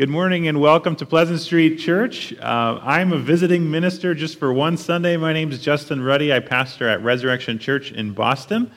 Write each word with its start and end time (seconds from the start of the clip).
Good 0.00 0.08
morning 0.08 0.48
and 0.48 0.62
welcome 0.62 0.96
to 0.96 1.04
Pleasant 1.04 1.40
Street 1.40 1.76
Church. 1.76 2.32
Uh, 2.32 2.80
I'm 2.82 3.12
a 3.12 3.18
visiting 3.18 3.70
minister 3.70 4.14
just 4.14 4.38
for 4.38 4.50
one 4.50 4.78
Sunday. 4.78 5.18
My 5.18 5.34
name 5.34 5.52
is 5.52 5.60
Justin 5.60 6.02
Ruddy. 6.02 6.32
I 6.32 6.40
pastor 6.40 6.88
at 6.88 7.02
Resurrection 7.02 7.58
Church 7.58 7.92
in 7.92 8.14
Boston, 8.14 8.70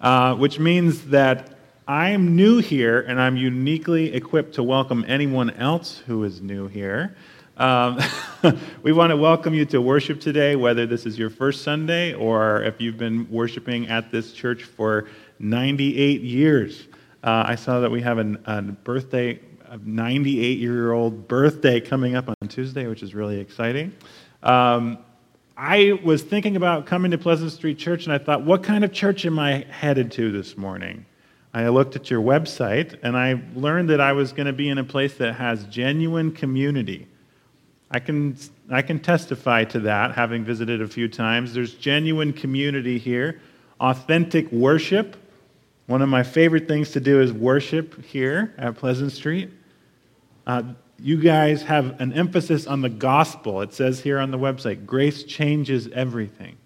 uh, 0.00 0.34
which 0.34 0.58
means 0.58 1.08
that 1.08 1.58
I'm 1.86 2.36
new 2.36 2.56
here 2.60 3.02
and 3.02 3.20
I'm 3.20 3.36
uniquely 3.36 4.14
equipped 4.14 4.54
to 4.54 4.62
welcome 4.62 5.04
anyone 5.06 5.50
else 5.50 5.98
who 6.06 6.24
is 6.24 6.40
new 6.40 6.68
here. 6.68 7.18
Um, 7.58 8.00
we 8.82 8.92
want 8.92 9.10
to 9.10 9.16
welcome 9.18 9.52
you 9.52 9.66
to 9.66 9.82
worship 9.82 10.22
today, 10.22 10.56
whether 10.56 10.86
this 10.86 11.04
is 11.04 11.18
your 11.18 11.28
first 11.28 11.64
Sunday 11.64 12.14
or 12.14 12.62
if 12.62 12.80
you've 12.80 12.96
been 12.96 13.30
worshiping 13.30 13.88
at 13.88 14.10
this 14.10 14.32
church 14.32 14.62
for 14.62 15.06
98 15.38 16.22
years. 16.22 16.86
Uh, 17.22 17.44
I 17.46 17.56
saw 17.56 17.80
that 17.80 17.90
we 17.90 18.00
have 18.00 18.16
an, 18.16 18.42
a 18.46 18.62
birthday 18.62 19.38
a 19.72 19.78
98 19.78 20.58
year 20.58 20.92
old 20.92 21.26
birthday 21.26 21.80
coming 21.80 22.14
up 22.14 22.28
on 22.28 22.48
Tuesday, 22.48 22.86
which 22.86 23.02
is 23.02 23.14
really 23.14 23.40
exciting. 23.40 23.90
Um, 24.42 24.98
I 25.56 25.98
was 26.04 26.22
thinking 26.22 26.56
about 26.56 26.84
coming 26.84 27.10
to 27.12 27.18
Pleasant 27.18 27.52
Street 27.52 27.78
Church, 27.78 28.04
and 28.04 28.12
I 28.12 28.18
thought, 28.18 28.42
what 28.44 28.62
kind 28.62 28.84
of 28.84 28.92
church 28.92 29.24
am 29.24 29.38
I 29.38 29.64
headed 29.70 30.12
to 30.12 30.30
this 30.30 30.58
morning? 30.58 31.06
I 31.54 31.68
looked 31.68 31.96
at 31.96 32.10
your 32.10 32.20
website, 32.20 32.98
and 33.02 33.16
I 33.16 33.40
learned 33.54 33.88
that 33.88 34.00
I 34.00 34.12
was 34.12 34.32
going 34.32 34.46
to 34.46 34.52
be 34.52 34.68
in 34.68 34.76
a 34.76 34.84
place 34.84 35.14
that 35.14 35.36
has 35.36 35.64
genuine 35.64 36.32
community. 36.32 37.06
I 37.90 37.98
can, 37.98 38.36
I 38.70 38.82
can 38.82 38.98
testify 38.98 39.64
to 39.64 39.80
that, 39.80 40.12
having 40.12 40.44
visited 40.44 40.82
a 40.82 40.88
few 40.88 41.08
times. 41.08 41.54
There's 41.54 41.72
genuine 41.72 42.34
community 42.34 42.98
here, 42.98 43.40
authentic 43.80 44.52
worship. 44.52 45.16
One 45.86 46.02
of 46.02 46.10
my 46.10 46.22
favorite 46.22 46.68
things 46.68 46.90
to 46.90 47.00
do 47.00 47.22
is 47.22 47.32
worship 47.32 48.04
here 48.04 48.54
at 48.58 48.76
Pleasant 48.76 49.12
Street. 49.12 49.50
Uh, 50.46 50.62
you 50.98 51.20
guys 51.20 51.62
have 51.62 52.00
an 52.00 52.12
emphasis 52.12 52.66
on 52.66 52.80
the 52.80 52.88
gospel. 52.88 53.60
It 53.60 53.74
says 53.74 54.00
here 54.00 54.18
on 54.18 54.30
the 54.30 54.38
website, 54.38 54.86
grace 54.86 55.24
changes 55.24 55.88
everything. 55.88 56.56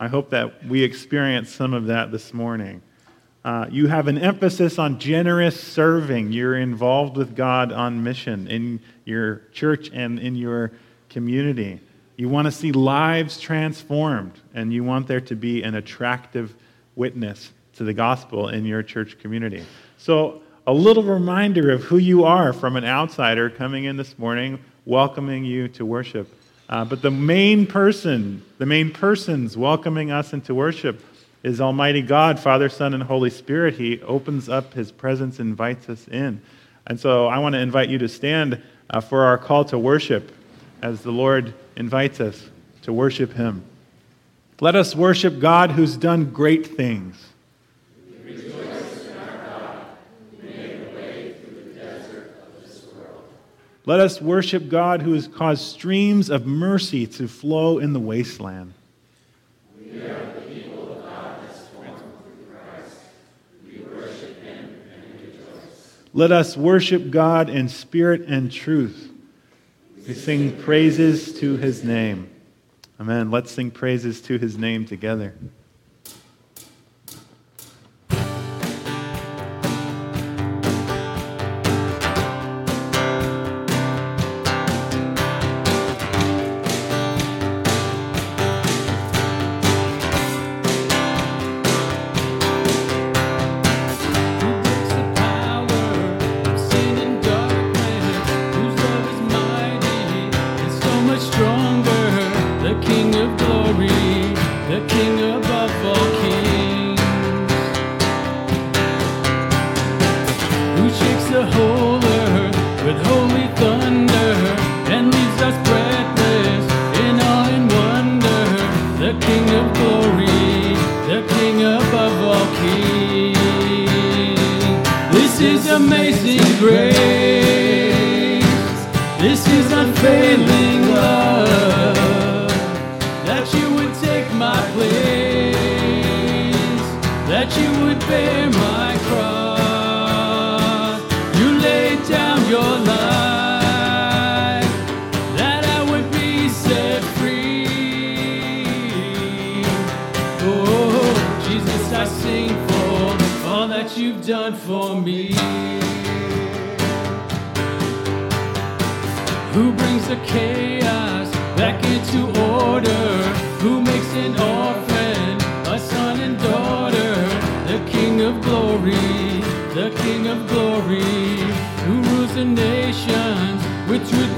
I 0.00 0.08
hope 0.08 0.30
that 0.30 0.66
we 0.66 0.82
experience 0.82 1.50
some 1.50 1.72
of 1.72 1.86
that 1.86 2.10
this 2.10 2.34
morning. 2.34 2.82
Uh, 3.44 3.66
you 3.70 3.86
have 3.86 4.08
an 4.08 4.18
emphasis 4.18 4.78
on 4.78 4.98
generous 4.98 5.60
serving. 5.60 6.32
You're 6.32 6.56
involved 6.56 7.16
with 7.16 7.36
God 7.36 7.72
on 7.72 8.02
mission 8.02 8.48
in 8.48 8.80
your 9.04 9.42
church 9.52 9.90
and 9.92 10.18
in 10.18 10.34
your 10.34 10.72
community. 11.10 11.80
You 12.16 12.28
want 12.28 12.46
to 12.46 12.52
see 12.52 12.72
lives 12.72 13.38
transformed, 13.38 14.40
and 14.54 14.72
you 14.72 14.82
want 14.82 15.06
there 15.06 15.20
to 15.20 15.36
be 15.36 15.62
an 15.62 15.74
attractive 15.74 16.54
witness 16.96 17.52
to 17.74 17.84
the 17.84 17.92
gospel 17.92 18.48
in 18.48 18.64
your 18.64 18.82
church 18.82 19.18
community. 19.18 19.64
So 19.98 20.42
a 20.66 20.72
little 20.72 21.02
reminder 21.02 21.70
of 21.70 21.82
who 21.82 21.98
you 21.98 22.24
are 22.24 22.52
from 22.52 22.76
an 22.76 22.84
outsider 22.84 23.50
coming 23.50 23.84
in 23.84 23.98
this 23.98 24.18
morning, 24.18 24.58
welcoming 24.86 25.44
you 25.44 25.68
to 25.68 25.84
worship. 25.84 26.28
Uh, 26.70 26.84
but 26.84 27.02
the 27.02 27.10
main 27.10 27.66
person, 27.66 28.42
the 28.56 28.64
main 28.64 28.90
persons 28.90 29.58
welcoming 29.58 30.10
us 30.10 30.32
into 30.32 30.54
worship 30.54 31.04
is 31.42 31.60
Almighty 31.60 32.00
God, 32.00 32.40
Father, 32.40 32.70
Son, 32.70 32.94
and 32.94 33.02
Holy 33.02 33.28
Spirit. 33.28 33.74
He 33.74 34.00
opens 34.02 34.48
up 34.48 34.72
His 34.72 34.90
presence, 34.90 35.38
invites 35.38 35.90
us 35.90 36.08
in. 36.08 36.40
And 36.86 36.98
so 36.98 37.26
I 37.26 37.38
want 37.38 37.54
to 37.54 37.60
invite 37.60 37.90
you 37.90 37.98
to 37.98 38.08
stand 38.08 38.62
uh, 38.88 39.02
for 39.02 39.24
our 39.24 39.36
call 39.36 39.66
to 39.66 39.78
worship 39.78 40.32
as 40.80 41.02
the 41.02 41.10
Lord 41.10 41.52
invites 41.76 42.20
us 42.20 42.48
to 42.82 42.92
worship 42.92 43.34
Him. 43.34 43.62
Let 44.60 44.76
us 44.76 44.96
worship 44.96 45.38
God 45.38 45.72
who's 45.72 45.98
done 45.98 46.30
great 46.30 46.66
things. 46.66 47.33
Let 53.86 54.00
us 54.00 54.20
worship 54.20 54.68
God 54.70 55.02
who 55.02 55.12
has 55.12 55.28
caused 55.28 55.62
streams 55.62 56.30
of 56.30 56.46
mercy 56.46 57.06
to 57.08 57.28
flow 57.28 57.78
in 57.78 57.92
the 57.92 58.00
wasteland. 58.00 58.72
We 59.78 60.00
are 60.00 60.32
the 60.34 60.40
people 60.40 60.92
of 60.92 61.02
God 61.02 61.38
through 61.70 62.46
Christ. 62.50 62.96
We 63.66 63.80
worship 63.80 64.42
him 64.42 64.80
and 64.94 65.20
rejoice. 65.20 65.98
Let 66.14 66.32
us 66.32 66.56
worship 66.56 67.10
God 67.10 67.50
in 67.50 67.68
spirit 67.68 68.22
and 68.22 68.50
truth. 68.50 69.10
We 70.08 70.14
sing 70.14 70.62
praises 70.62 71.38
to 71.40 71.58
his 71.58 71.84
name. 71.84 72.30
Amen. 72.98 73.30
Let's 73.30 73.50
sing 73.50 73.70
praises 73.70 74.22
to 74.22 74.38
his 74.38 74.56
name 74.56 74.86
together. 74.86 75.34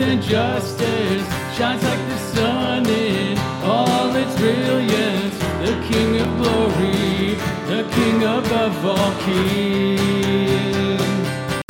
and 0.08 0.22
justice 0.22 1.26
shines 1.56 1.82
like 1.82 2.08
the 2.08 2.18
sun 2.34 2.86
in 2.86 3.36
all 3.64 4.14
its 4.14 4.36
brilliance. 4.36 5.36
The 5.64 5.74
King 5.88 6.20
of 6.20 6.28
glory, 6.40 7.34
the 7.66 7.82
King 7.90 8.22
above 8.22 8.84
all 8.84 9.12
kings. 9.24 11.00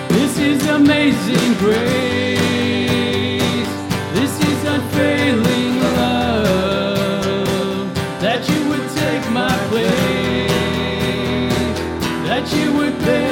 This 0.09 0.39
is 0.39 0.67
amazing 0.67 1.55
grace. 1.55 2.39
This 4.19 4.39
is 4.51 4.65
unfailing 4.65 5.81
love. 5.97 7.89
That 8.21 8.47
you 8.51 8.69
would 8.69 8.89
take 9.01 9.25
my 9.31 9.57
place. 9.71 10.51
That 12.29 12.45
you 12.55 12.73
would 12.77 12.99
bear. 12.99 13.26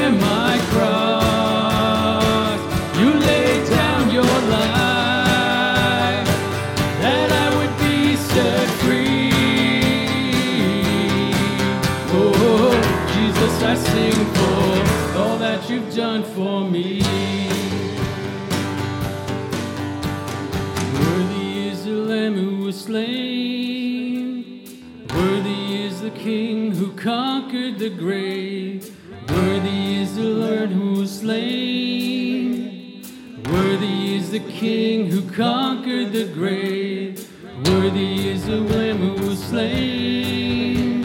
conquered 27.04 27.78
the 27.78 27.90
grave. 27.90 28.90
Worthy 29.28 29.96
is 30.00 30.16
the 30.16 30.22
Lord 30.22 30.70
who 30.70 31.00
was 31.00 31.18
slain. 31.18 33.02
Worthy 33.44 34.16
is 34.16 34.30
the 34.30 34.40
King 34.40 35.10
who 35.10 35.20
conquered 35.28 36.14
the 36.14 36.24
grave. 36.32 37.28
Worthy 37.66 38.30
is 38.30 38.46
the 38.46 38.56
Lamb 38.56 38.96
who 38.96 39.26
was 39.26 39.38
slain. 39.38 41.02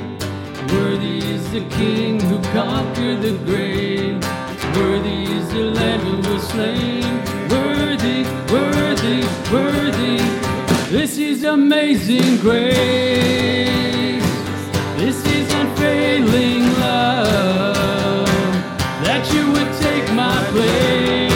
Worthy 0.71 1.17
is 1.17 1.51
the 1.51 1.67
King 1.71 2.21
who 2.21 2.39
conquered 2.53 3.21
the 3.21 3.37
grave. 3.43 4.23
Worthy 4.77 5.23
is 5.23 5.49
the 5.49 5.65
Lamb 5.79 5.99
who 5.99 6.31
was 6.31 6.47
slain. 6.47 7.03
Worthy, 7.49 8.23
worthy, 8.53 9.19
worthy. 9.51 10.17
This 10.89 11.17
is 11.17 11.43
amazing 11.43 12.37
grace 12.37 13.98
unfailing 15.47 16.63
love 16.79 18.27
that 19.03 19.23
you 19.33 19.51
would 19.51 19.71
take 19.81 20.13
my 20.13 20.35
place. 20.51 21.28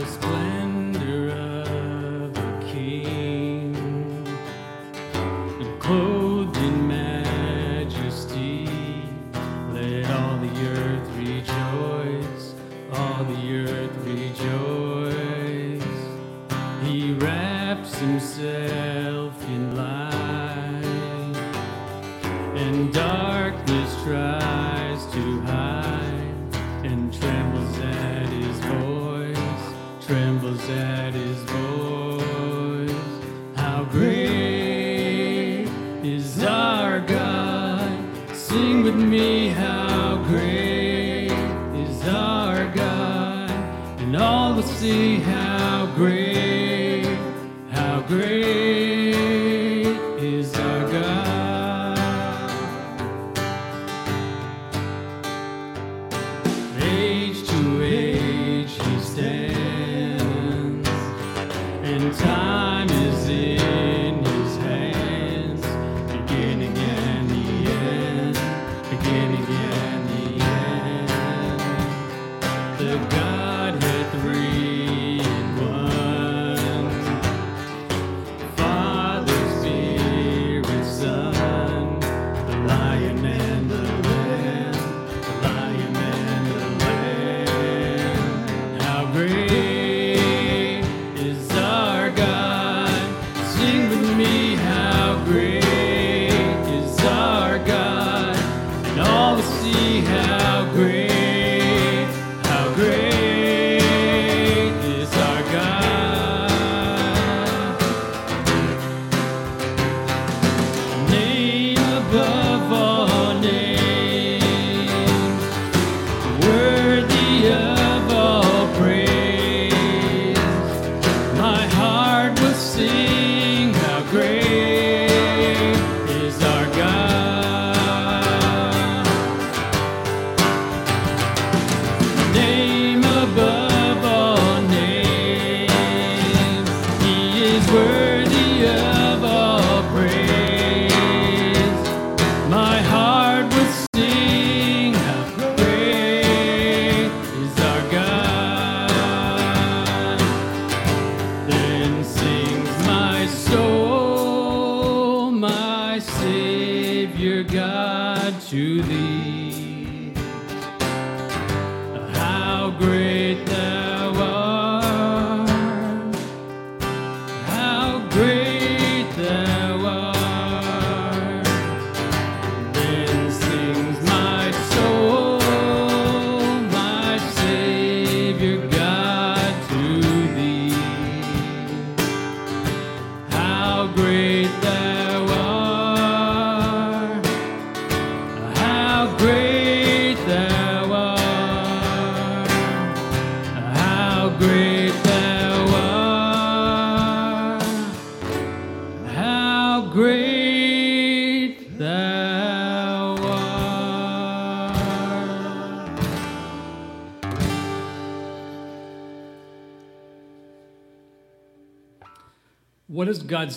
just 0.00 0.20
playing. 0.20 0.53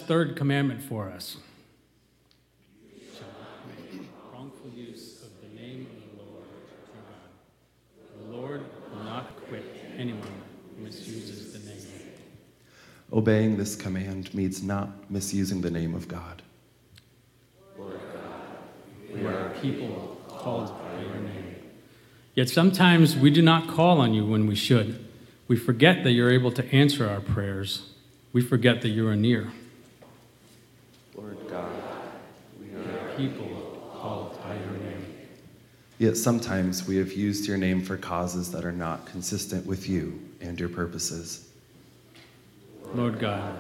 third 0.08 0.38
commandment 0.38 0.82
for 0.82 1.10
us? 1.10 1.36
The 8.18 8.32
Lord 8.32 8.62
will 8.94 9.04
not 9.04 9.36
quit 9.48 9.64
anyone 9.98 10.22
who 10.78 10.84
misuses 10.84 11.52
the 11.52 11.60
name. 11.70 11.78
Obeying 13.12 13.58
this 13.58 13.76
command 13.76 14.34
means 14.34 14.64
not 14.64 14.90
misusing 15.12 15.60
the 15.60 15.72
name 15.72 15.94
of 15.94 16.08
God. 16.08 16.42
Lord 17.78 18.00
God, 18.14 19.14
we 19.14 19.26
are 19.26 19.50
people 19.62 20.22
called 20.30 20.70
by 20.70 21.02
your 21.02 21.16
name. 21.16 21.56
Yet 22.34 22.50
sometimes 22.50 23.18
we 23.18 23.30
do 23.30 23.42
not 23.42 23.68
call 23.68 24.00
on 24.00 24.14
you 24.14 24.26
when 24.26 24.48
we 24.48 24.56
should. 24.56 25.06
We 25.50 25.58
forget 25.58 26.06
that 26.06 26.12
you're 26.12 26.32
able 26.32 26.52
to 26.52 26.66
answer 26.74 27.10
our 27.10 27.20
prayers. 27.20 27.90
We 28.32 28.42
forget 28.42 28.82
that 28.84 28.90
you 28.90 29.08
are 29.08 29.16
near. 29.16 29.52
People 33.18 33.92
called 34.00 34.40
by 34.44 34.54
your 34.54 34.78
name. 34.84 35.06
Yet 35.98 36.16
sometimes 36.16 36.88
we 36.88 36.98
have 36.98 37.12
used 37.14 37.48
your 37.48 37.58
name 37.58 37.82
for 37.82 37.98
causes 37.98 38.52
that 38.52 38.64
are 38.64 38.72
not 38.72 39.08
consistent 39.08 39.66
with 39.66 39.90
you 39.90 40.22
and 40.40 40.60
your 40.60 40.70
purposes. 40.70 41.50
Lord 42.94 43.20
God, 43.20 43.60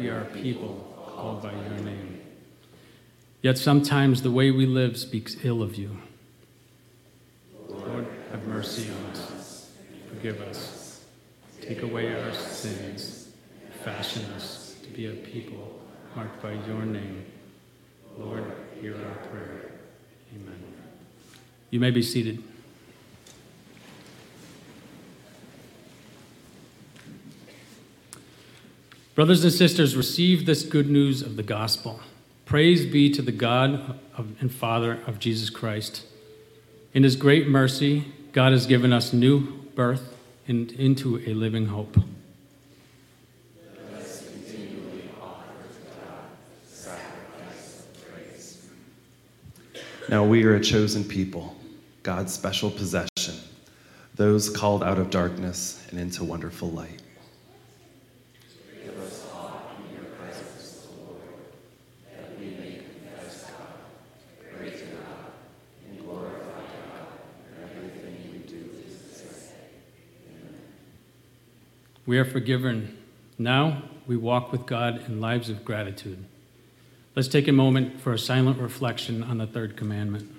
we 0.00 0.08
are 0.08 0.22
a 0.22 0.24
people 0.26 1.12
called 1.14 1.42
by 1.42 1.52
your 1.52 1.78
name. 1.84 2.20
Yet 3.42 3.58
sometimes 3.58 4.22
the 4.22 4.30
way 4.30 4.50
we 4.50 4.64
live 4.64 4.96
speaks 4.96 5.36
ill 5.44 5.62
of 5.62 5.76
you. 5.76 5.98
Lord, 7.68 8.06
have 8.32 8.46
mercy 8.46 8.90
on 8.90 9.10
us. 9.10 9.70
Forgive 10.08 10.40
us. 10.40 11.04
Take 11.60 11.82
away 11.82 12.18
our 12.18 12.32
sins. 12.32 13.28
Fashion 13.84 14.24
us 14.34 14.76
to 14.82 14.88
be 14.88 15.06
a 15.06 15.12
people 15.12 15.78
marked 16.16 16.42
by 16.42 16.52
your 16.52 16.86
name. 16.86 17.26
Lord, 18.18 18.44
hear 18.80 18.94
our 18.94 19.14
prayer. 19.28 19.72
Amen. 20.34 20.62
You 21.70 21.80
may 21.80 21.90
be 21.90 22.02
seated. 22.02 22.42
Brothers 29.14 29.42
and 29.42 29.52
sisters, 29.52 29.96
receive 29.96 30.46
this 30.46 30.62
good 30.62 30.88
news 30.88 31.22
of 31.22 31.36
the 31.36 31.42
gospel. 31.42 32.00
Praise 32.44 32.86
be 32.86 33.10
to 33.10 33.20
the 33.20 33.32
God 33.32 33.98
and 34.16 34.54
Father 34.54 35.00
of 35.06 35.18
Jesus 35.18 35.50
Christ. 35.50 36.04
In 36.94 37.02
his 37.02 37.16
great 37.16 37.48
mercy, 37.48 38.12
God 38.32 38.52
has 38.52 38.66
given 38.66 38.92
us 38.92 39.12
new 39.12 39.40
birth 39.74 40.16
in, 40.46 40.70
into 40.70 41.18
a 41.26 41.34
living 41.34 41.66
hope. 41.66 41.96
Now 50.08 50.24
we 50.24 50.42
are 50.44 50.54
a 50.54 50.60
chosen 50.60 51.04
people, 51.04 51.54
God's 52.02 52.32
special 52.32 52.70
possession, 52.70 53.34
those 54.14 54.48
called 54.48 54.82
out 54.82 54.96
of 54.96 55.10
darkness 55.10 55.86
and 55.90 56.00
into 56.00 56.24
wonderful 56.24 56.70
light. 56.70 57.02
We 72.06 72.16
are 72.16 72.24
forgiven. 72.24 72.96
Now 73.36 73.82
we 74.06 74.16
walk 74.16 74.52
with 74.52 74.64
God 74.64 75.04
in 75.06 75.20
lives 75.20 75.50
of 75.50 75.66
gratitude. 75.66 76.24
Let's 77.18 77.26
take 77.26 77.48
a 77.48 77.52
moment 77.52 78.00
for 78.00 78.12
a 78.12 78.18
silent 78.18 78.60
reflection 78.60 79.24
on 79.24 79.38
the 79.38 79.46
third 79.48 79.76
commandment. 79.76 80.30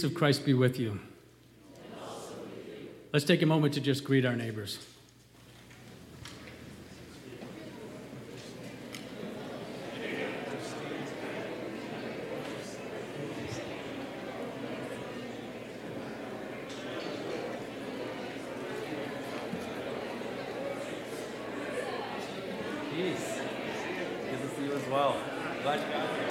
Peace 0.00 0.10
of 0.10 0.14
Christ 0.14 0.46
be 0.46 0.54
with 0.54 0.78
you. 0.80 0.98
Let's 3.12 3.26
take 3.26 3.42
a 3.42 3.46
moment 3.46 3.74
to 3.74 3.82
just 3.82 4.02
greet 4.02 4.24
our 4.24 4.34
neighbors. 4.34 4.78
Peace. 22.94 23.40
Good 24.30 24.40
to 24.40 24.48
see 24.56 24.64
you 24.64 24.72
as 24.72 24.88
well. 24.88 25.20
Glad 25.62 25.80
you 25.80 25.92
got 25.92 26.08
here. 26.16 26.28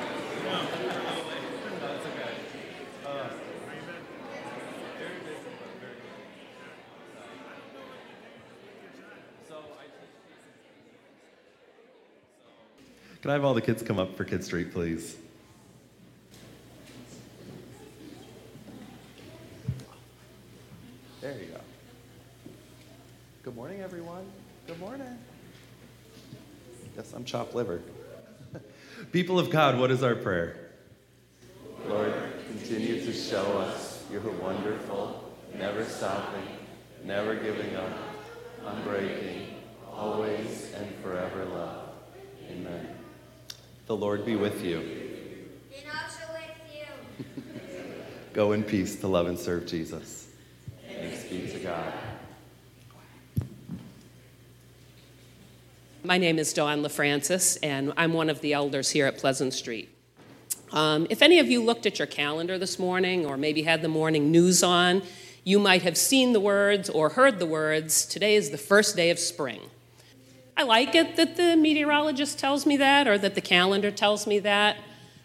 That's 1.82 2.06
okay. 2.08 2.34
Uh, 3.06 3.30
very 5.00 5.20
busy, 5.24 5.52
but 5.60 5.72
very 5.80 5.96
good. 5.96 6.20
So 9.48 9.56
I 9.56 9.86
teach 13.16 13.19
Can 13.30 13.34
I 13.34 13.38
have 13.38 13.46
all 13.46 13.54
the 13.54 13.62
kids 13.62 13.84
come 13.84 14.00
up 14.00 14.18
for 14.18 14.26
Kid 14.26 14.44
Street, 14.44 14.74
please? 14.74 15.16
There 21.22 21.38
you 21.38 21.46
go. 21.46 21.60
Good 23.44 23.56
morning, 23.56 23.82
everyone. 23.82 24.26
Good 24.66 24.80
morning. 24.80 25.16
Yes, 26.98 27.14
I'm 27.14 27.24
chopped 27.24 27.54
liver. 27.54 27.84
People 29.12 29.38
of 29.38 29.52
God, 29.52 29.78
what 29.78 29.92
is 29.92 30.02
our 30.02 30.16
prayer? 30.16 30.72
Lord, 31.88 32.12
continue 32.48 33.06
to 33.06 33.14
show 33.14 33.60
us 33.60 34.06
your 34.12 34.22
wonderful, 34.42 35.32
never 35.56 35.86
stopping, 35.86 36.48
never 37.04 37.36
giving 37.36 37.76
up, 37.76 37.92
unbreaking, 38.66 39.50
always 39.88 40.74
and 40.74 40.96
forever 41.04 41.46
love. 41.46 41.90
Amen. 42.50 42.99
The 43.90 43.98
Lord 43.98 44.24
be 44.24 44.36
with 44.36 44.64
you. 44.64 44.78
And 45.76 45.84
also 45.92 46.22
with 46.32 46.46
you. 46.72 47.34
Go 48.34 48.52
in 48.52 48.64
peace 48.64 48.96
to 48.98 49.08
love 49.08 49.26
and 49.26 49.36
serve 49.36 49.66
Jesus. 49.66 50.28
Thanks 50.88 51.24
be 51.24 51.48
to 51.48 51.58
God. 51.58 51.94
My 56.04 56.20
name 56.20 56.38
is 56.38 56.54
Dawn 56.54 56.84
LaFrancis, 56.84 57.58
and 57.64 57.92
I'm 57.98 58.14
one 58.14 58.30
of 58.30 58.42
the 58.42 58.54
elders 58.54 58.92
here 58.92 59.08
at 59.08 59.18
Pleasant 59.18 59.56
Street. 59.56 59.90
Um, 60.72 61.08
if 61.10 61.24
any 61.24 61.40
of 61.40 61.50
you 61.50 61.64
looked 61.64 61.88
at 61.88 61.98
your 61.98 62.06
calendar 62.06 62.60
this 62.60 62.78
morning 62.78 63.26
or 63.26 63.38
maybe 63.38 63.64
had 63.64 63.82
the 63.82 63.88
morning 63.88 64.30
news 64.30 64.62
on, 64.62 65.02
you 65.44 65.58
might 65.58 65.82
have 65.82 65.98
seen 65.98 66.34
the 66.34 66.40
words 66.40 66.92
or 66.92 67.10
heard 67.10 67.40
the 67.40 67.48
words, 67.48 68.06
today 68.06 68.36
is 68.36 68.52
the 68.52 68.58
first 68.60 68.96
day 68.96 69.10
of 69.10 69.18
spring. 69.18 69.62
I 70.60 70.64
like 70.64 70.94
it 70.94 71.16
that 71.16 71.38
the 71.38 71.56
meteorologist 71.56 72.38
tells 72.38 72.66
me 72.66 72.76
that 72.76 73.08
or 73.08 73.18
that 73.18 73.34
the 73.34 73.40
calendar 73.40 73.92
tells 73.92 74.28
me 74.28 74.40
that, 74.40 74.76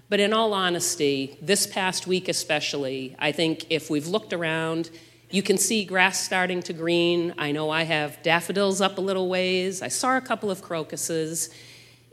but 0.08 0.20
in 0.20 0.32
all 0.32 0.54
honesty, 0.54 1.36
this 1.42 1.66
past 1.66 2.06
week 2.06 2.28
especially, 2.28 3.16
I 3.18 3.32
think 3.32 3.66
if 3.68 3.90
we've 3.90 4.06
looked 4.06 4.32
around, 4.32 4.90
you 5.32 5.42
can 5.42 5.58
see 5.58 5.84
grass 5.84 6.22
starting 6.22 6.62
to 6.62 6.72
green. 6.72 7.34
I 7.36 7.50
know 7.50 7.68
I 7.68 7.82
have 7.82 8.22
daffodils 8.22 8.80
up 8.80 8.96
a 8.96 9.00
little 9.00 9.28
ways. 9.28 9.82
I 9.82 9.88
saw 9.88 10.16
a 10.16 10.20
couple 10.20 10.52
of 10.52 10.62
crocuses, 10.62 11.50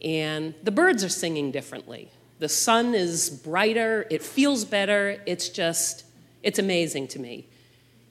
and 0.04 0.56
the 0.64 0.72
birds 0.72 1.04
are 1.04 1.10
singing 1.10 1.52
differently. 1.52 2.10
The 2.40 2.50
sun 2.50 2.96
is 2.96 3.30
brighter, 3.30 4.08
it 4.10 4.24
feels 4.24 4.66
better. 4.66 5.22
It's 5.28 5.48
just, 5.48 6.06
it's 6.42 6.58
amazing 6.58 7.10
to 7.10 7.20
me. 7.20 7.51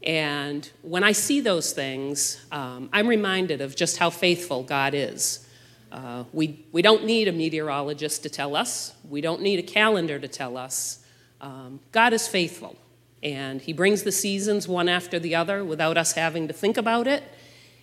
And 0.03 0.69
when 0.83 1.05
I 1.05 1.13
see 1.13 1.41
those 1.41 1.73
things, 1.73 2.43
um, 2.51 2.89
I'm 2.93 3.07
reminded 3.07 3.61
of 3.61 3.77
just 3.77 3.99
how 3.99 4.11
faithful 4.11 4.63
God 4.63 4.95
is. 4.95 5.47
Uh, 5.93 6.25
we, 6.33 6.65
we 6.73 6.83
don't 6.83 7.05
need 7.05 7.29
a 7.29 7.33
meteorologist 7.33 8.23
to 8.23 8.31
tell 8.31 8.55
us, 8.55 8.95
we 9.09 9.21
don't 9.21 9.43
need 9.43 9.59
a 9.59 9.63
calendar 9.63 10.19
to 10.19 10.29
tell 10.29 10.57
us. 10.57 11.05
Um, 11.41 11.81
God 11.91 12.13
is 12.13 12.29
faithful, 12.29 12.77
and 13.23 13.61
He 13.61 13.73
brings 13.73 14.05
the 14.05 14.13
seasons 14.13 14.69
one 14.69 14.89
after 14.89 15.19
the 15.19 15.35
other 15.35 15.65
without 15.65 15.99
us 15.99 16.13
having 16.13 16.47
to 16.49 16.55
think 16.55 16.77
about 16.77 17.07
it. 17.07 17.25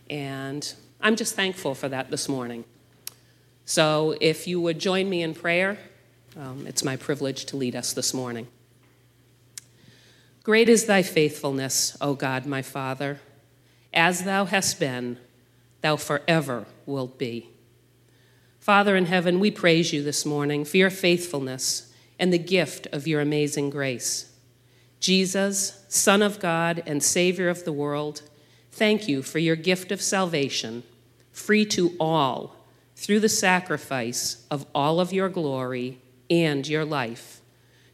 And 0.09 0.73
I'm 1.01 1.15
just 1.15 1.35
thankful 1.35 1.75
for 1.75 1.89
that 1.89 2.09
this 2.09 2.29
morning. 2.29 2.63
So 3.65 4.15
if 4.21 4.47
you 4.47 4.61
would 4.61 4.79
join 4.79 5.09
me 5.09 5.21
in 5.21 5.33
prayer, 5.33 5.77
um, 6.37 6.65
it's 6.65 6.83
my 6.83 6.95
privilege 6.95 7.45
to 7.47 7.57
lead 7.57 7.75
us 7.75 7.91
this 7.91 8.13
morning. 8.13 8.47
Great 10.47 10.69
is 10.69 10.85
thy 10.85 11.01
faithfulness, 11.01 11.97
O 11.99 12.13
God, 12.13 12.45
my 12.45 12.61
Father. 12.61 13.19
As 13.93 14.23
thou 14.23 14.45
hast 14.45 14.79
been, 14.79 15.17
thou 15.81 15.97
forever 15.97 16.65
wilt 16.85 17.17
be. 17.17 17.49
Father 18.57 18.95
in 18.95 19.07
heaven, 19.07 19.41
we 19.41 19.51
praise 19.51 19.91
you 19.91 20.01
this 20.01 20.25
morning 20.25 20.63
for 20.63 20.77
your 20.77 20.89
faithfulness 20.89 21.93
and 22.17 22.31
the 22.31 22.37
gift 22.37 22.87
of 22.93 23.05
your 23.05 23.19
amazing 23.19 23.69
grace. 23.69 24.31
Jesus, 25.01 25.83
Son 25.89 26.21
of 26.21 26.39
God 26.39 26.81
and 26.85 27.03
Savior 27.03 27.49
of 27.49 27.65
the 27.65 27.73
world, 27.73 28.21
thank 28.71 29.05
you 29.05 29.21
for 29.23 29.39
your 29.39 29.57
gift 29.57 29.91
of 29.91 30.01
salvation, 30.01 30.83
free 31.33 31.65
to 31.65 31.93
all 31.99 32.55
through 32.95 33.19
the 33.19 33.27
sacrifice 33.27 34.45
of 34.49 34.65
all 34.73 35.01
of 35.01 35.11
your 35.11 35.27
glory 35.27 35.99
and 36.29 36.65
your 36.65 36.85
life, 36.85 37.36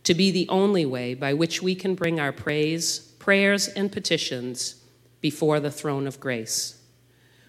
to 0.03 0.13
be 0.13 0.31
the 0.31 0.47
only 0.49 0.85
way 0.85 1.13
by 1.13 1.33
which 1.33 1.61
we 1.61 1.75
can 1.75 1.95
bring 1.95 2.19
our 2.19 2.31
praise, 2.31 2.99
prayers, 3.19 3.67
and 3.69 3.91
petitions 3.91 4.83
before 5.21 5.59
the 5.59 5.71
throne 5.71 6.07
of 6.07 6.19
grace. 6.19 6.81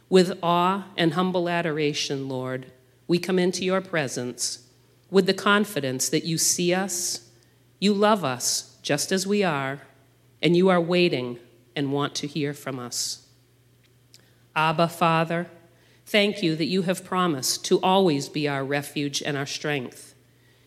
With 0.09 0.39
awe 0.43 0.87
and 0.97 1.15
humble 1.15 1.49
adoration, 1.49 2.29
Lord, 2.29 2.71
we 3.09 3.19
come 3.19 3.39
into 3.39 3.65
your 3.65 3.81
presence 3.81 4.69
with 5.11 5.27
the 5.27 5.35
confidence 5.35 6.09
that 6.09 6.25
you 6.25 6.39
see 6.39 6.73
us, 6.75 7.31
you 7.79 7.93
love 7.93 8.25
us 8.25 8.79
just 8.83 9.13
as 9.13 9.27
we 9.27 9.43
are, 9.43 9.81
and 10.43 10.57
you 10.57 10.69
are 10.69 10.81
waiting 10.81 11.39
and 11.75 11.93
want 11.93 12.15
to 12.17 12.27
hear 12.27 12.53
from 12.53 12.79
us. 12.79 13.27
Abba, 14.55 14.89
Father, 14.89 15.49
thank 16.07 16.43
you 16.43 16.55
that 16.57 16.67
you 16.67 16.83
have 16.83 17.05
promised 17.05 17.65
to 17.65 17.81
always 17.81 18.29
be 18.29 18.47
our 18.47 18.65
refuge 18.65 19.23
and 19.23 19.37
our 19.37 19.47
strength. 19.47 20.14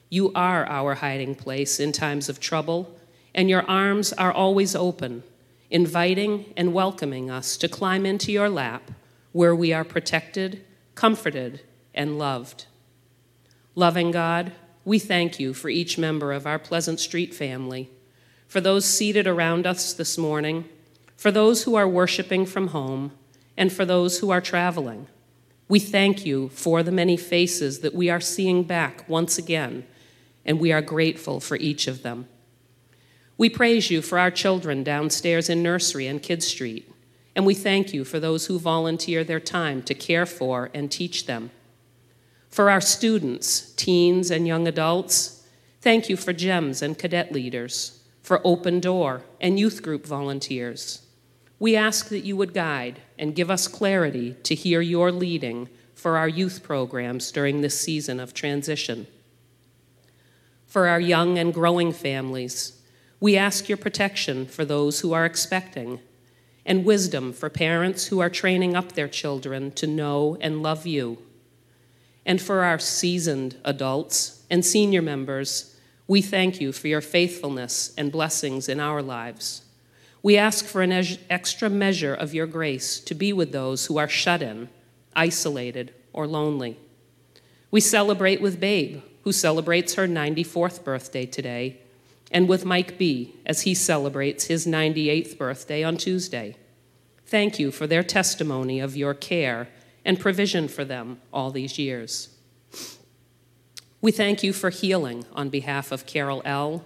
You 0.10 0.32
are 0.34 0.66
our 0.66 0.96
hiding 0.96 1.36
place 1.36 1.80
in 1.80 1.92
times 1.92 2.30
of 2.30 2.40
trouble, 2.40 2.98
and 3.36 3.50
your 3.50 3.70
arms 3.70 4.14
are 4.14 4.32
always 4.32 4.76
open, 4.76 5.24
inviting 5.70 6.54
and 6.56 6.74
welcoming 6.74 7.30
us 7.30 7.58
to 7.58 7.68
climb 7.68 8.06
into 8.06 8.32
your 8.32 8.50
lap 8.50 8.92
where 9.34 9.56
we 9.56 9.74
are 9.74 9.84
protected, 9.84 10.64
comforted, 10.96 11.62
and 11.94 12.18
loved. 12.18 12.66
Loving 13.76 14.12
God, 14.12 14.54
we 14.86 14.98
thank 14.98 15.40
you 15.40 15.54
for 15.54 15.70
each 15.70 15.98
member 15.98 16.32
of 16.32 16.48
our 16.48 16.58
Pleasant 16.58 17.00
Street 17.00 17.36
family, 17.36 17.90
for 18.48 18.62
those 18.62 18.86
seated 18.86 19.28
around 19.28 19.68
us 19.68 19.94
this 19.94 20.18
morning, 20.18 20.64
for 21.18 21.32
those 21.32 21.64
who 21.64 21.76
are 21.76 21.88
worshiping 21.88 22.46
from 22.46 22.70
home, 22.70 23.12
and 23.58 23.74
for 23.74 23.84
those 23.84 24.20
who 24.20 24.30
are 24.30 24.40
traveling. 24.40 25.08
We 25.68 25.80
thank 25.80 26.26
you 26.26 26.48
for 26.50 26.82
the 26.82 26.92
many 26.92 27.18
faces 27.18 27.80
that 27.80 27.94
we 27.94 28.10
are 28.10 28.22
seeing 28.22 28.64
back 28.64 29.08
once 29.10 29.38
again, 29.38 29.86
and 30.48 30.60
we 30.60 30.72
are 30.72 30.82
grateful 30.82 31.40
for 31.42 31.58
each 31.58 31.88
of 31.88 32.02
them. 32.02 32.28
We 33.38 33.50
praise 33.50 33.92
you 33.92 34.02
for 34.02 34.18
our 34.18 34.32
children 34.32 34.84
downstairs 34.84 35.50
in 35.50 35.62
nursery 35.62 36.08
and 36.08 36.24
Kid 36.24 36.42
Street, 36.42 36.92
and 37.36 37.46
we 37.46 37.54
thank 37.54 37.94
you 37.94 38.04
for 38.04 38.20
those 38.20 38.48
who 38.48 38.58
volunteer 38.58 39.24
their 39.24 39.42
time 39.42 39.84
to 39.84 39.94
care 39.94 40.26
for 40.26 40.72
and 40.74 40.90
teach 40.90 41.28
them. 41.28 41.52
For 42.50 42.72
our 42.72 42.82
students, 42.82 43.74
teens, 43.74 44.32
and 44.32 44.48
young 44.48 44.68
adults, 44.68 45.46
thank 45.82 46.10
you 46.10 46.18
for 46.18 46.34
GEMS 46.34 46.82
and 46.82 46.98
cadet 46.98 47.32
leaders, 47.32 48.02
for 48.24 48.42
Open 48.44 48.80
Door 48.80 49.22
and 49.40 49.60
youth 49.60 49.84
group 49.84 50.08
volunteers. 50.08 51.04
We 51.60 51.76
ask 51.76 52.10
that 52.10 52.26
you 52.26 52.36
would 52.38 52.54
guide 52.54 53.02
and 53.20 53.36
give 53.36 53.52
us 53.52 53.68
clarity 53.68 54.36
to 54.44 54.56
hear 54.56 54.82
your 54.82 55.12
leading 55.12 55.70
for 55.94 56.18
our 56.18 56.30
youth 56.30 56.64
programs 56.64 57.32
during 57.32 57.62
this 57.62 57.80
season 57.80 58.20
of 58.20 58.34
transition. 58.34 59.08
For 60.78 60.88
our 60.88 61.00
young 61.00 61.40
and 61.40 61.52
growing 61.52 61.92
families, 61.92 62.80
we 63.20 63.36
ask 63.36 63.68
your 63.68 63.80
protection 63.80 64.46
for 64.46 64.64
those 64.64 65.00
who 65.00 65.12
are 65.12 65.26
expecting 65.26 66.02
and 66.68 66.86
wisdom 66.86 67.34
for 67.34 67.50
parents 67.50 68.06
who 68.06 68.20
are 68.20 68.30
training 68.30 68.76
up 68.76 68.92
their 68.92 69.08
children 69.08 69.72
to 69.72 69.88
know 69.88 70.38
and 70.40 70.62
love 70.62 70.86
you. 70.86 71.18
And 72.28 72.40
for 72.40 72.62
our 72.62 72.78
seasoned 72.78 73.58
adults 73.66 74.44
and 74.52 74.64
senior 74.64 75.02
members, 75.02 75.76
we 76.08 76.22
thank 76.22 76.62
you 76.62 76.72
for 76.72 76.88
your 76.90 77.02
faithfulness 77.02 77.92
and 77.98 78.12
blessings 78.12 78.70
in 78.70 78.80
our 78.80 79.02
lives. 79.02 79.64
We 80.22 80.38
ask 80.38 80.64
for 80.64 80.84
an 80.84 80.92
extra 80.92 81.72
measure 81.72 82.14
of 82.14 82.36
your 82.36 82.46
grace 82.46 83.00
to 83.00 83.16
be 83.16 83.34
with 83.34 83.52
those 83.52 83.88
who 83.88 83.98
are 83.98 84.08
shut 84.08 84.44
in, 84.44 84.70
isolated, 85.16 85.96
or 86.14 86.28
lonely. 86.28 86.78
We 87.72 87.82
celebrate 87.82 88.42
with 88.42 88.60
Babe, 88.60 89.02
who 89.28 89.34
celebrates 89.34 89.96
her 89.96 90.08
94th 90.08 90.86
birthday 90.86 91.26
today, 91.26 91.82
and 92.32 92.48
with 92.48 92.64
Mike 92.64 92.98
B. 92.98 93.36
as 93.46 93.64
he 93.64 93.74
celebrates 93.74 94.46
his 94.46 94.66
98th 94.66 95.38
birthday 95.38 95.84
on 95.84 95.98
Tuesday. 95.98 96.56
Thank 97.26 97.60
you 97.60 97.70
for 97.70 97.86
their 97.88 98.04
testimony 98.04 98.80
of 98.80 98.96
your 98.96 99.14
care 99.14 99.68
and 100.06 100.18
provision 100.18 100.70
for 100.70 100.86
them 100.86 101.20
all 101.34 101.52
these 101.52 101.78
years. 101.78 102.30
We 104.00 104.14
thank 104.14 104.44
you 104.44 104.54
for 104.54 104.70
healing 104.70 105.26
on 105.34 105.50
behalf 105.50 105.92
of 105.92 106.06
Carol 106.06 106.42
L., 106.46 106.86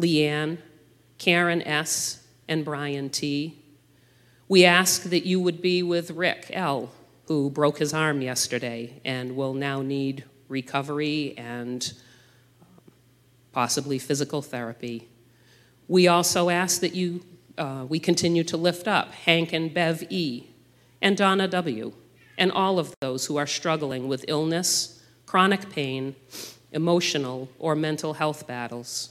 Leanne, 0.00 0.56
Karen 1.18 1.60
S., 1.60 2.26
and 2.48 2.64
Brian 2.64 3.10
T. 3.10 3.62
We 4.48 4.64
ask 4.64 5.02
that 5.02 5.26
you 5.26 5.38
would 5.38 5.60
be 5.60 5.82
with 5.82 6.12
Rick 6.12 6.46
L., 6.50 6.92
who 7.26 7.50
broke 7.50 7.76
his 7.76 7.92
arm 7.92 8.22
yesterday 8.22 9.02
and 9.04 9.36
will 9.36 9.52
now 9.52 9.82
need 9.82 10.24
recovery 10.48 11.34
and 11.36 11.92
um, 12.60 12.92
possibly 13.52 13.98
physical 13.98 14.42
therapy. 14.42 15.08
We 15.88 16.08
also 16.08 16.50
ask 16.50 16.80
that 16.80 16.94
you, 16.94 17.22
uh, 17.58 17.86
we 17.88 17.98
continue 17.98 18.44
to 18.44 18.56
lift 18.56 18.88
up 18.88 19.12
Hank 19.12 19.52
and 19.52 19.72
Bev 19.72 20.04
E., 20.10 20.46
and 21.02 21.16
Donna 21.16 21.46
W., 21.48 21.92
and 22.38 22.50
all 22.50 22.78
of 22.78 22.94
those 23.00 23.26
who 23.26 23.36
are 23.36 23.46
struggling 23.46 24.08
with 24.08 24.24
illness, 24.26 25.02
chronic 25.26 25.70
pain, 25.70 26.16
emotional, 26.72 27.48
or 27.58 27.74
mental 27.74 28.14
health 28.14 28.46
battles. 28.46 29.10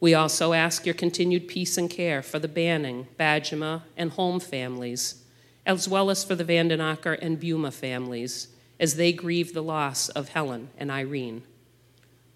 We 0.00 0.14
also 0.14 0.52
ask 0.52 0.84
your 0.84 0.94
continued 0.94 1.48
peace 1.48 1.78
and 1.78 1.88
care 1.88 2.22
for 2.22 2.38
the 2.38 2.48
Banning, 2.48 3.06
Bajema, 3.18 3.82
and 3.96 4.10
Holm 4.10 4.40
families, 4.40 5.22
as 5.64 5.88
well 5.88 6.10
as 6.10 6.24
for 6.24 6.34
the 6.34 6.44
Vandenacker 6.44 7.18
and 7.22 7.40
Buma 7.40 7.72
families, 7.72 8.48
as 8.78 8.96
they 8.96 9.12
grieve 9.12 9.54
the 9.54 9.62
loss 9.62 10.08
of 10.10 10.30
Helen 10.30 10.70
and 10.76 10.90
Irene. 10.90 11.42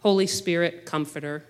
Holy 0.00 0.26
Spirit, 0.26 0.86
Comforter, 0.86 1.44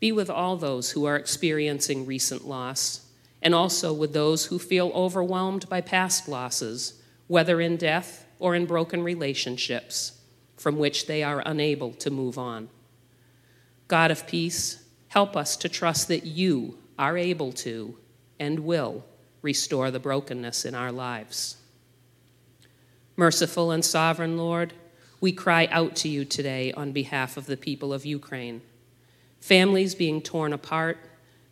be 0.00 0.10
with 0.10 0.28
all 0.28 0.56
those 0.56 0.90
who 0.90 1.04
are 1.04 1.16
experiencing 1.16 2.04
recent 2.04 2.46
loss, 2.46 3.06
and 3.40 3.54
also 3.54 3.92
with 3.92 4.12
those 4.12 4.46
who 4.46 4.58
feel 4.58 4.90
overwhelmed 4.94 5.68
by 5.68 5.80
past 5.80 6.28
losses, 6.28 7.00
whether 7.28 7.60
in 7.60 7.76
death 7.76 8.26
or 8.38 8.54
in 8.54 8.66
broken 8.66 9.02
relationships 9.02 10.20
from 10.56 10.76
which 10.76 11.06
they 11.06 11.22
are 11.22 11.42
unable 11.46 11.92
to 11.92 12.10
move 12.10 12.38
on. 12.38 12.68
God 13.88 14.10
of 14.10 14.26
peace, 14.26 14.84
help 15.08 15.36
us 15.36 15.56
to 15.56 15.68
trust 15.68 16.08
that 16.08 16.24
you 16.24 16.78
are 16.98 17.16
able 17.16 17.52
to 17.52 17.96
and 18.38 18.60
will 18.60 19.04
restore 19.42 19.90
the 19.90 20.00
brokenness 20.00 20.64
in 20.64 20.74
our 20.74 20.90
lives. 20.90 21.56
Merciful 23.16 23.70
and 23.70 23.84
sovereign 23.84 24.38
Lord, 24.38 24.72
we 25.20 25.32
cry 25.32 25.68
out 25.70 25.94
to 25.96 26.08
you 26.08 26.24
today 26.24 26.72
on 26.72 26.92
behalf 26.92 27.36
of 27.36 27.46
the 27.46 27.58
people 27.58 27.92
of 27.92 28.06
Ukraine. 28.06 28.62
Families 29.38 29.94
being 29.94 30.22
torn 30.22 30.52
apart, 30.52 30.98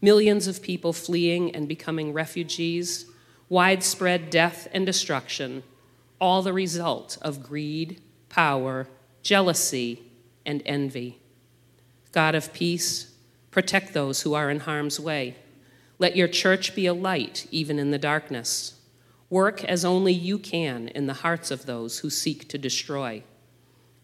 millions 0.00 0.48
of 0.48 0.62
people 0.62 0.94
fleeing 0.94 1.54
and 1.54 1.68
becoming 1.68 2.14
refugees, 2.14 3.04
widespread 3.50 4.30
death 4.30 4.68
and 4.72 4.86
destruction, 4.86 5.62
all 6.18 6.40
the 6.40 6.52
result 6.52 7.18
of 7.20 7.42
greed, 7.42 8.00
power, 8.30 8.88
jealousy, 9.22 10.02
and 10.46 10.62
envy. 10.64 11.18
God 12.12 12.34
of 12.34 12.54
peace, 12.54 13.12
protect 13.50 13.92
those 13.92 14.22
who 14.22 14.32
are 14.32 14.50
in 14.50 14.60
harm's 14.60 14.98
way. 14.98 15.36
Let 15.98 16.16
your 16.16 16.28
church 16.28 16.74
be 16.74 16.86
a 16.86 16.94
light 16.94 17.46
even 17.50 17.78
in 17.78 17.90
the 17.90 17.98
darkness. 17.98 18.79
Work 19.30 19.62
as 19.62 19.84
only 19.84 20.12
you 20.12 20.38
can 20.38 20.88
in 20.88 21.06
the 21.06 21.14
hearts 21.14 21.52
of 21.52 21.64
those 21.64 22.00
who 22.00 22.10
seek 22.10 22.48
to 22.48 22.58
destroy. 22.58 23.22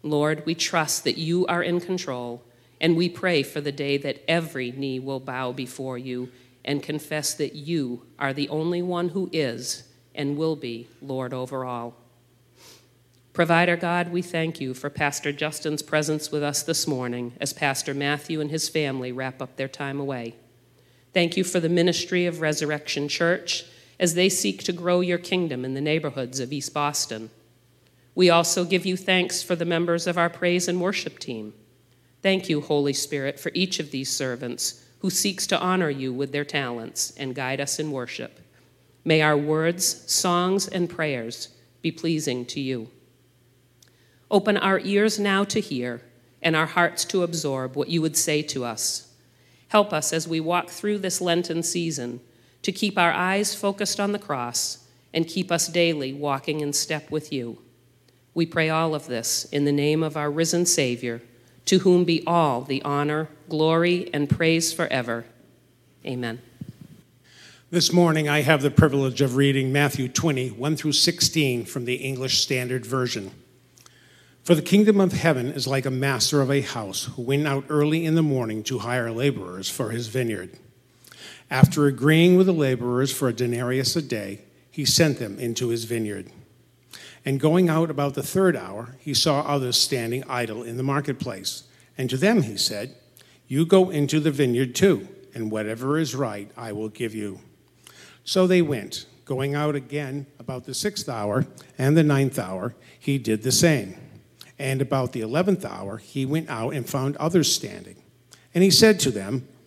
Lord, 0.01 0.45
we 0.45 0.55
trust 0.55 1.03
that 1.03 1.17
you 1.17 1.45
are 1.47 1.61
in 1.61 1.81
control, 1.81 2.43
and 2.79 2.95
we 2.95 3.09
pray 3.09 3.43
for 3.43 3.59
the 3.59 3.73
day 3.73 3.97
that 3.97 4.23
every 4.27 4.71
knee 4.71 4.99
will 4.99 5.19
bow 5.19 5.51
before 5.51 5.97
you 5.97 6.29
and 6.63 6.81
confess 6.81 7.33
that 7.33 7.55
you 7.55 8.03
are 8.17 8.33
the 8.33 8.47
only 8.47 8.81
one 8.81 9.09
who 9.09 9.29
is 9.33 9.83
and 10.15 10.37
will 10.37 10.55
be 10.55 10.87
Lord 11.01 11.33
over 11.33 11.65
all. 11.65 11.95
Provider 13.33 13.75
God, 13.75 14.11
we 14.11 14.21
thank 14.21 14.61
you 14.61 14.73
for 14.73 14.89
Pastor 14.89 15.31
Justin's 15.31 15.83
presence 15.83 16.31
with 16.31 16.41
us 16.41 16.63
this 16.63 16.87
morning 16.87 17.33
as 17.39 17.53
Pastor 17.53 17.93
Matthew 17.93 18.41
and 18.41 18.49
his 18.49 18.69
family 18.69 19.11
wrap 19.11 19.41
up 19.41 19.57
their 19.57 19.67
time 19.67 19.99
away. 19.99 20.35
Thank 21.13 21.37
you 21.37 21.43
for 21.43 21.59
the 21.59 21.69
ministry 21.69 22.25
of 22.25 22.41
Resurrection 22.41 23.07
Church 23.07 23.65
as 23.99 24.13
they 24.13 24.29
seek 24.29 24.63
to 24.63 24.73
grow 24.73 25.01
your 25.01 25.17
kingdom 25.17 25.65
in 25.65 25.73
the 25.73 25.81
neighborhoods 25.81 26.39
of 26.39 26.53
East 26.53 26.73
Boston. 26.73 27.29
We 28.15 28.29
also 28.29 28.63
give 28.63 28.85
you 28.85 28.97
thanks 28.97 29.43
for 29.43 29.55
the 29.55 29.65
members 29.65 30.07
of 30.07 30.17
our 30.17 30.29
praise 30.29 30.67
and 30.67 30.81
worship 30.81 31.19
team. 31.19 31.53
Thank 32.21 32.49
you, 32.49 32.61
Holy 32.61 32.93
Spirit, 32.93 33.39
for 33.39 33.51
each 33.53 33.79
of 33.79 33.91
these 33.91 34.09
servants 34.09 34.83
who 34.99 35.09
seeks 35.09 35.45
to 35.47 35.59
honor 35.59 35.89
you 35.89 36.11
with 36.11 36.31
their 36.31 36.45
talents 36.45 37.13
and 37.17 37.35
guide 37.35 37.61
us 37.61 37.79
in 37.79 37.91
worship. 37.91 38.39
May 39.05 39.21
our 39.21 39.37
words, 39.37 40.11
songs, 40.11 40.67
and 40.67 40.89
prayers 40.89 41.49
be 41.81 41.91
pleasing 41.91 42.45
to 42.47 42.59
you. 42.59 42.89
Open 44.29 44.57
our 44.57 44.79
ears 44.79 45.19
now 45.19 45.43
to 45.45 45.61
hear 45.61 46.01
and 46.41 46.55
our 46.55 46.65
hearts 46.65 47.05
to 47.05 47.23
absorb 47.23 47.75
what 47.75 47.89
you 47.89 48.01
would 48.01 48.17
say 48.17 48.41
to 48.41 48.65
us. 48.65 49.13
Help 49.69 49.93
us 49.93 50.11
as 50.11 50.27
we 50.27 50.39
walk 50.39 50.69
through 50.69 50.97
this 50.97 51.21
Lenten 51.21 51.63
season 51.63 52.19
to 52.67 52.71
keep 52.73 52.97
our 52.97 53.13
eyes 53.13 53.55
focused 53.55 53.97
on 53.97 54.11
the 54.11 54.19
cross 54.19 54.79
and 55.13 55.25
keep 55.25 55.53
us 55.53 55.69
daily 55.69 56.11
walking 56.11 56.59
in 56.59 56.73
step 56.73 57.09
with 57.09 57.31
you. 57.31 57.57
We 58.33 58.45
pray 58.45 58.69
all 58.69 58.93
of 58.93 59.07
this 59.07 59.45
in 59.53 59.63
the 59.63 59.71
name 59.71 60.03
of 60.03 60.17
our 60.17 60.29
risen 60.29 60.65
Savior, 60.65 61.21
to 61.63 61.79
whom 61.79 62.03
be 62.03 62.25
all 62.27 62.63
the 62.63 62.81
honor, 62.81 63.29
glory, 63.47 64.09
and 64.13 64.29
praise 64.29 64.73
forever. 64.73 65.23
Amen. 66.05 66.41
This 67.71 67.93
morning, 67.93 68.27
I 68.27 68.41
have 68.41 68.61
the 68.61 68.69
privilege 68.69 69.21
of 69.21 69.37
reading 69.37 69.71
Matthew 69.71 70.09
20, 70.09 70.49
1 70.49 70.75
through 70.75 70.91
16 70.91 71.63
from 71.63 71.85
the 71.85 71.95
English 71.95 72.41
Standard 72.41 72.85
Version. 72.85 73.31
For 74.43 74.55
the 74.55 74.61
kingdom 74.61 74.99
of 74.99 75.13
heaven 75.13 75.53
is 75.53 75.67
like 75.67 75.85
a 75.85 75.89
master 75.89 76.41
of 76.41 76.51
a 76.51 76.59
house 76.59 77.05
who 77.15 77.21
went 77.21 77.47
out 77.47 77.63
early 77.69 78.03
in 78.03 78.15
the 78.15 78.21
morning 78.21 78.61
to 78.63 78.79
hire 78.79 79.09
laborers 79.09 79.69
for 79.69 79.91
his 79.91 80.07
vineyard. 80.07 80.59
After 81.49 81.87
agreeing 81.87 82.35
with 82.35 82.47
the 82.47 82.53
laborers 82.53 83.11
for 83.13 83.29
a 83.29 83.33
denarius 83.33 83.95
a 83.95 84.01
day, 84.01 84.41
he 84.69 84.85
sent 84.85 85.19
them 85.19 85.39
into 85.39 85.69
his 85.69 85.85
vineyard. 85.85 86.29
And 87.25 87.39
going 87.39 87.69
out 87.69 87.89
about 87.89 88.13
the 88.13 88.23
third 88.23 88.55
hour, 88.55 88.95
he 88.99 89.13
saw 89.13 89.41
others 89.41 89.77
standing 89.77 90.23
idle 90.29 90.63
in 90.63 90.77
the 90.77 90.83
marketplace. 90.83 91.63
And 91.97 92.09
to 92.09 92.17
them 92.17 92.43
he 92.43 92.57
said, 92.57 92.95
You 93.47 93.65
go 93.65 93.89
into 93.89 94.19
the 94.19 94.31
vineyard 94.31 94.75
too, 94.75 95.07
and 95.33 95.51
whatever 95.51 95.97
is 95.97 96.15
right 96.15 96.51
I 96.55 96.71
will 96.73 96.89
give 96.89 97.15
you. 97.15 97.39
So 98.23 98.45
they 98.45 98.61
went. 98.61 99.05
Going 99.25 99.55
out 99.55 99.75
again 99.75 100.25
about 100.39 100.65
the 100.65 100.73
sixth 100.73 101.09
hour 101.09 101.45
and 101.77 101.97
the 101.97 102.03
ninth 102.03 102.39
hour, 102.39 102.75
he 102.97 103.17
did 103.17 103.43
the 103.43 103.51
same. 103.51 103.97
And 104.57 104.81
about 104.81 105.11
the 105.11 105.21
eleventh 105.21 105.65
hour, 105.65 105.97
he 105.97 106.25
went 106.25 106.49
out 106.49 106.73
and 106.73 106.87
found 106.87 107.17
others 107.17 107.53
standing. 107.53 107.97
And 108.53 108.63
he 108.63 108.71
said 108.71 108.99
to 109.01 109.11
them, 109.11 109.47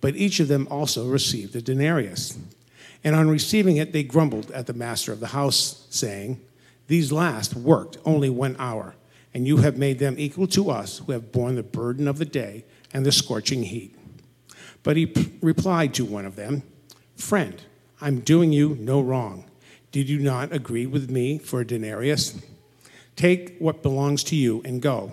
but 0.00 0.16
each 0.16 0.40
of 0.40 0.48
them 0.48 0.66
also 0.70 1.08
received 1.08 1.54
a 1.56 1.62
denarius. 1.62 2.38
And 3.02 3.16
on 3.16 3.30
receiving 3.30 3.76
it, 3.76 3.92
they 3.92 4.02
grumbled 4.02 4.50
at 4.50 4.66
the 4.66 4.72
master 4.72 5.12
of 5.12 5.20
the 5.20 5.28
house, 5.28 5.86
saying, 5.90 6.40
These 6.86 7.12
last 7.12 7.54
worked 7.54 7.98
only 8.04 8.30
one 8.30 8.56
hour, 8.58 8.94
and 9.32 9.46
you 9.46 9.58
have 9.58 9.78
made 9.78 9.98
them 9.98 10.16
equal 10.18 10.46
to 10.48 10.70
us 10.70 10.98
who 10.98 11.12
have 11.12 11.32
borne 11.32 11.56
the 11.56 11.62
burden 11.62 12.08
of 12.08 12.18
the 12.18 12.24
day 12.24 12.64
and 12.92 13.06
the 13.06 13.12
scorching 13.12 13.62
heat. 13.62 13.96
But 14.82 14.96
he 14.96 15.06
p- 15.06 15.32
replied 15.40 15.94
to 15.94 16.04
one 16.04 16.26
of 16.26 16.36
them, 16.36 16.62
Friend, 17.16 17.60
I'm 18.00 18.20
doing 18.20 18.52
you 18.52 18.76
no 18.80 19.00
wrong. 19.00 19.44
Did 19.92 20.08
you 20.08 20.18
not 20.18 20.52
agree 20.52 20.86
with 20.86 21.10
me 21.10 21.38
for 21.38 21.60
a 21.60 21.66
denarius? 21.66 22.40
Take 23.16 23.58
what 23.58 23.82
belongs 23.82 24.24
to 24.24 24.36
you 24.36 24.62
and 24.64 24.80
go. 24.80 25.12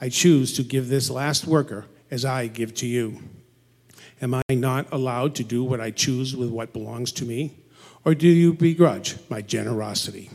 I 0.00 0.08
choose 0.08 0.52
to 0.54 0.62
give 0.62 0.88
this 0.88 1.10
last 1.10 1.46
worker 1.46 1.86
as 2.10 2.24
I 2.24 2.46
give 2.46 2.74
to 2.76 2.86
you. 2.86 3.20
Am 4.20 4.34
I 4.34 4.42
not 4.50 4.86
allowed 4.92 5.34
to 5.36 5.44
do 5.44 5.62
what 5.62 5.80
I 5.80 5.90
choose 5.90 6.34
with 6.34 6.50
what 6.50 6.72
belongs 6.72 7.12
to 7.12 7.24
me? 7.24 7.54
Or 8.04 8.14
do 8.14 8.28
you 8.28 8.52
begrudge 8.52 9.16
my 9.28 9.42
generosity? 9.42 10.30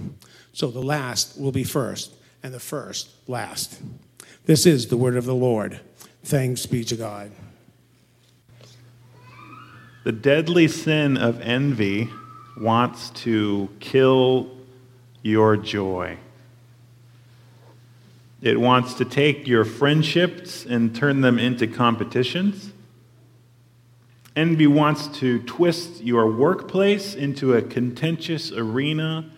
So 0.53 0.69
the 0.69 0.81
last 0.81 1.39
will 1.39 1.51
be 1.51 1.63
first, 1.63 2.13
and 2.41 2.53
the 2.53 2.59
first 2.59 3.09
last. 3.27 3.81
This 4.45 4.65
is 4.65 4.87
the 4.87 4.97
word 4.97 5.15
of 5.15 5.25
the 5.25 5.35
Lord. 5.35 5.79
Thanks 6.23 6.65
be 6.65 6.83
to 6.85 6.95
God. 6.95 7.31
The 10.03 10.11
deadly 10.11 10.67
sin 10.67 11.17
of 11.17 11.39
envy 11.41 12.09
wants 12.59 13.09
to 13.11 13.69
kill 13.79 14.51
your 15.21 15.55
joy. 15.55 16.17
It 18.41 18.59
wants 18.59 18.95
to 18.95 19.05
take 19.05 19.47
your 19.47 19.63
friendships 19.63 20.65
and 20.65 20.93
turn 20.93 21.21
them 21.21 21.39
into 21.39 21.65
competitions. 21.65 22.72
Envy 24.35 24.67
wants 24.67 25.07
to 25.19 25.39
twist 25.43 26.01
your 26.01 26.31
workplace 26.31 27.13
into 27.13 27.53
a 27.53 27.61
contentious 27.61 28.51
arena 28.51 29.29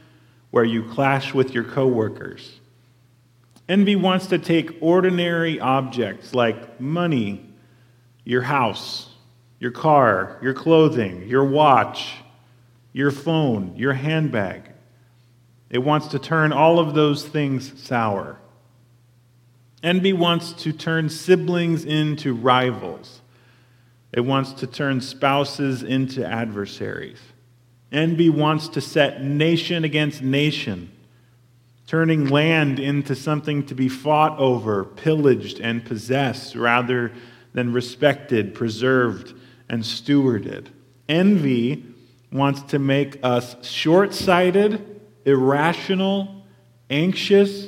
where 0.51 0.63
you 0.63 0.83
clash 0.83 1.33
with 1.33 1.53
your 1.53 1.65
coworkers. 1.65 2.59
Envy 3.67 3.95
wants 3.95 4.27
to 4.27 4.37
take 4.37 4.77
ordinary 4.79 5.59
objects 5.59 6.33
like 6.33 6.79
money, 6.79 7.45
your 8.23 8.43
house, 8.43 9.09
your 9.59 9.71
car, 9.71 10.37
your 10.41 10.53
clothing, 10.53 11.27
your 11.27 11.43
watch, 11.43 12.13
your 12.93 13.11
phone, 13.11 13.75
your 13.75 13.93
handbag. 13.93 14.71
It 15.69 15.79
wants 15.79 16.07
to 16.07 16.19
turn 16.19 16.53
all 16.53 16.79
of 16.79 16.93
those 16.93 17.25
things 17.25 17.81
sour. 17.81 18.37
Envy 19.83 20.13
wants 20.13 20.53
to 20.53 20.71
turn 20.71 21.09
siblings 21.09 21.83
into 21.83 22.33
rivals. 22.33 23.21
It 24.15 24.21
wants 24.21 24.53
to 24.53 24.67
turn 24.67 25.01
spouses 25.01 25.83
into 25.83 26.25
adversaries. 26.25 27.19
Envy 27.91 28.29
wants 28.29 28.69
to 28.69 28.79
set 28.79 29.21
nation 29.21 29.83
against 29.83 30.21
nation, 30.21 30.89
turning 31.85 32.29
land 32.29 32.79
into 32.79 33.13
something 33.13 33.65
to 33.65 33.75
be 33.75 33.89
fought 33.89 34.39
over, 34.39 34.85
pillaged, 34.85 35.59
and 35.59 35.83
possessed 35.83 36.55
rather 36.55 37.11
than 37.53 37.73
respected, 37.73 38.55
preserved, 38.55 39.33
and 39.67 39.83
stewarded. 39.83 40.67
Envy 41.09 41.83
wants 42.31 42.61
to 42.61 42.79
make 42.79 43.19
us 43.21 43.57
short 43.67 44.13
sighted, 44.13 45.01
irrational, 45.25 46.45
anxious, 46.89 47.67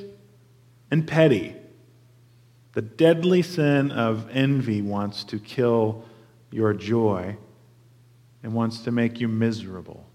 and 0.89 1.05
petty. 1.05 1.57
The 2.71 2.81
deadly 2.83 3.41
sin 3.41 3.91
of 3.91 4.29
envy 4.31 4.81
wants 4.81 5.25
to 5.25 5.39
kill 5.39 6.05
your 6.51 6.73
joy 6.73 7.38
and 8.43 8.53
wants 8.53 8.79
to 8.79 8.91
make 8.91 9.19
you 9.19 9.27
miserable. 9.27 10.05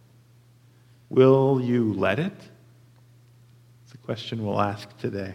Will 1.11 1.61
you 1.61 1.93
let 1.93 2.19
it? 2.19 2.33
It's 3.85 3.95
a 3.95 3.99
question 3.99 4.45
we'll 4.45 4.61
ask 4.61 4.97
today. 4.99 5.35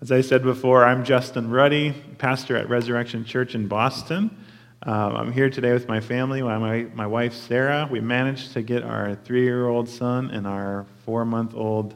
As 0.00 0.12
I 0.12 0.20
said 0.20 0.42
before, 0.42 0.84
I'm 0.84 1.04
Justin 1.04 1.50
Ruddy, 1.50 1.92
pastor 2.18 2.56
at 2.56 2.68
Resurrection 2.68 3.24
Church 3.24 3.54
in 3.54 3.66
Boston. 3.66 4.36
Um, 4.82 5.16
I'm 5.16 5.32
here 5.32 5.50
today 5.50 5.72
with 5.72 5.88
my 5.88 6.00
family, 6.00 6.42
my, 6.42 6.86
my 6.94 7.06
wife 7.06 7.34
Sarah. 7.34 7.88
We 7.90 8.00
managed 8.00 8.52
to 8.52 8.62
get 8.62 8.84
our 8.84 9.16
three 9.16 9.42
year 9.42 9.68
old 9.68 9.88
son 9.88 10.30
and 10.30 10.46
our 10.46 10.86
four 11.04 11.24
month 11.24 11.54
old 11.54 11.94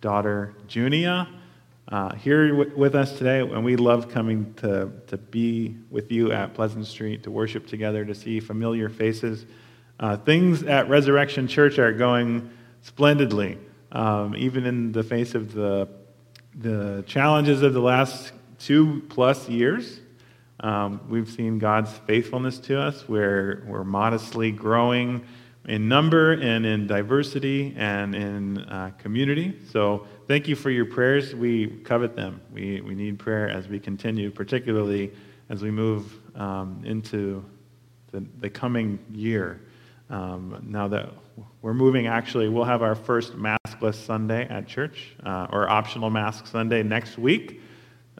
daughter 0.00 0.54
Junia 0.68 1.28
uh, 1.88 2.14
here 2.16 2.48
w- 2.48 2.76
with 2.76 2.94
us 2.94 3.16
today, 3.16 3.40
and 3.40 3.64
we 3.64 3.76
love 3.76 4.08
coming 4.08 4.52
to, 4.54 4.90
to 5.06 5.16
be 5.16 5.76
with 5.90 6.10
you 6.10 6.32
at 6.32 6.52
Pleasant 6.54 6.86
Street, 6.86 7.22
to 7.22 7.30
worship 7.30 7.66
together, 7.66 8.04
to 8.04 8.14
see 8.14 8.40
familiar 8.40 8.88
faces. 8.88 9.46
Uh, 10.00 10.16
things 10.16 10.62
at 10.64 10.88
Resurrection 10.88 11.46
Church 11.46 11.78
are 11.78 11.92
going 11.92 12.50
splendidly, 12.82 13.58
um, 13.92 14.34
even 14.36 14.66
in 14.66 14.92
the 14.92 15.02
face 15.02 15.34
of 15.34 15.52
the, 15.52 15.88
the 16.56 17.04
challenges 17.06 17.62
of 17.62 17.72
the 17.72 17.80
last 17.80 18.32
two 18.58 19.02
plus 19.08 19.48
years. 19.48 20.00
Um, 20.60 21.00
we've 21.08 21.30
seen 21.30 21.58
God's 21.58 21.92
faithfulness 22.06 22.58
to 22.60 22.80
us. 22.80 23.08
We're, 23.08 23.64
we're 23.66 23.84
modestly 23.84 24.50
growing 24.50 25.24
in 25.66 25.88
number 25.88 26.32
and 26.32 26.64
in 26.64 26.86
diversity 26.86 27.74
and 27.76 28.14
in 28.14 28.58
uh, 28.58 28.92
community. 28.98 29.58
So 29.70 30.06
thank 30.26 30.48
you 30.48 30.56
for 30.56 30.70
your 30.70 30.84
prayers. 30.86 31.34
We 31.34 31.68
covet 31.68 32.16
them. 32.16 32.40
We, 32.52 32.80
we 32.80 32.94
need 32.94 33.18
prayer 33.18 33.48
as 33.48 33.68
we 33.68 33.78
continue, 33.78 34.30
particularly 34.30 35.12
as 35.48 35.62
we 35.62 35.70
move 35.70 36.20
um, 36.34 36.82
into 36.84 37.44
the, 38.12 38.24
the 38.40 38.50
coming 38.50 38.98
year. 39.12 39.60
Um, 40.10 40.64
now 40.68 40.88
that 40.88 41.10
we're 41.62 41.74
moving, 41.74 42.06
actually, 42.06 42.48
we'll 42.48 42.64
have 42.64 42.82
our 42.82 42.94
first 42.94 43.34
maskless 43.34 43.94
Sunday 43.94 44.46
at 44.48 44.66
church, 44.66 45.16
uh, 45.24 45.48
or 45.50 45.68
optional 45.68 46.10
mask 46.10 46.46
Sunday 46.46 46.82
next 46.82 47.18
week. 47.18 47.60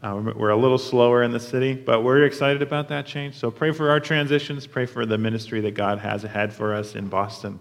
Uh, 0.02 0.32
we're 0.36 0.50
a 0.50 0.56
little 0.56 0.78
slower 0.78 1.22
in 1.22 1.32
the 1.32 1.40
city, 1.40 1.72
but 1.74 2.02
we're 2.02 2.24
excited 2.24 2.60
about 2.60 2.88
that 2.88 3.06
change. 3.06 3.34
So 3.34 3.50
pray 3.50 3.72
for 3.72 3.90
our 3.90 3.98
transitions. 3.98 4.66
Pray 4.66 4.84
for 4.84 5.06
the 5.06 5.16
ministry 5.16 5.60
that 5.62 5.72
God 5.72 5.98
has 6.00 6.22
ahead 6.22 6.52
for 6.52 6.74
us 6.74 6.94
in 6.94 7.08
Boston. 7.08 7.58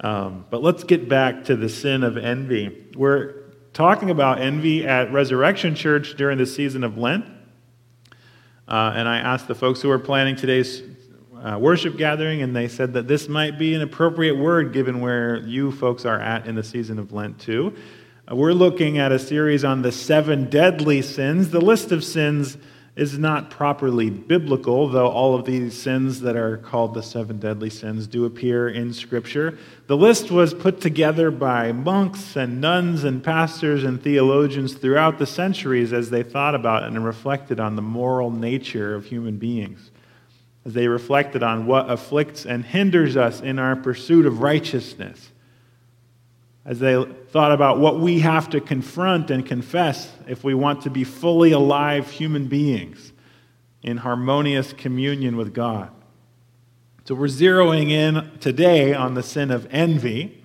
Um, 0.00 0.46
but 0.50 0.62
let's 0.62 0.82
get 0.82 1.08
back 1.08 1.44
to 1.44 1.56
the 1.56 1.68
sin 1.68 2.02
of 2.02 2.16
envy. 2.16 2.86
We're 2.96 3.39
talking 3.72 4.10
about 4.10 4.40
envy 4.40 4.86
at 4.86 5.12
Resurrection 5.12 5.74
Church 5.74 6.16
during 6.16 6.38
the 6.38 6.46
season 6.46 6.82
of 6.82 6.98
Lent. 6.98 7.24
Uh, 8.66 8.92
and 8.94 9.08
I 9.08 9.18
asked 9.18 9.48
the 9.48 9.54
folks 9.54 9.80
who 9.80 9.90
are 9.90 9.98
planning 9.98 10.36
today's 10.36 10.82
uh, 11.42 11.58
worship 11.58 11.96
gathering, 11.96 12.42
and 12.42 12.54
they 12.54 12.68
said 12.68 12.92
that 12.92 13.08
this 13.08 13.28
might 13.28 13.58
be 13.58 13.74
an 13.74 13.82
appropriate 13.82 14.36
word 14.36 14.72
given 14.72 15.00
where 15.00 15.38
you 15.38 15.72
folks 15.72 16.04
are 16.04 16.20
at 16.20 16.46
in 16.46 16.54
the 16.54 16.62
season 16.62 16.98
of 16.98 17.12
Lent, 17.12 17.38
too. 17.38 17.74
We're 18.30 18.52
looking 18.52 18.98
at 18.98 19.10
a 19.10 19.18
series 19.18 19.64
on 19.64 19.82
the 19.82 19.90
seven 19.90 20.48
deadly 20.48 21.02
sins. 21.02 21.50
The 21.50 21.60
list 21.60 21.90
of 21.90 22.04
sins 22.04 22.58
is 22.96 23.18
not 23.18 23.50
properly 23.50 24.10
biblical, 24.10 24.88
though 24.88 25.08
all 25.08 25.34
of 25.34 25.44
these 25.44 25.80
sins 25.80 26.20
that 26.20 26.36
are 26.36 26.56
called 26.58 26.92
the 26.92 27.02
seven 27.02 27.38
deadly 27.38 27.70
sins 27.70 28.06
do 28.06 28.24
appear 28.24 28.68
in 28.68 28.92
Scripture. 28.92 29.56
The 29.86 29.96
list 29.96 30.30
was 30.30 30.52
put 30.52 30.80
together 30.80 31.30
by 31.30 31.72
monks 31.72 32.36
and 32.36 32.60
nuns 32.60 33.04
and 33.04 33.22
pastors 33.22 33.84
and 33.84 34.02
theologians 34.02 34.74
throughout 34.74 35.18
the 35.18 35.26
centuries 35.26 35.92
as 35.92 36.10
they 36.10 36.22
thought 36.22 36.54
about 36.54 36.82
and 36.82 37.04
reflected 37.04 37.60
on 37.60 37.76
the 37.76 37.82
moral 37.82 38.30
nature 38.30 38.94
of 38.94 39.06
human 39.06 39.36
beings, 39.36 39.90
as 40.64 40.74
they 40.74 40.88
reflected 40.88 41.42
on 41.42 41.66
what 41.66 41.88
afflicts 41.88 42.44
and 42.44 42.64
hinders 42.64 43.16
us 43.16 43.40
in 43.40 43.58
our 43.58 43.76
pursuit 43.76 44.26
of 44.26 44.40
righteousness 44.40 45.30
as 46.64 46.78
they 46.78 47.02
thought 47.30 47.52
about 47.52 47.78
what 47.78 47.98
we 48.00 48.20
have 48.20 48.50
to 48.50 48.60
confront 48.60 49.30
and 49.30 49.46
confess 49.46 50.12
if 50.28 50.44
we 50.44 50.54
want 50.54 50.82
to 50.82 50.90
be 50.90 51.04
fully 51.04 51.52
alive 51.52 52.10
human 52.10 52.46
beings 52.46 53.12
in 53.82 53.96
harmonious 53.98 54.72
communion 54.72 55.36
with 55.36 55.54
God. 55.54 55.90
So 57.04 57.14
we're 57.14 57.26
zeroing 57.26 57.90
in 57.90 58.38
today 58.40 58.94
on 58.94 59.14
the 59.14 59.22
sin 59.22 59.50
of 59.50 59.66
envy, 59.70 60.44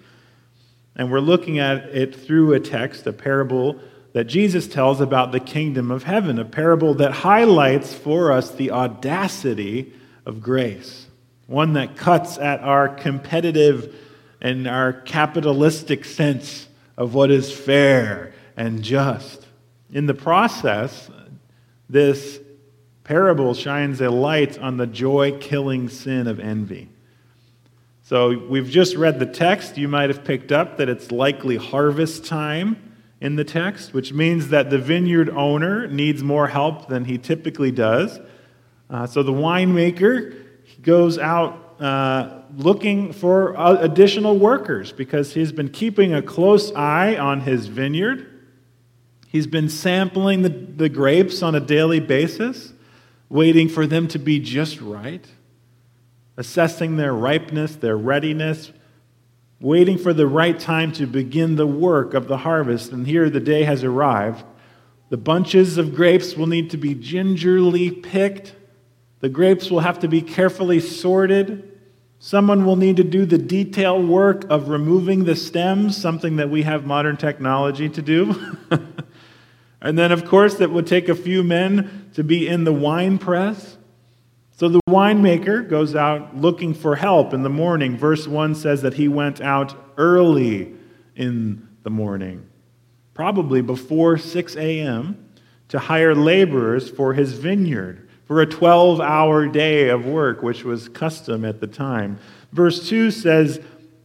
and 0.95 1.11
we're 1.11 1.19
looking 1.19 1.59
at 1.59 1.85
it 1.89 2.15
through 2.15 2.53
a 2.53 2.59
text, 2.59 3.05
a 3.05 3.13
parable 3.13 3.79
that 4.13 4.23
Jesus 4.23 4.65
tells 4.65 5.01
about 5.01 5.33
the 5.33 5.41
kingdom 5.41 5.91
of 5.91 6.03
heaven, 6.03 6.39
a 6.39 6.45
parable 6.45 6.93
that 6.95 7.11
highlights 7.11 7.93
for 7.93 8.31
us 8.31 8.51
the 8.51 8.71
audacity 8.71 9.91
of 10.25 10.41
grace, 10.41 11.07
one 11.47 11.73
that 11.73 11.97
cuts 11.97 12.37
at 12.37 12.61
our 12.61 12.87
competitive 12.87 13.93
and 14.41 14.67
our 14.67 14.93
capitalistic 14.93 16.05
sense 16.05 16.67
of 16.97 17.13
what 17.13 17.31
is 17.31 17.51
fair 17.51 18.33
and 18.55 18.83
just. 18.83 19.45
In 19.91 20.05
the 20.05 20.13
process, 20.13 21.09
this 21.89 22.39
parable 23.03 23.53
shines 23.53 24.01
a 24.01 24.09
light 24.09 24.57
on 24.59 24.77
the 24.77 24.87
joy 24.87 25.37
killing 25.39 25.89
sin 25.89 26.27
of 26.27 26.39
envy. 26.39 26.89
So 28.03 28.37
we've 28.37 28.69
just 28.69 28.95
read 28.95 29.19
the 29.19 29.25
text. 29.25 29.77
You 29.77 29.87
might 29.87 30.09
have 30.09 30.23
picked 30.23 30.51
up 30.51 30.77
that 30.77 30.89
it's 30.89 31.11
likely 31.11 31.55
harvest 31.55 32.25
time 32.25 32.93
in 33.19 33.35
the 33.35 33.43
text, 33.43 33.93
which 33.93 34.13
means 34.13 34.49
that 34.49 34.69
the 34.69 34.77
vineyard 34.77 35.29
owner 35.29 35.87
needs 35.87 36.21
more 36.21 36.47
help 36.47 36.87
than 36.87 37.05
he 37.05 37.17
typically 37.17 37.71
does. 37.71 38.19
Uh, 38.89 39.07
so 39.07 39.23
the 39.23 39.31
winemaker 39.31 40.39
goes 40.81 41.17
out 41.17 41.64
uh, 41.79 42.41
looking 42.55 43.11
for 43.11 43.57
uh, 43.57 43.77
additional 43.81 44.37
workers 44.37 44.91
because 44.91 45.33
he's 45.33 45.51
been 45.51 45.69
keeping 45.69 46.13
a 46.13 46.21
close 46.21 46.71
eye 46.73 47.17
on 47.17 47.41
his 47.41 47.67
vineyard. 47.67 48.31
He's 49.27 49.47
been 49.47 49.67
sampling 49.67 50.43
the, 50.43 50.49
the 50.49 50.89
grapes 50.89 51.41
on 51.43 51.55
a 51.55 51.59
daily 51.59 51.99
basis, 51.99 52.71
waiting 53.27 53.67
for 53.67 53.85
them 53.85 54.07
to 54.09 54.19
be 54.19 54.39
just 54.39 54.79
right, 54.79 55.25
assessing 56.37 56.95
their 56.95 57.13
ripeness, 57.13 57.75
their 57.75 57.97
readiness, 57.97 58.71
waiting 59.59 59.97
for 59.97 60.13
the 60.13 60.27
right 60.27 60.59
time 60.59 60.91
to 60.93 61.05
begin 61.05 61.55
the 61.55 61.67
work 61.67 62.13
of 62.13 62.27
the 62.27 62.37
harvest. 62.37 62.91
And 62.91 63.05
here 63.05 63.29
the 63.29 63.39
day 63.39 63.63
has 63.63 63.83
arrived. 63.83 64.45
The 65.09 65.17
bunches 65.17 65.77
of 65.77 65.93
grapes 65.93 66.35
will 66.35 66.47
need 66.47 66.69
to 66.69 66.77
be 66.77 66.95
gingerly 66.95 67.91
picked 67.91 68.55
the 69.25 69.29
grapes 69.29 69.71
will 69.71 69.79
have 69.79 70.01
to 70.01 70.07
be 70.07 70.21
carefully 70.21 70.79
sorted. 70.79 71.79
Someone 72.19 72.63
will 72.63 72.75
need 72.75 72.97
to 72.97 73.03
do 73.03 73.25
the 73.25 73.39
detail 73.39 73.99
work 73.99 74.45
of 74.51 74.69
removing 74.69 75.25
the 75.25 75.35
stems, 75.35 75.97
something 75.97 76.35
that 76.35 76.51
we 76.51 76.61
have 76.61 76.85
modern 76.85 77.17
technology 77.17 77.89
to 77.89 78.03
do. 78.03 78.55
and 79.81 79.97
then, 79.97 80.11
of 80.11 80.25
course, 80.25 80.57
that 80.57 80.69
would 80.69 80.85
take 80.85 81.09
a 81.09 81.15
few 81.15 81.43
men 81.43 82.11
to 82.13 82.23
be 82.23 82.47
in 82.47 82.65
the 82.65 82.71
wine 82.71 83.17
press. 83.17 83.77
So 84.51 84.69
the 84.69 84.79
winemaker 84.87 85.67
goes 85.67 85.95
out 85.95 86.37
looking 86.37 86.75
for 86.75 86.95
help 86.95 87.33
in 87.33 87.41
the 87.41 87.49
morning. 87.49 87.97
Verse 87.97 88.27
1 88.27 88.53
says 88.53 88.83
that 88.83 88.93
he 88.93 89.07
went 89.07 89.41
out 89.41 89.75
early 89.97 90.71
in 91.15 91.67
the 91.81 91.89
morning, 91.89 92.47
probably 93.15 93.63
before 93.63 94.19
6 94.19 94.55
a.m., 94.55 95.17
to 95.69 95.79
hire 95.79 96.13
laborers 96.13 96.91
for 96.91 97.15
his 97.15 97.33
vineyard 97.33 98.05
for 98.25 98.41
a 98.41 98.45
12 98.45 98.99
hour 98.99 99.47
day 99.47 99.89
of 99.89 100.05
work, 100.05 100.41
which 100.41 100.63
was 100.63 100.89
custom 100.89 101.45
at 101.45 101.59
the 101.59 101.67
time. 101.67 102.19
Verse 102.51 102.87
2 102.89 103.11
says 103.11 103.59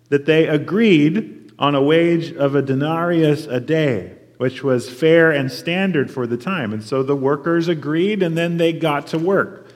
that 0.09 0.27
they 0.27 0.47
agreed 0.47 1.53
on 1.59 1.75
a 1.75 1.83
wage 1.83 2.33
of 2.33 2.55
a 2.55 2.63
denarius 2.63 3.47
a 3.47 3.61
day, 3.61 4.17
which 4.39 4.63
was 4.63 4.89
fair 4.89 5.31
and 5.31 5.51
standard 5.51 6.11
for 6.11 6.27
the 6.27 6.37
time. 6.37 6.73
And 6.73 6.83
so 6.83 7.03
the 7.03 7.17
workers 7.17 7.69
agreed 7.69 8.23
and 8.23 8.37
then 8.37 8.57
they 8.57 8.73
got 8.73 9.07
to 9.09 9.19
work. 9.19 9.69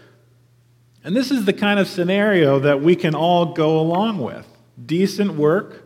And 1.05 1.15
this 1.15 1.31
is 1.31 1.45
the 1.45 1.53
kind 1.53 1.79
of 1.79 1.87
scenario 1.87 2.59
that 2.61 2.81
we 2.81 2.97
can 2.97 3.15
all 3.15 3.53
go 3.53 3.79
along 3.79 4.19
with 4.19 4.47
decent 4.85 5.35
work, 5.35 5.85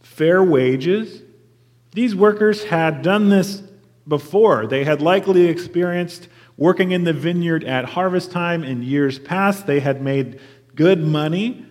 fair 0.00 0.42
wages. 0.42 1.22
These 1.92 2.14
workers 2.14 2.64
had 2.64 3.02
done 3.02 3.28
this 3.28 3.62
before. 4.08 4.66
They 4.66 4.84
had 4.84 5.02
likely 5.02 5.46
experienced 5.46 6.28
working 6.56 6.92
in 6.92 7.04
the 7.04 7.12
vineyard 7.12 7.64
at 7.64 7.84
harvest 7.84 8.30
time 8.30 8.64
in 8.64 8.82
years 8.82 9.18
past. 9.18 9.66
They 9.66 9.80
had 9.80 10.02
made 10.02 10.40
good 10.74 11.00
money, 11.00 11.64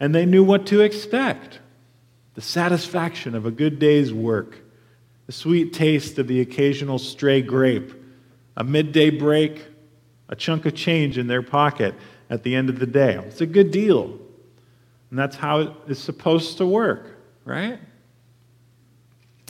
and 0.00 0.14
they 0.14 0.26
knew 0.26 0.44
what 0.44 0.66
to 0.66 0.80
expect 0.80 1.60
the 2.34 2.40
satisfaction 2.40 3.34
of 3.34 3.44
a 3.44 3.50
good 3.50 3.78
day's 3.78 4.12
work, 4.12 4.58
the 5.26 5.32
sweet 5.32 5.72
taste 5.72 6.18
of 6.18 6.26
the 6.28 6.40
occasional 6.40 6.98
stray 6.98 7.42
grape, 7.42 7.92
a 8.56 8.64
midday 8.64 9.10
break 9.10 9.66
a 10.32 10.34
chunk 10.34 10.64
of 10.64 10.74
change 10.74 11.18
in 11.18 11.26
their 11.26 11.42
pocket 11.42 11.94
at 12.30 12.42
the 12.42 12.54
end 12.54 12.70
of 12.70 12.78
the 12.78 12.86
day. 12.86 13.16
It's 13.26 13.42
a 13.42 13.46
good 13.46 13.70
deal. 13.70 14.18
And 15.10 15.18
that's 15.18 15.36
how 15.36 15.60
it 15.60 15.70
is 15.88 15.98
supposed 15.98 16.56
to 16.56 16.66
work, 16.66 17.18
right? 17.44 17.78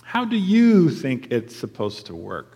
How 0.03 0.25
do 0.25 0.37
you 0.37 0.91
think 0.91 1.31
it's 1.31 1.55
supposed 1.55 2.07
to 2.07 2.17
work? 2.17 2.52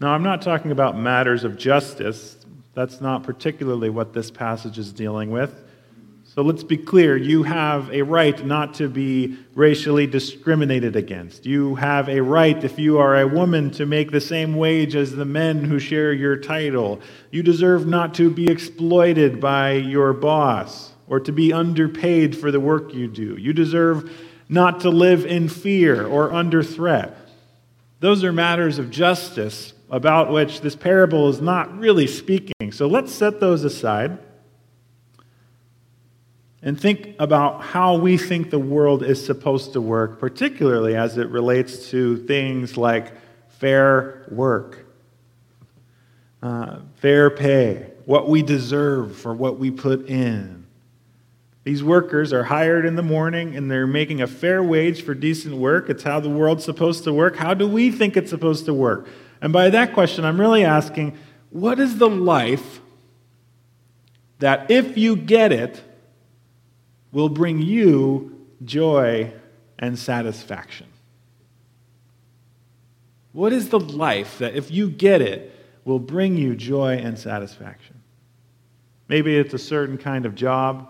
Now, 0.00 0.10
I'm 0.10 0.22
not 0.22 0.42
talking 0.42 0.70
about 0.70 0.96
matters 0.96 1.42
of 1.42 1.58
justice. 1.58 2.36
That's 2.74 3.00
not 3.00 3.24
particularly 3.24 3.90
what 3.90 4.12
this 4.12 4.30
passage 4.30 4.78
is 4.78 4.92
dealing 4.92 5.30
with. 5.32 5.52
So 6.22 6.42
let's 6.42 6.62
be 6.62 6.76
clear 6.76 7.16
you 7.16 7.42
have 7.42 7.90
a 7.90 8.02
right 8.02 8.46
not 8.46 8.74
to 8.74 8.88
be 8.88 9.38
racially 9.54 10.06
discriminated 10.06 10.94
against. 10.94 11.46
You 11.46 11.74
have 11.74 12.08
a 12.08 12.20
right, 12.20 12.62
if 12.62 12.78
you 12.78 12.98
are 12.98 13.18
a 13.18 13.26
woman, 13.26 13.72
to 13.72 13.86
make 13.86 14.12
the 14.12 14.20
same 14.20 14.54
wage 14.54 14.94
as 14.94 15.16
the 15.16 15.24
men 15.24 15.64
who 15.64 15.80
share 15.80 16.12
your 16.12 16.36
title. 16.36 17.00
You 17.32 17.42
deserve 17.42 17.88
not 17.88 18.14
to 18.14 18.30
be 18.30 18.48
exploited 18.48 19.40
by 19.40 19.72
your 19.72 20.12
boss 20.12 20.92
or 21.08 21.18
to 21.18 21.32
be 21.32 21.52
underpaid 21.52 22.38
for 22.38 22.52
the 22.52 22.60
work 22.60 22.94
you 22.94 23.08
do. 23.08 23.36
You 23.36 23.52
deserve 23.52 24.08
not 24.48 24.80
to 24.82 24.90
live 24.90 25.26
in 25.26 25.48
fear 25.48 26.06
or 26.06 26.32
under 26.32 26.62
threat. 26.62 27.16
Those 27.98 28.22
are 28.22 28.32
matters 28.32 28.78
of 28.78 28.90
justice 28.90 29.72
about 29.90 30.30
which 30.30 30.60
this 30.60 30.76
parable 30.76 31.28
is 31.28 31.40
not 31.40 31.78
really 31.78 32.06
speaking. 32.06 32.72
So 32.72 32.86
let's 32.86 33.12
set 33.12 33.40
those 33.40 33.64
aside 33.64 34.18
and 36.62 36.78
think 36.78 37.14
about 37.18 37.62
how 37.62 37.96
we 37.96 38.18
think 38.18 38.50
the 38.50 38.58
world 38.58 39.02
is 39.02 39.24
supposed 39.24 39.72
to 39.72 39.80
work, 39.80 40.18
particularly 40.18 40.96
as 40.96 41.16
it 41.16 41.28
relates 41.28 41.90
to 41.90 42.18
things 42.26 42.76
like 42.76 43.12
fair 43.48 44.26
work, 44.30 44.86
uh, 46.42 46.80
fair 46.96 47.30
pay, 47.30 47.90
what 48.04 48.28
we 48.28 48.42
deserve 48.42 49.16
for 49.16 49.34
what 49.34 49.58
we 49.58 49.70
put 49.70 50.08
in. 50.08 50.66
These 51.64 51.84
workers 51.84 52.32
are 52.32 52.44
hired 52.44 52.86
in 52.86 52.96
the 52.96 53.02
morning 53.02 53.54
and 53.54 53.70
they're 53.70 53.86
making 53.86 54.22
a 54.22 54.26
fair 54.26 54.62
wage 54.62 55.02
for 55.02 55.14
decent 55.14 55.54
work. 55.56 55.90
It's 55.90 56.02
how 56.02 56.18
the 56.18 56.30
world's 56.30 56.64
supposed 56.64 57.04
to 57.04 57.12
work. 57.12 57.36
How 57.36 57.52
do 57.54 57.68
we 57.68 57.90
think 57.90 58.16
it's 58.16 58.30
supposed 58.30 58.64
to 58.66 58.74
work? 58.74 59.06
And 59.40 59.52
by 59.52 59.70
that 59.70 59.94
question, 59.94 60.24
I'm 60.24 60.40
really 60.40 60.64
asking 60.64 61.16
what 61.50 61.78
is 61.78 61.98
the 61.98 62.08
life 62.08 62.80
that 64.38 64.70
if 64.70 64.96
you 64.96 65.16
get 65.16 65.52
it, 65.52 65.82
will 67.12 67.28
bring 67.28 67.62
you 67.62 68.46
joy 68.64 69.32
and 69.78 69.98
satisfaction. 69.98 70.86
What 73.32 73.52
is 73.52 73.68
the 73.68 73.80
life 73.80 74.38
that, 74.38 74.54
if 74.54 74.70
you 74.70 74.90
get 74.90 75.22
it, 75.22 75.54
will 75.84 75.98
bring 75.98 76.36
you 76.36 76.54
joy 76.54 76.96
and 76.96 77.18
satisfaction? 77.18 78.00
Maybe 79.08 79.36
it's 79.36 79.54
a 79.54 79.58
certain 79.58 79.96
kind 79.96 80.26
of 80.26 80.34
job, 80.34 80.88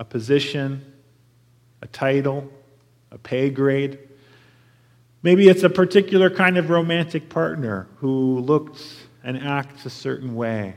a 0.00 0.04
position, 0.04 0.92
a 1.82 1.86
title, 1.86 2.50
a 3.10 3.18
pay 3.18 3.50
grade. 3.50 3.98
Maybe 5.22 5.48
it's 5.48 5.64
a 5.64 5.70
particular 5.70 6.30
kind 6.30 6.58
of 6.58 6.70
romantic 6.70 7.28
partner 7.28 7.88
who 7.96 8.38
looks 8.38 8.96
and 9.24 9.36
acts 9.36 9.84
a 9.84 9.90
certain 9.90 10.34
way. 10.34 10.76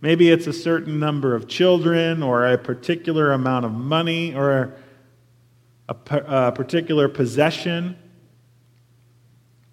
Maybe 0.00 0.30
it's 0.30 0.46
a 0.46 0.52
certain 0.52 0.98
number 0.98 1.34
of 1.34 1.46
children 1.46 2.22
or 2.22 2.46
a 2.46 2.58
particular 2.58 3.32
amount 3.32 3.64
of 3.64 3.72
money 3.72 4.34
or 4.34 4.74
a, 5.88 5.94
a 6.08 6.52
particular 6.52 7.08
possession. 7.08 7.96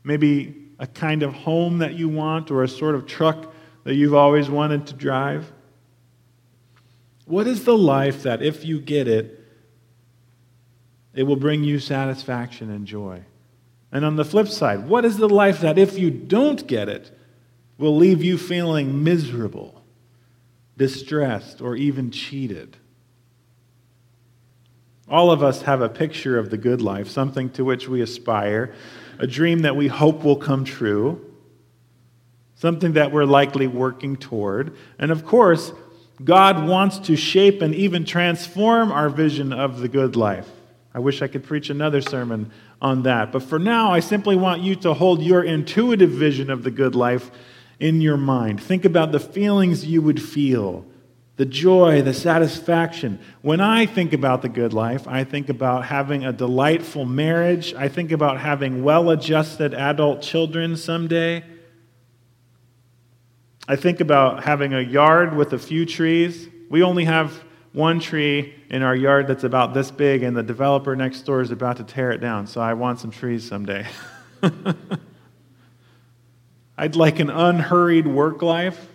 Maybe 0.03 0.67
a 0.77 0.85
kind 0.85 1.23
of 1.23 1.33
home 1.33 1.79
that 1.79 1.95
you 1.95 2.09
want 2.09 2.51
or 2.51 2.63
a 2.63 2.67
sort 2.67 2.95
of 2.95 3.07
truck 3.07 3.53
that 3.85 3.95
you've 3.95 4.13
always 4.13 4.49
wanted 4.49 4.85
to 4.87 4.93
drive. 4.93 5.51
What 7.25 7.47
is 7.47 7.63
the 7.63 7.77
life 7.77 8.23
that 8.23 8.41
if 8.41 8.65
you 8.65 8.79
get 8.79 9.07
it, 9.07 9.43
it 11.13 11.23
will 11.23 11.35
bring 11.35 11.63
you 11.63 11.79
satisfaction 11.79 12.69
and 12.69 12.85
joy? 12.85 13.23
And 13.91 14.05
on 14.05 14.15
the 14.15 14.25
flip 14.25 14.47
side, 14.47 14.87
what 14.87 15.05
is 15.05 15.17
the 15.17 15.29
life 15.29 15.61
that 15.61 15.77
if 15.77 15.97
you 15.97 16.11
don't 16.11 16.67
get 16.67 16.89
it, 16.89 17.17
will 17.77 17.95
leave 17.95 18.23
you 18.23 18.37
feeling 18.37 19.03
miserable? 19.03 19.79
distressed, 20.79 21.61
or 21.61 21.75
even 21.75 22.09
cheated. 22.09 22.77
All 25.07 25.29
of 25.29 25.43
us 25.43 25.63
have 25.63 25.81
a 25.81 25.89
picture 25.89 26.39
of 26.39 26.49
the 26.49 26.57
good 26.57 26.81
life, 26.81 27.09
something 27.09 27.49
to 27.51 27.65
which 27.65 27.87
we 27.87 28.01
aspire, 28.01 28.73
a 29.19 29.27
dream 29.27 29.59
that 29.59 29.75
we 29.75 29.87
hope 29.87 30.23
will 30.23 30.37
come 30.37 30.63
true, 30.63 31.33
something 32.55 32.93
that 32.93 33.11
we're 33.11 33.25
likely 33.25 33.67
working 33.67 34.15
toward. 34.15 34.75
And 34.97 35.11
of 35.11 35.25
course, 35.25 35.73
God 36.23 36.65
wants 36.67 36.97
to 36.99 37.17
shape 37.17 37.61
and 37.61 37.75
even 37.75 38.05
transform 38.05 38.91
our 38.91 39.09
vision 39.09 39.51
of 39.51 39.79
the 39.79 39.89
good 39.89 40.15
life. 40.15 40.47
I 40.93 40.99
wish 40.99 41.21
I 41.21 41.27
could 41.27 41.43
preach 41.43 41.69
another 41.69 42.01
sermon 42.01 42.51
on 42.81 43.03
that. 43.03 43.31
But 43.31 43.43
for 43.43 43.59
now, 43.59 43.91
I 43.91 43.99
simply 43.99 44.35
want 44.35 44.61
you 44.61 44.75
to 44.77 44.93
hold 44.93 45.21
your 45.21 45.43
intuitive 45.43 46.11
vision 46.11 46.49
of 46.49 46.63
the 46.63 46.71
good 46.71 46.95
life 46.95 47.29
in 47.79 48.01
your 48.01 48.17
mind. 48.17 48.61
Think 48.61 48.85
about 48.85 49.11
the 49.11 49.19
feelings 49.19 49.85
you 49.85 50.01
would 50.01 50.21
feel, 50.21 50.85
the 51.35 51.45
joy, 51.45 52.01
the 52.01 52.13
satisfaction. 52.13 53.19
When 53.41 53.61
I 53.61 53.85
think 53.85 54.13
about 54.13 54.41
the 54.41 54.49
good 54.49 54.73
life, 54.73 55.07
I 55.07 55.23
think 55.23 55.49
about 55.49 55.85
having 55.85 56.25
a 56.25 56.33
delightful 56.33 57.05
marriage. 57.05 57.73
I 57.73 57.87
think 57.87 58.11
about 58.11 58.39
having 58.39 58.83
well 58.83 59.09
adjusted 59.09 59.73
adult 59.73 60.21
children 60.21 60.75
someday. 60.75 61.43
I 63.67 63.75
think 63.75 63.99
about 63.99 64.43
having 64.43 64.73
a 64.73 64.81
yard 64.81 65.35
with 65.35 65.53
a 65.53 65.59
few 65.59 65.85
trees. 65.85 66.49
We 66.69 66.81
only 66.81 67.05
have 67.05 67.43
one 67.73 67.99
tree 67.99 68.55
in 68.69 68.81
our 68.81 68.95
yard 68.95 69.27
that's 69.27 69.43
about 69.43 69.73
this 69.73 69.91
big, 69.91 70.23
and 70.23 70.35
the 70.35 70.43
developer 70.43 70.95
next 70.95 71.21
door 71.21 71.41
is 71.41 71.51
about 71.51 71.77
to 71.77 71.83
tear 71.83 72.11
it 72.11 72.19
down, 72.19 72.47
so 72.47 72.61
I 72.61 72.73
want 72.73 72.99
some 72.99 73.11
trees 73.11 73.47
someday. 73.47 73.85
I'd 76.77 76.95
like 76.95 77.19
an 77.19 77.29
unhurried 77.29 78.07
work 78.07 78.41
life. 78.41 78.87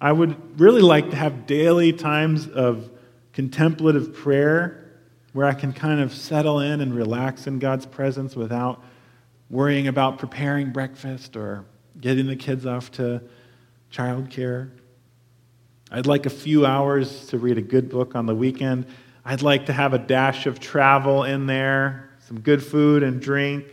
I 0.00 0.12
would 0.12 0.60
really 0.60 0.82
like 0.82 1.10
to 1.10 1.16
have 1.16 1.46
daily 1.46 1.92
times 1.92 2.48
of 2.48 2.90
contemplative 3.32 4.14
prayer 4.14 4.84
where 5.32 5.46
I 5.46 5.54
can 5.54 5.72
kind 5.72 6.00
of 6.00 6.12
settle 6.12 6.60
in 6.60 6.80
and 6.80 6.94
relax 6.94 7.46
in 7.46 7.58
God's 7.58 7.86
presence 7.86 8.34
without 8.34 8.82
worrying 9.50 9.86
about 9.88 10.18
preparing 10.18 10.72
breakfast 10.72 11.36
or 11.36 11.64
getting 12.00 12.26
the 12.26 12.36
kids 12.36 12.66
off 12.66 12.90
to 12.92 13.22
childcare. 13.92 14.70
I'd 15.90 16.06
like 16.06 16.26
a 16.26 16.30
few 16.30 16.66
hours 16.66 17.26
to 17.28 17.38
read 17.38 17.58
a 17.58 17.62
good 17.62 17.88
book 17.88 18.14
on 18.14 18.26
the 18.26 18.34
weekend. 18.34 18.86
I'd 19.24 19.42
like 19.42 19.66
to 19.66 19.72
have 19.72 19.94
a 19.94 19.98
dash 19.98 20.46
of 20.46 20.60
travel 20.60 21.24
in 21.24 21.46
there, 21.46 22.10
some 22.26 22.40
good 22.40 22.62
food 22.62 23.02
and 23.02 23.20
drink. 23.20 23.64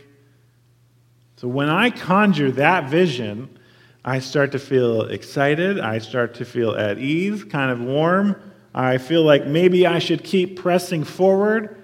So 1.36 1.48
when 1.48 1.68
I 1.68 1.90
conjure 1.90 2.50
that 2.52 2.88
vision, 2.88 3.58
I 4.04 4.20
start 4.20 4.52
to 4.52 4.58
feel 4.58 5.02
excited. 5.02 5.78
I 5.80 5.98
start 5.98 6.34
to 6.34 6.44
feel 6.44 6.74
at 6.74 6.98
ease, 6.98 7.44
kind 7.44 7.70
of 7.70 7.80
warm. 7.80 8.40
I 8.74 8.98
feel 8.98 9.22
like 9.22 9.46
maybe 9.46 9.86
I 9.86 9.98
should 9.98 10.24
keep 10.24 10.58
pressing 10.58 11.04
forward, 11.04 11.76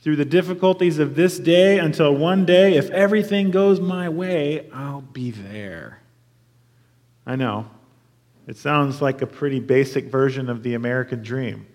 through 0.00 0.16
the 0.16 0.24
difficulties 0.24 0.98
of 0.98 1.14
this 1.14 1.38
day 1.38 1.78
until 1.78 2.14
one 2.14 2.46
day, 2.46 2.74
if 2.74 2.90
everything 2.90 3.50
goes 3.50 3.80
my 3.80 4.08
way, 4.08 4.68
I'll 4.72 5.02
be 5.02 5.30
there. 5.30 6.00
I 7.26 7.36
know. 7.36 7.70
It 8.46 8.56
sounds 8.56 9.00
like 9.00 9.22
a 9.22 9.26
pretty 9.26 9.60
basic 9.60 10.06
version 10.06 10.48
of 10.48 10.62
the 10.62 10.74
American 10.74 11.22
dream. 11.22 11.66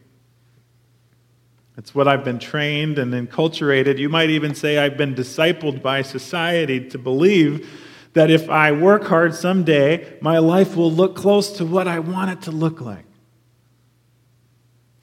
It's 1.77 1.93
what 1.93 2.07
I've 2.07 2.23
been 2.23 2.39
trained 2.39 2.97
and 2.97 3.13
enculturated. 3.13 3.97
You 3.97 4.09
might 4.09 4.29
even 4.29 4.55
say 4.55 4.77
I've 4.77 4.97
been 4.97 5.13
discipled 5.13 5.81
by 5.81 6.01
society 6.01 6.89
to 6.89 6.97
believe 6.97 7.69
that 8.13 8.31
if 8.31 8.49
I 8.49 8.71
work 8.71 9.03
hard 9.03 9.35
someday, 9.35 10.17
my 10.21 10.37
life 10.37 10.77
will 10.77 10.91
look 10.91 11.15
close 11.15 11.51
to 11.57 11.65
what 11.65 11.87
I 11.87 11.99
want 11.99 12.31
it 12.31 12.41
to 12.43 12.51
look 12.51 12.79
like. 12.79 13.05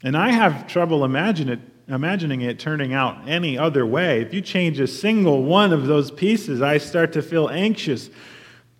And 0.03 0.17
I 0.17 0.31
have 0.31 0.67
trouble 0.67 1.05
imagine 1.05 1.47
it, 1.47 1.59
imagining 1.87 2.41
it 2.41 2.59
turning 2.59 2.91
out 2.91 3.27
any 3.27 3.55
other 3.55 3.85
way. 3.85 4.21
If 4.21 4.33
you 4.33 4.41
change 4.41 4.79
a 4.79 4.87
single 4.87 5.43
one 5.43 5.71
of 5.71 5.85
those 5.85 6.09
pieces, 6.09 6.61
I 6.61 6.79
start 6.79 7.13
to 7.13 7.21
feel 7.21 7.49
anxious, 7.49 8.09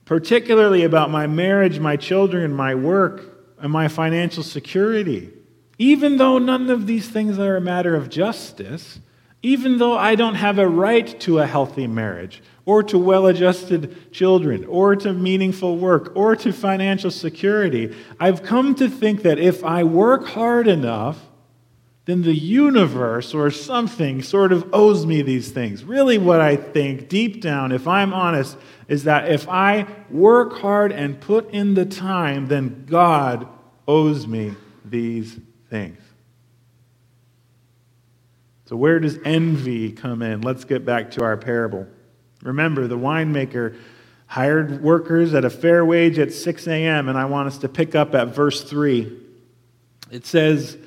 particularly 0.05 0.83
about 0.83 1.09
my 1.09 1.27
marriage, 1.27 1.79
my 1.79 1.95
children, 1.95 2.53
my 2.53 2.75
work, 2.75 3.23
and 3.59 3.71
my 3.71 3.87
financial 3.87 4.43
security. 4.43 5.31
Even 5.77 6.17
though 6.17 6.37
none 6.37 6.69
of 6.69 6.85
these 6.87 7.09
things 7.09 7.39
are 7.39 7.55
a 7.55 7.61
matter 7.61 7.95
of 7.95 8.09
justice, 8.09 8.99
even 9.41 9.77
though 9.77 9.97
I 9.97 10.15
don't 10.15 10.35
have 10.35 10.57
a 10.57 10.67
right 10.67 11.19
to 11.21 11.39
a 11.39 11.45
healthy 11.45 11.87
marriage, 11.87 12.41
or 12.65 12.81
to 12.83 12.97
well 12.97 13.27
adjusted 13.27 14.11
children, 14.13 14.63
or 14.65 14.95
to 14.95 15.11
meaningful 15.11 15.77
work, 15.77 16.13
or 16.15 16.35
to 16.37 16.53
financial 16.53 17.11
security, 17.11 17.93
I've 18.19 18.43
come 18.43 18.75
to 18.75 18.89
think 18.89 19.23
that 19.23 19.39
if 19.39 19.63
I 19.63 19.83
work 19.83 20.27
hard 20.27 20.67
enough, 20.67 21.19
then 22.05 22.21
the 22.21 22.35
universe 22.35 23.33
or 23.33 23.49
something 23.49 24.21
sort 24.21 24.51
of 24.51 24.69
owes 24.73 25.05
me 25.05 25.21
these 25.21 25.51
things. 25.51 25.83
Really, 25.83 26.17
what 26.17 26.41
I 26.41 26.55
think 26.55 27.07
deep 27.07 27.41
down, 27.41 27.71
if 27.71 27.87
I'm 27.87 28.13
honest, 28.13 28.57
is 28.87 29.05
that 29.05 29.31
if 29.31 29.47
I 29.47 29.87
work 30.09 30.53
hard 30.53 30.91
and 30.91 31.19
put 31.19 31.49
in 31.51 31.73
the 31.73 31.85
time, 31.85 32.47
then 32.47 32.85
God 32.87 33.47
owes 33.87 34.27
me 34.27 34.53
these 34.85 35.39
things. 35.69 35.99
So, 38.65 38.75
where 38.75 38.99
does 38.99 39.19
envy 39.25 39.91
come 39.91 40.21
in? 40.21 40.41
Let's 40.41 40.65
get 40.65 40.85
back 40.85 41.11
to 41.11 41.23
our 41.23 41.37
parable. 41.37 41.87
Remember, 42.41 42.87
the 42.87 42.97
winemaker 42.97 43.77
hired 44.27 44.81
workers 44.81 45.33
at 45.33 45.45
a 45.45 45.49
fair 45.49 45.85
wage 45.85 46.17
at 46.17 46.33
6 46.33 46.67
a.m., 46.67 47.07
and 47.07 47.17
I 47.17 47.25
want 47.25 47.47
us 47.47 47.59
to 47.59 47.69
pick 47.69 47.93
up 47.93 48.15
at 48.15 48.29
verse 48.29 48.63
3. 48.63 49.15
It 50.11 50.25
says, 50.25 50.77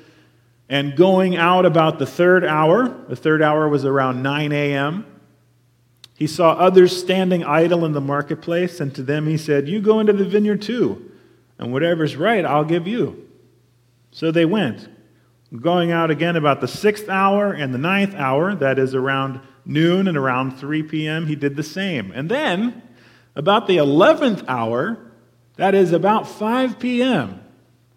And 0.67 0.95
going 0.95 1.37
out 1.37 1.65
about 1.65 1.97
the 1.97 2.05
third 2.05 2.43
hour, 2.43 2.89
the 3.07 3.15
third 3.15 3.41
hour 3.41 3.69
was 3.69 3.85
around 3.85 4.21
9 4.21 4.51
a.m., 4.51 5.05
he 6.17 6.25
saw 6.25 6.53
others 6.53 6.97
standing 6.97 7.43
idle 7.43 7.85
in 7.85 7.91
the 7.91 8.01
marketplace, 8.01 8.79
and 8.79 8.93
to 8.95 9.03
them 9.03 9.27
he 9.27 9.37
said, 9.37 9.67
You 9.67 9.79
go 9.79 9.99
into 9.99 10.13
the 10.13 10.25
vineyard 10.25 10.63
too, 10.63 11.11
and 11.59 11.71
whatever's 11.71 12.15
right, 12.15 12.43
I'll 12.43 12.65
give 12.65 12.87
you. 12.87 13.29
So 14.11 14.31
they 14.31 14.43
went. 14.43 14.89
Going 15.61 15.91
out 15.91 16.09
again 16.09 16.35
about 16.35 16.59
the 16.59 16.67
sixth 16.67 17.07
hour 17.07 17.53
and 17.53 17.71
the 17.71 17.77
ninth 17.77 18.15
hour, 18.15 18.55
that 18.55 18.79
is 18.79 18.95
around 18.95 19.41
noon 19.63 20.07
and 20.07 20.17
around 20.17 20.57
3 20.57 20.81
p.m., 20.83 21.27
he 21.27 21.35
did 21.35 21.55
the 21.55 21.61
same. 21.61 22.11
And 22.11 22.31
then, 22.31 22.81
about 23.35 23.67
the 23.67 23.77
11th 23.77 24.43
hour, 24.47 24.97
that 25.57 25.75
is 25.75 25.93
about 25.93 26.27
5 26.27 26.79
p.m., 26.79 27.41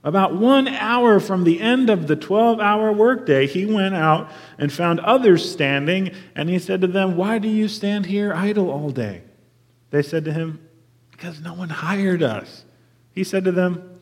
about 0.03 0.35
one 0.35 0.67
hour 0.67 1.21
from 1.21 1.45
the 1.45 1.61
end 1.61 1.91
of 1.91 2.07
the 2.07 2.17
12 2.17 2.59
hour 2.59 2.91
workday, 2.91 3.47
he 3.47 3.67
went 3.67 3.95
out 3.95 4.31
and 4.59 4.73
found 4.73 4.99
others 5.01 5.51
standing, 5.51 6.13
and 6.35 6.49
he 6.49 6.59
said 6.59 6.81
to 6.81 6.87
them, 6.87 7.17
Why 7.17 7.39
do 7.39 7.49
you 7.49 7.69
stand 7.69 8.07
here 8.07 8.33
idle 8.33 8.71
all 8.71 8.91
day? 8.91 9.23
They 9.91 10.03
said 10.03 10.25
to 10.25 10.33
him, 10.33 10.67
Because 11.11 11.41
no 11.41 11.53
one 11.53 11.69
hired 11.69 12.23
us. 12.23 12.65
He 13.13 13.25
said 13.25 13.45
to 13.45 13.53
them, 13.53 14.01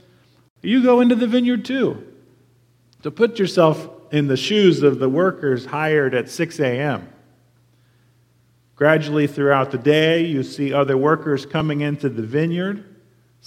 You 0.63 0.83
go 0.83 1.01
into 1.01 1.17
the 1.17 1.27
vineyard 1.27 1.65
too. 1.65 2.05
So 3.03 3.11
put 3.11 3.39
yourself 3.39 3.89
in 4.13 4.29
the 4.29 4.37
shoes 4.37 4.83
of 4.83 5.01
the 5.01 5.09
workers 5.09 5.67
hired 5.67 6.15
at 6.15 6.29
6 6.29 6.61
a.m. 6.61 7.09
Gradually 8.77 9.27
throughout 9.27 9.73
the 9.73 9.79
day, 9.79 10.25
you 10.25 10.45
see 10.45 10.73
other 10.73 10.97
workers 10.97 11.45
coming 11.45 11.81
into 11.81 12.09
the 12.09 12.23
vineyard. 12.23 12.88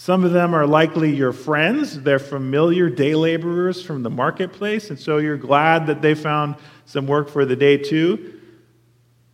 Some 0.01 0.23
of 0.23 0.31
them 0.31 0.55
are 0.55 0.65
likely 0.65 1.15
your 1.15 1.31
friends. 1.31 2.01
They're 2.01 2.17
familiar 2.17 2.89
day 2.89 3.13
laborers 3.13 3.83
from 3.83 4.01
the 4.01 4.09
marketplace, 4.09 4.89
and 4.89 4.99
so 4.99 5.19
you're 5.19 5.37
glad 5.37 5.85
that 5.85 6.01
they 6.01 6.15
found 6.15 6.55
some 6.85 7.05
work 7.05 7.29
for 7.29 7.45
the 7.45 7.55
day 7.55 7.77
too. 7.77 8.41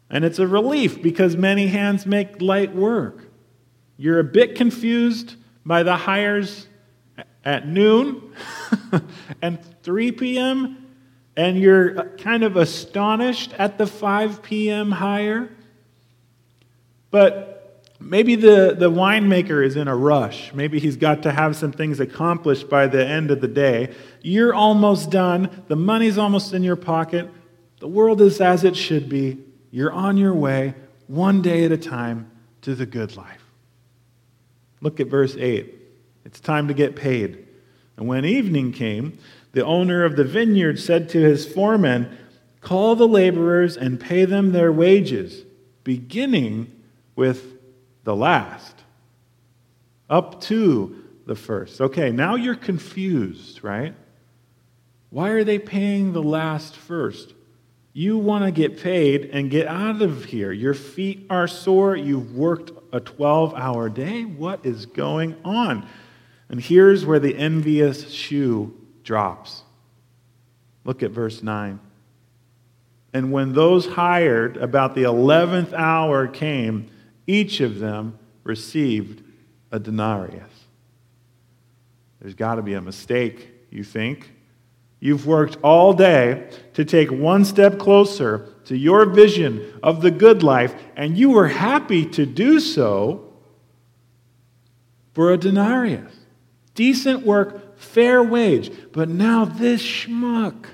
And 0.10 0.26
it's 0.26 0.40
a 0.40 0.46
relief 0.46 1.02
because 1.02 1.38
many 1.38 1.68
hands 1.68 2.06
make 2.06 2.42
light 2.42 2.76
work. 2.76 3.30
You're 3.96 4.20
a 4.20 4.26
bit 4.26 4.56
confused 4.56 5.36
by 5.66 5.84
the 5.84 5.96
hires 5.96 6.68
at 7.46 7.66
noon 7.66 8.34
and 9.42 9.60
3 9.84 10.12
p.m., 10.12 10.86
and 11.38 11.58
you're 11.58 12.10
kind 12.18 12.44
of 12.44 12.58
astonished 12.58 13.54
at 13.54 13.78
the 13.78 13.88
5 13.88 14.44
p.m. 14.44 14.92
hire. 14.92 15.50
But 17.10 17.57
maybe 18.00 18.36
the, 18.36 18.76
the 18.78 18.92
winemaker 18.92 19.66
is 19.66 19.76
in 19.76 19.88
a 19.88 19.96
rush. 19.96 20.54
Maybe 20.54 20.80
he's 20.80 20.98
got 20.98 21.24
to 21.24 21.32
have 21.32 21.56
some 21.56 21.72
things 21.72 22.00
accomplished 22.00 22.70
by 22.70 22.88
the 22.88 23.06
end 23.06 23.32
of 23.32 23.42
the 23.42 23.48
day. 23.48 23.94
You're 24.22 24.54
almost 24.54 25.10
done. 25.10 25.64
The 25.68 25.76
money's 25.76 26.18
almost 26.18 26.54
in 26.54 26.64
your 26.64 26.76
pocket. 26.76 27.30
The 27.80 27.88
world 27.88 28.22
is 28.22 28.42
as 28.42 28.64
it 28.64 28.76
should 28.76 29.10
be. 29.10 29.40
You're 29.72 29.92
on 29.92 30.18
your 30.18 30.34
way, 30.34 30.76
one 31.08 31.42
day 31.42 31.64
at 31.66 31.72
a 31.72 31.78
time, 31.78 32.32
to 32.62 32.76
the 32.76 32.86
good 32.86 33.16
life. 33.16 33.44
Look 34.82 35.00
at 35.00 35.08
verse 35.08 35.36
8. 35.36 35.74
It's 36.26 36.40
time 36.40 36.68
to 36.68 36.74
get 36.74 36.96
paid. 36.96 37.48
And 37.96 38.08
when 38.08 38.26
evening 38.26 38.72
came, 38.72 39.18
the 39.54 39.66
owner 39.66 40.04
of 40.04 40.16
the 40.16 40.24
vineyard 40.24 40.80
said 40.80 41.10
to 41.10 41.20
his 41.20 41.52
foreman, 41.52 42.16
Call 42.62 42.96
the 42.96 43.08
laborers 43.08 43.78
and 43.78 44.00
pay 44.00 44.26
them 44.26 44.52
their 44.52 44.72
wages, 44.72 45.46
beginning 45.84 46.72
with 47.16 47.57
the 48.08 48.16
last, 48.16 48.86
up 50.10 50.40
to 50.40 51.04
the 51.26 51.36
first. 51.36 51.82
Okay, 51.82 52.10
now 52.10 52.36
you're 52.36 52.56
confused, 52.56 53.66
right? 53.66 53.94
Why 55.10 55.32
are 55.32 55.44
they 55.44 55.60
paying 55.60 56.14
the 56.14 56.24
last 56.24 56.74
first? 56.74 57.34
You 57.92 58.18
want 58.18 58.46
to 58.46 58.52
get 58.52 58.82
paid 58.82 59.32
and 59.34 59.52
get 59.52 59.68
out 59.68 60.02
of 60.02 60.24
here. 60.24 60.54
Your 60.54 60.74
feet 60.74 61.26
are 61.30 61.50
sore. 61.50 61.98
You've 61.98 62.34
worked 62.34 62.72
a 62.94 63.02
12 63.02 63.54
hour 63.56 63.90
day. 63.90 64.24
What 64.24 64.66
is 64.66 64.86
going 64.86 65.36
on? 65.44 65.86
And 66.48 66.62
here's 66.62 67.06
where 67.06 67.20
the 67.20 67.36
envious 67.36 68.10
shoe 68.10 68.74
drops. 69.04 69.64
Look 70.86 71.04
at 71.04 71.12
verse 71.12 71.44
9. 71.44 71.78
And 73.12 73.34
when 73.34 73.52
those 73.52 73.86
hired 73.86 74.56
about 74.56 74.96
the 74.96 75.04
11th 75.04 75.74
hour 75.74 76.26
came, 76.26 76.90
each 77.28 77.60
of 77.60 77.80
them 77.80 78.18
received 78.44 79.22
a 79.72 79.80
denarius. 79.80 80.50
There's 82.22 82.34
got 82.34 82.56
to 82.56 82.62
be 82.62 82.74
a 82.74 82.82
mistake, 82.82 83.50
you 83.70 83.84
think. 83.84 84.32
You've 85.00 85.28
worked 85.28 85.58
all 85.62 85.94
day 85.94 86.50
to 86.74 86.84
take 86.84 87.12
one 87.12 87.46
step 87.46 87.78
closer 87.78 88.54
to 88.66 88.76
your 88.76 89.06
vision 89.06 89.80
of 89.84 90.02
the 90.02 90.10
good 90.10 90.42
life, 90.42 90.74
and 90.96 91.18
you 91.18 91.30
were 91.30 91.50
happy 91.50 92.06
to 92.06 92.26
do 92.26 92.60
so 92.60 93.34
for 95.14 95.32
a 95.32 95.38
denarius. 95.38 96.14
Decent 96.74 97.26
work, 97.26 97.78
fair 97.78 98.24
wage. 98.24 98.72
But 98.92 99.10
now 99.10 99.46
this 99.46 99.82
schmuck 99.82 100.66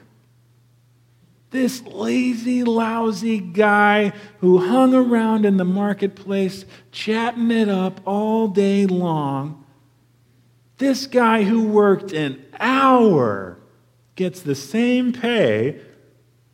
this 1.54 1.84
lazy, 1.84 2.64
lousy 2.64 3.39
guy 3.39 4.12
who 4.39 4.58
hung 4.58 4.93
around 4.93 5.45
in 5.45 5.56
the 5.56 5.64
marketplace 5.64 6.66
chatting 6.91 7.51
it 7.51 7.70
up 7.70 8.01
all 8.06 8.49
day 8.49 8.86
long, 8.86 9.64
this 10.80 11.08
guy 11.08 11.43
who 11.43 11.68
worked 11.68 12.12
an 12.12 12.43
hour 12.60 13.58
gets 14.16 14.41
the 14.41 14.56
same 14.56 15.14
pay 15.14 15.80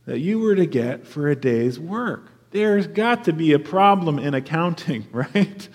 that 0.05 0.19
you 0.19 0.37
were 0.37 0.55
to 0.55 0.65
get 0.65 1.07
for 1.07 1.29
a 1.29 1.35
day's 1.35 1.79
work. 1.79 2.29
There's 2.51 2.85
got 2.85 3.23
to 3.25 3.33
be 3.33 3.53
a 3.53 3.59
problem 3.59 4.19
in 4.19 4.33
accounting, 4.33 5.07
right? 5.11 5.69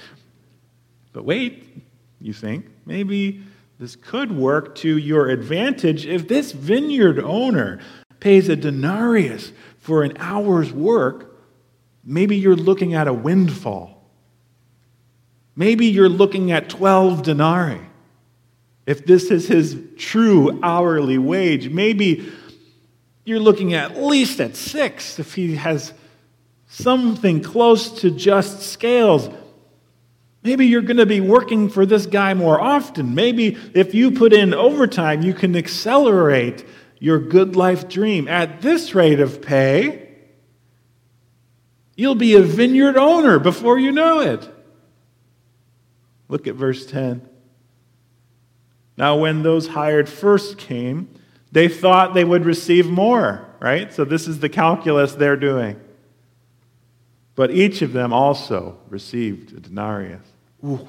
But 1.13 1.25
wait, 1.25 1.83
you 2.21 2.35
think, 2.35 2.67
maybe 2.85 3.43
this 3.79 3.97
could 3.97 4.33
work 4.33 4.75
to 4.77 4.99
your 4.99 5.29
advantage 5.29 6.05
if 6.05 6.29
this 6.29 6.53
vineyard 6.53 7.19
owner 7.19 7.81
pays 8.25 8.49
a 8.49 8.57
denarius 8.57 9.53
for 9.77 10.03
an 10.03 10.17
hour's 10.19 10.73
work, 10.73 11.37
maybe 12.03 12.35
you're 12.35 12.57
looking 12.57 12.95
at 12.95 13.07
a 13.07 13.13
windfall. 13.13 14.03
Maybe 15.55 15.87
you're 15.89 16.09
looking 16.09 16.51
at 16.51 16.71
12 16.71 17.23
denarii. 17.23 17.83
If 18.87 19.05
this 19.05 19.31
is 19.31 19.47
his 19.47 19.77
true 19.99 20.59
hourly 20.63 21.19
wage, 21.19 21.69
maybe 21.69 22.33
You're 23.27 23.41
looking 23.41 23.73
at 23.73 24.03
least 24.03 24.41
at 24.41 24.55
six 24.55 25.19
if 25.19 25.35
he 25.35 25.57
has 25.57 25.95
something 26.67 27.43
close 27.43 28.01
to 28.01 28.11
just 28.11 28.61
scales. 28.61 29.31
Maybe 30.43 30.67
you're 30.67 30.83
going 30.83 30.99
to 30.99 31.07
be 31.07 31.21
working 31.21 31.71
for 31.71 31.87
this 31.87 32.05
guy 32.05 32.35
more 32.35 32.61
often. 32.61 33.15
Maybe 33.15 33.57
if 33.75 33.95
you 33.95 34.11
put 34.11 34.35
in 34.35 34.53
overtime, 34.53 35.23
you 35.23 35.33
can 35.33 35.57
accelerate 35.57 36.67
your 37.05 37.19
good 37.19 37.55
life 37.55 37.87
dream. 37.87 38.27
At 38.29 38.63
this 38.63 38.95
rate 38.95 39.21
of 39.21 39.43
pay, 39.43 40.09
you'll 41.97 42.15
be 42.15 42.35
a 42.35 42.41
vineyard 42.41 42.97
owner 42.97 43.39
before 43.39 43.79
you 43.79 43.93
know 43.93 44.21
it. 44.21 44.49
Look 46.29 46.47
at 46.47 46.55
verse 46.55 46.87
10. 46.87 47.29
Now, 48.97 49.19
when 49.19 49.43
those 49.43 49.69
hired 49.69 50.09
first 50.09 50.57
came, 50.57 51.11
they 51.53 51.69
thought 51.69 52.15
they 52.15 52.25
would 52.25 52.47
receive 52.47 52.89
more, 52.89 53.51
right? 53.61 53.93
So, 53.93 54.07
this 54.07 54.27
is 54.27 54.41
the 54.41 54.49
calculus 54.49 55.13
they're 55.13 55.37
doing. 55.37 55.79
But 57.35 57.51
each 57.51 57.83
of 57.83 57.93
them 57.93 58.15
also 58.15 58.79
received 58.89 59.53
a 59.53 59.61
denarius. 59.61 60.27
Ooh. 60.65 60.89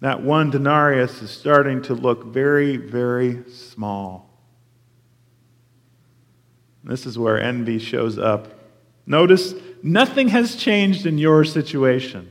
That 0.00 0.22
one 0.22 0.50
denarius 0.50 1.22
is 1.22 1.30
starting 1.30 1.82
to 1.82 1.94
look 1.94 2.24
very, 2.26 2.76
very 2.76 3.50
small. 3.50 4.30
This 6.84 7.06
is 7.06 7.18
where 7.18 7.40
envy 7.40 7.78
shows 7.78 8.18
up. 8.18 8.52
Notice 9.06 9.54
nothing 9.82 10.28
has 10.28 10.56
changed 10.56 11.06
in 11.06 11.18
your 11.18 11.44
situation. 11.44 12.30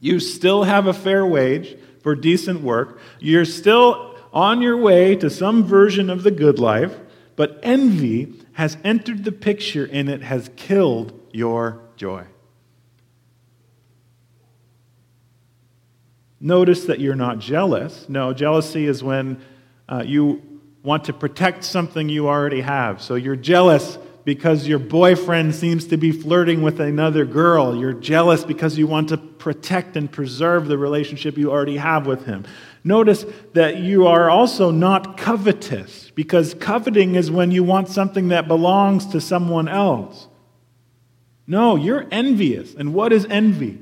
You 0.00 0.20
still 0.20 0.64
have 0.64 0.86
a 0.86 0.92
fair 0.92 1.24
wage 1.24 1.76
for 2.02 2.14
decent 2.14 2.60
work. 2.60 2.98
You're 3.20 3.46
still 3.46 4.16
on 4.32 4.60
your 4.60 4.76
way 4.76 5.16
to 5.16 5.30
some 5.30 5.64
version 5.64 6.10
of 6.10 6.24
the 6.24 6.30
good 6.30 6.58
life, 6.58 6.94
but 7.36 7.58
envy 7.62 8.34
has 8.54 8.76
entered 8.84 9.24
the 9.24 9.32
picture 9.32 9.88
and 9.90 10.08
it 10.08 10.22
has 10.22 10.50
killed 10.56 11.18
your 11.32 11.80
joy. 11.96 12.24
Notice 16.44 16.84
that 16.84 17.00
you're 17.00 17.14
not 17.14 17.38
jealous. 17.38 18.06
No, 18.06 18.34
jealousy 18.34 18.84
is 18.84 19.02
when 19.02 19.40
uh, 19.88 20.04
you 20.06 20.42
want 20.82 21.04
to 21.04 21.14
protect 21.14 21.64
something 21.64 22.10
you 22.10 22.28
already 22.28 22.60
have. 22.60 23.00
So 23.00 23.14
you're 23.14 23.34
jealous 23.34 23.96
because 24.26 24.68
your 24.68 24.78
boyfriend 24.78 25.54
seems 25.54 25.86
to 25.86 25.96
be 25.96 26.12
flirting 26.12 26.60
with 26.60 26.80
another 26.80 27.24
girl. 27.24 27.74
You're 27.74 27.94
jealous 27.94 28.44
because 28.44 28.76
you 28.76 28.86
want 28.86 29.08
to 29.08 29.16
protect 29.16 29.96
and 29.96 30.12
preserve 30.12 30.68
the 30.68 30.76
relationship 30.76 31.38
you 31.38 31.50
already 31.50 31.78
have 31.78 32.06
with 32.06 32.26
him. 32.26 32.44
Notice 32.84 33.24
that 33.54 33.78
you 33.78 34.06
are 34.06 34.28
also 34.28 34.70
not 34.70 35.16
covetous 35.16 36.10
because 36.10 36.52
coveting 36.52 37.14
is 37.14 37.30
when 37.30 37.52
you 37.52 37.64
want 37.64 37.88
something 37.88 38.28
that 38.28 38.48
belongs 38.48 39.06
to 39.06 39.20
someone 39.22 39.66
else. 39.66 40.28
No, 41.46 41.76
you're 41.76 42.06
envious. 42.10 42.74
And 42.74 42.92
what 42.92 43.14
is 43.14 43.24
envy? 43.30 43.78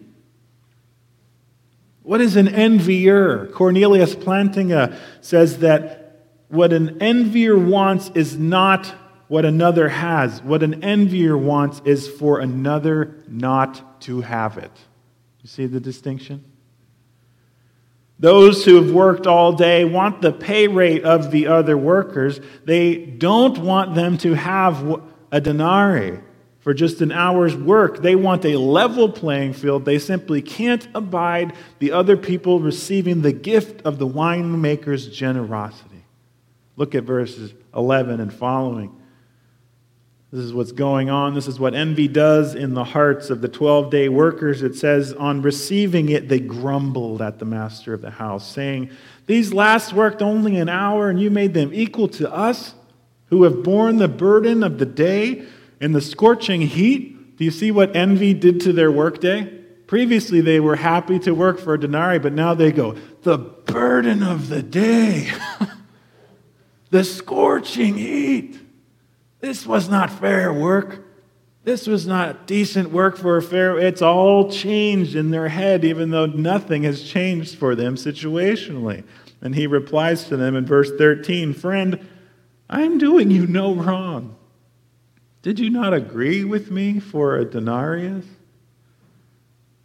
What 2.03 2.21
is 2.21 2.37
an 2.37 2.49
envier? 2.49 3.47
Cornelius 3.53 4.15
Plantinga 4.15 4.99
says 5.21 5.59
that 5.59 6.25
what 6.49 6.73
an 6.73 7.01
envier 7.01 7.57
wants 7.57 8.11
is 8.15 8.37
not 8.37 8.87
what 9.29 9.45
another 9.45 9.89
has. 9.89 10.43
What 10.43 10.63
an 10.63 10.83
envier 10.83 11.39
wants 11.39 11.81
is 11.85 12.09
for 12.09 12.41
another 12.41 13.23
not 13.29 14.01
to 14.03 14.21
have 14.21 14.59
it. 14.59 14.73
You 15.43 15.49
see 15.49 15.67
the 15.67 15.81
distinction? 15.81 16.45
Those 18.19 18.65
who 18.65 18.77
have 18.77 18.93
worked 18.93 19.27
all 19.27 19.53
day 19.53 19.85
want 19.85 20.23
the 20.23 20.33
pay 20.33 20.69
rate 20.69 21.05
of 21.05 21.31
the 21.31 21.47
other 21.47 21.77
workers. 21.77 22.41
They 22.65 22.97
don't 22.97 23.59
want 23.59 23.95
them 23.95 24.19
to 24.19 24.35
have 24.35 25.03
a 25.33 25.41
denarii 25.41 26.21
for 26.63 26.73
just 26.73 27.01
an 27.01 27.13
hour's 27.13 27.57
work. 27.57 28.03
They 28.03 28.15
want 28.15 28.45
a 28.45 28.57
level 28.57 29.11
playing 29.11 29.53
field. 29.53 29.85
They 29.85 29.99
simply 29.99 30.41
can't 30.41 30.87
abide 30.95 31.55
the 31.81 31.93
other 31.93 32.17
people 32.17 32.61
receiving 32.61 33.23
the 33.23 33.33
gift 33.33 33.83
of 33.83 33.99
the 33.99 34.07
winemaker's 34.07 35.09
generosity. 35.09 36.05
Look 36.77 36.95
at 36.95 37.05
verses 37.05 37.53
11 37.75 38.21
and 38.21 38.33
following. 38.33 38.97
This 40.33 40.45
is 40.45 40.55
what's 40.55 40.73
going 40.73 41.11
on. 41.11 41.35
This 41.35 41.47
is 41.47 41.61
what 41.61 41.75
envy 41.75 42.09
does 42.09 42.55
in 42.55 42.73
the 42.73 42.85
hearts 42.85 43.29
of 43.29 43.43
the 43.43 43.49
12 43.49 43.91
day 43.91 44.09
workers. 44.09 44.63
It 44.63 44.75
says, 44.75 45.13
On 45.13 45.43
receiving 45.43 46.09
it, 46.09 46.29
they 46.29 46.41
grumbled 46.41 47.21
at 47.21 47.39
the 47.39 47.45
master 47.45 47.93
of 47.93 48.01
the 48.01 48.13
house, 48.13 48.51
saying, 48.51 48.91
These 49.27 49.53
last 49.53 49.93
worked 49.93 50.23
only 50.23 50.57
an 50.57 50.71
hour, 50.71 51.11
and 51.11 51.21
you 51.21 51.29
made 51.29 51.53
them 51.53 51.71
equal 51.75 52.09
to 52.09 52.33
us 52.33 52.75
who 53.27 53.43
have 53.43 53.63
borne 53.63 53.97
the 53.97 54.09
burden 54.09 54.63
of 54.63 54.79
the 54.79 54.87
day 54.87 55.45
in 55.83 55.91
the 55.91 56.01
scorching 56.01 56.61
heat, 56.61 57.37
do 57.37 57.45
you 57.45 57.51
see 57.51 57.73
what 57.73 57.97
envy 57.97 58.33
did 58.35 58.61
to 58.61 58.73
their 58.73 58.93
workday? 58.93 59.43
Previously, 59.89 60.41
they 60.41 60.61
were 60.61 60.77
happy 60.77 61.19
to 61.19 61.35
work 61.35 61.59
for 61.59 61.75
a 61.75 61.81
denarii, 61.81 62.21
but 62.21 62.33
now 62.33 62.55
they 62.55 62.71
go, 62.71 62.97
the 63.23 63.37
burden 63.37 64.23
of 64.23 64.49
the 64.49 64.63
day, 64.63 65.29
the 66.91 67.03
scorching 67.03 67.97
heat. 67.97 68.61
This 69.41 69.67
was 69.67 69.89
not 69.89 70.09
fair 70.09 70.53
work. 70.53 71.05
This 71.65 71.89
was 71.89 72.07
not 72.07 72.47
decent 72.47 72.93
work 72.93 73.17
for 73.17 73.37
a 73.37 73.43
fair. 73.43 73.77
It's 73.77 74.03
all 74.03 74.53
changed 74.53 75.17
in 75.17 75.33
their 75.33 75.49
head, 75.49 75.85
even 75.85 76.11
though 76.11 76.27
nothing 76.27 76.85
has 76.85 77.03
changed 77.03 77.59
for 77.59 77.75
them 77.75 77.97
situationally. 77.97 79.03
And 79.41 79.57
he 79.57 79.67
replies 79.67 80.29
to 80.29 80.37
them 80.37 80.55
in 80.55 80.65
verse 80.65 80.93
13 80.97 81.53
Friend, 81.55 82.09
I'm 82.71 82.99
doing 82.99 83.33
you 83.33 83.49
no 83.49 83.75
wrong. 83.75 84.37
Did 85.43 85.59
you 85.59 85.71
not 85.71 85.93
agree 85.93 86.45
with 86.45 86.71
me 86.71 87.01
for 87.01 87.37
a 87.37 87.45
denarius? 87.45 88.25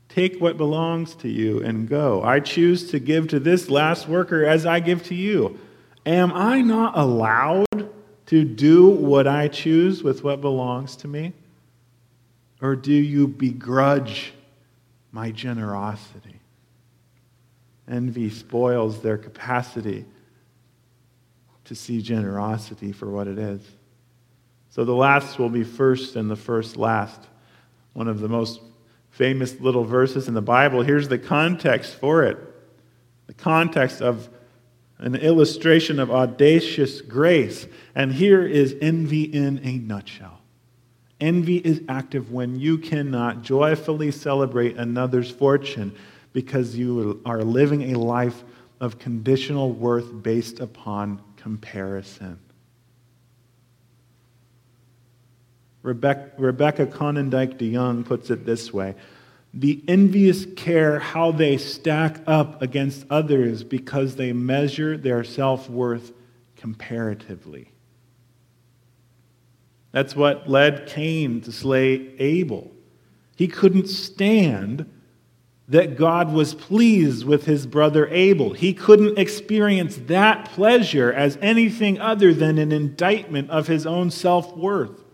Take 0.07 0.39
what 0.39 0.57
belongs 0.57 1.15
to 1.15 1.29
you 1.29 1.61
and 1.63 1.89
go. 1.89 2.23
I 2.23 2.39
choose 2.39 2.91
to 2.91 2.99
give 2.99 3.27
to 3.29 3.39
this 3.39 3.69
last 3.69 4.07
worker 4.07 4.45
as 4.45 4.65
I 4.65 4.79
give 4.79 5.03
to 5.05 5.15
you. 5.15 5.59
Am 6.05 6.31
I 6.31 6.61
not 6.61 6.97
allowed 6.97 7.89
to 8.27 8.43
do 8.43 8.87
what 8.87 9.27
I 9.27 9.47
choose 9.47 10.03
with 10.03 10.23
what 10.23 10.41
belongs 10.41 10.95
to 10.97 11.07
me? 11.07 11.33
Or 12.61 12.75
do 12.75 12.93
you 12.93 13.27
begrudge 13.27 14.33
my 15.11 15.31
generosity? 15.31 16.39
Envy 17.87 18.29
spoils 18.29 19.01
their 19.01 19.17
capacity 19.17 20.05
to 21.65 21.75
see 21.75 22.01
generosity 22.01 22.91
for 22.91 23.09
what 23.09 23.27
it 23.27 23.37
is. 23.37 23.61
So 24.77 24.85
the 24.85 24.93
last 24.93 25.39
will 25.39 25.49
be 25.49 25.63
first 25.63 26.15
and 26.15 26.29
the 26.29 26.35
first 26.35 26.77
last. 26.77 27.19
One 27.93 28.07
of 28.07 28.19
the 28.19 28.29
most 28.29 28.61
famous 29.09 29.59
little 29.59 29.83
verses 29.83 30.27
in 30.27 30.35
the 30.35 30.41
Bible. 30.43 30.83
Here's 30.83 31.07
the 31.07 31.17
context 31.17 31.95
for 31.95 32.23
it 32.23 32.37
the 33.25 33.33
context 33.33 34.03
of 34.03 34.29
an 34.99 35.15
illustration 35.15 35.99
of 35.99 36.11
audacious 36.11 37.01
grace. 37.01 37.65
And 37.95 38.13
here 38.13 38.45
is 38.45 38.75
envy 38.79 39.23
in 39.23 39.65
a 39.65 39.79
nutshell. 39.79 40.41
Envy 41.19 41.57
is 41.57 41.81
active 41.89 42.31
when 42.31 42.59
you 42.59 42.77
cannot 42.77 43.41
joyfully 43.41 44.11
celebrate 44.11 44.77
another's 44.77 45.31
fortune 45.31 45.91
because 46.33 46.75
you 46.75 47.19
are 47.25 47.41
living 47.41 47.95
a 47.95 47.99
life 47.99 48.43
of 48.79 48.99
conditional 48.99 49.71
worth 49.71 50.21
based 50.21 50.59
upon 50.59 51.19
comparison. 51.35 52.37
Rebecca, 55.87 56.31
Rebecca 56.37 56.85
Konyndyk 56.85 57.57
DeYoung 57.57 58.05
puts 58.05 58.29
it 58.29 58.45
this 58.45 58.73
way 58.73 58.93
The 59.53 59.81
envious 59.87 60.45
care 60.57 60.99
how 60.99 61.31
they 61.31 61.55
stack 61.55 62.21
up 62.27 62.61
against 62.61 63.05
others 63.09 63.63
because 63.63 64.17
they 64.17 64.33
measure 64.33 64.97
their 64.97 65.23
self 65.23 65.69
worth 65.69 66.11
comparatively. 66.57 67.71
That's 69.93 70.13
what 70.13 70.49
led 70.49 70.87
Cain 70.87 71.39
to 71.41 71.53
slay 71.53 72.13
Abel. 72.19 72.69
He 73.37 73.47
couldn't 73.47 73.87
stand 73.87 74.91
that 75.69 75.95
God 75.95 76.33
was 76.33 76.53
pleased 76.53 77.25
with 77.25 77.45
his 77.45 77.65
brother 77.65 78.09
Abel. 78.09 78.53
He 78.53 78.73
couldn't 78.73 79.17
experience 79.17 79.95
that 80.07 80.49
pleasure 80.49 81.13
as 81.13 81.37
anything 81.41 81.97
other 81.97 82.33
than 82.33 82.57
an 82.57 82.73
indictment 82.73 83.49
of 83.49 83.67
his 83.67 83.85
own 83.85 84.11
self 84.11 84.53
worth. 84.57 85.06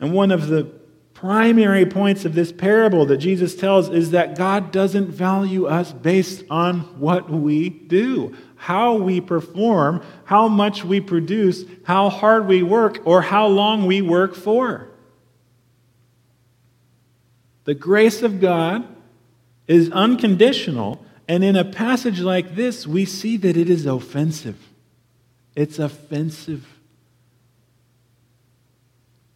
And 0.00 0.12
one 0.12 0.30
of 0.30 0.48
the 0.48 0.64
primary 1.12 1.84
points 1.84 2.24
of 2.24 2.34
this 2.34 2.50
parable 2.50 3.04
that 3.04 3.18
Jesus 3.18 3.54
tells 3.54 3.90
is 3.90 4.12
that 4.12 4.38
God 4.38 4.72
doesn't 4.72 5.08
value 5.08 5.66
us 5.66 5.92
based 5.92 6.44
on 6.48 6.80
what 6.98 7.28
we 7.28 7.68
do, 7.68 8.34
how 8.56 8.94
we 8.94 9.20
perform, 9.20 10.02
how 10.24 10.48
much 10.48 10.82
we 10.82 10.98
produce, 10.98 11.64
how 11.84 12.08
hard 12.08 12.48
we 12.48 12.62
work, 12.62 13.00
or 13.04 13.20
how 13.20 13.46
long 13.46 13.84
we 13.84 14.00
work 14.00 14.34
for. 14.34 14.88
The 17.64 17.74
grace 17.74 18.22
of 18.22 18.40
God 18.40 18.88
is 19.68 19.90
unconditional, 19.90 21.04
and 21.28 21.44
in 21.44 21.54
a 21.54 21.64
passage 21.64 22.20
like 22.20 22.54
this, 22.56 22.86
we 22.86 23.04
see 23.04 23.36
that 23.36 23.58
it 23.58 23.68
is 23.68 23.84
offensive. 23.84 24.56
It's 25.54 25.78
offensive. 25.78 26.79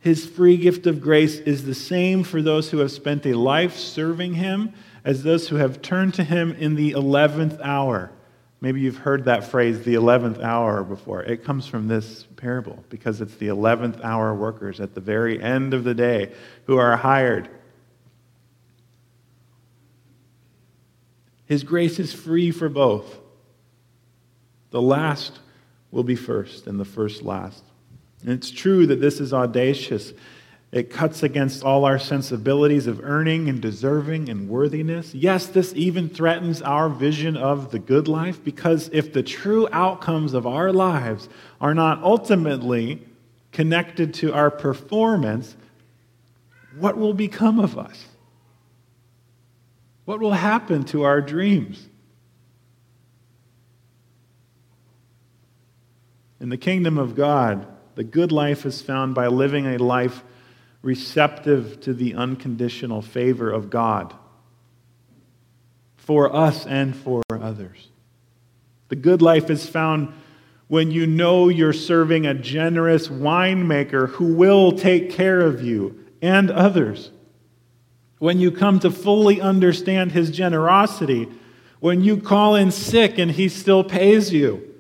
His 0.05 0.27
free 0.27 0.59
gift 0.59 0.87
of 0.87 1.01
grace 1.01 1.39
is 1.39 1.65
the 1.65 1.75
same 1.75 2.25
for 2.25 2.43
those 2.43 2.71
who 2.71 2.77
have 2.81 2.93
spent 2.93 3.25
a 3.25 3.33
life 3.33 3.79
serving 3.79 4.35
Him 4.35 4.75
as 5.03 5.23
those 5.23 5.49
who 5.49 5.57
have 5.57 5.81
turned 5.81 6.13
to 6.15 6.25
Him 6.25 6.53
in 6.53 6.75
the 6.75 6.93
11th 6.93 7.59
hour. 7.63 8.13
Maybe 8.61 8.83
you've 8.83 8.99
heard 8.99 9.25
that 9.25 9.45
phrase, 9.45 9.83
the 9.83 9.95
11th 9.95 10.43
hour, 10.43 10.85
before. 10.85 11.23
It 11.23 11.43
comes 11.43 11.67
from 11.67 11.89
this 11.89 12.25
parable 12.37 12.85
because 12.91 13.23
it's 13.23 13.37
the 13.37 13.47
11th 13.47 14.05
hour 14.05 14.35
workers 14.35 14.79
at 14.79 14.95
the 14.95 15.01
very 15.01 15.43
end 15.43 15.73
of 15.73 15.85
the 15.85 15.95
day 15.95 16.35
who 16.67 16.77
are 16.77 16.99
hired. 16.99 17.49
His 21.47 21.65
grace 21.65 21.99
is 21.99 22.13
free 22.13 22.51
for 22.51 22.69
both. 22.69 23.21
The 24.71 24.83
last 24.83 25.39
will 25.91 26.05
be 26.05 26.15
first, 26.15 26.67
and 26.67 26.79
the 26.79 26.85
first 26.85 27.23
last. 27.23 27.65
And 28.25 28.33
it's 28.33 28.51
true 28.51 28.87
that 28.87 29.01
this 29.01 29.21
is 29.21 29.33
audacious 29.33 30.13
it 30.75 30.91
cuts 30.91 31.23
against 31.23 31.63
all 31.63 31.85
our 31.85 32.01
sensibilities 32.01 32.89
of 32.89 32.99
earning 33.05 33.49
and 33.49 33.63
deserving 33.63 34.29
and 34.29 34.49
worthiness. 34.49 35.15
Yes, 35.15 35.47
this 35.47 35.73
even 35.77 36.09
threatens 36.09 36.61
our 36.63 36.89
vision 36.89 37.37
of 37.37 37.71
the 37.71 37.79
good 37.79 38.09
life 38.09 38.43
because 38.43 38.91
if 38.93 39.13
the 39.13 39.23
true 39.23 39.69
outcomes 39.71 40.35
of 40.35 40.49
our 40.49 40.73
lives 40.73 41.29
are 41.61 41.75
not 41.75 42.03
ultimately 42.03 43.01
connected 43.53 44.15
to 44.15 44.35
our 44.35 44.51
performance, 44.51 45.55
what 46.77 46.97
will 46.97 47.15
become 47.15 47.61
of 47.61 47.79
us? 47.79 48.07
What 50.07 50.19
will 50.19 50.33
happen 50.33 50.83
to 50.87 51.05
our 51.05 51.21
dreams? 51.21 51.89
In 56.41 56.49
the 56.49 56.57
kingdom 56.57 56.99
of 56.99 57.15
God, 57.15 57.69
the 57.95 58.05
good 58.05 58.33
life 58.33 58.67
is 58.67 58.83
found 58.83 59.15
by 59.15 59.29
living 59.29 59.67
a 59.67 59.79
life 59.79 60.23
receptive 60.83 61.81
to 61.81 61.95
the 61.95 62.15
unconditional 62.15 63.01
favor 63.01 63.51
of 63.51 63.71
God 63.71 64.15
for 65.97 66.35
us 66.35 66.67
and 66.67 66.95
for 66.95 67.23
others. 67.31 67.89
The 68.89 68.97
good 68.97 69.23
life 69.23 69.49
is 69.49 69.67
found 69.67 70.13
when 70.69 70.91
you 70.91 71.07
know 71.07 71.49
you're 71.49 71.73
serving 71.73 72.27
a 72.27 72.35
generous 72.35 73.09
winemaker 73.09 74.11
who 74.11 74.35
will 74.35 74.73
take 74.73 75.11
care 75.11 75.41
of 75.41 75.63
you 75.63 76.05
and 76.21 76.51
others. 76.51 77.11
When 78.19 78.39
you 78.39 78.51
come 78.51 78.81
to 78.81 78.91
fully 78.91 79.41
understand 79.41 80.13
his 80.13 80.31
generosity, 80.31 81.29
when 81.81 82.03
you 82.03 82.19
call 82.19 82.55
in 82.55 82.71
sick 82.71 83.19
and 83.19 83.31
he 83.31 83.49
still 83.49 83.85
pays 83.85 84.33
you 84.33 84.74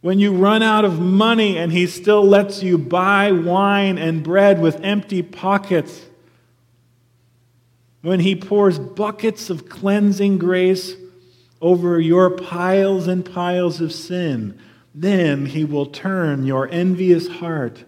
when 0.00 0.18
you 0.18 0.32
run 0.34 0.62
out 0.62 0.84
of 0.84 1.00
money 1.00 1.56
and 1.58 1.72
he 1.72 1.86
still 1.86 2.24
lets 2.24 2.62
you 2.62 2.78
buy 2.78 3.32
wine 3.32 3.98
and 3.98 4.22
bread 4.22 4.60
with 4.60 4.80
empty 4.82 5.22
pockets. 5.22 6.06
When 8.02 8.20
he 8.20 8.36
pours 8.36 8.78
buckets 8.78 9.50
of 9.50 9.68
cleansing 9.68 10.38
grace 10.38 10.94
over 11.60 11.98
your 11.98 12.30
piles 12.30 13.08
and 13.08 13.24
piles 13.24 13.80
of 13.80 13.92
sin, 13.92 14.60
then 14.94 15.46
he 15.46 15.64
will 15.64 15.86
turn 15.86 16.46
your 16.46 16.68
envious 16.68 17.28
heart 17.28 17.84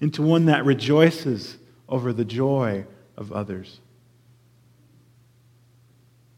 into 0.00 0.22
one 0.22 0.46
that 0.46 0.64
rejoices 0.64 1.56
over 1.88 2.12
the 2.12 2.24
joy 2.24 2.84
of 3.16 3.30
others. 3.32 3.80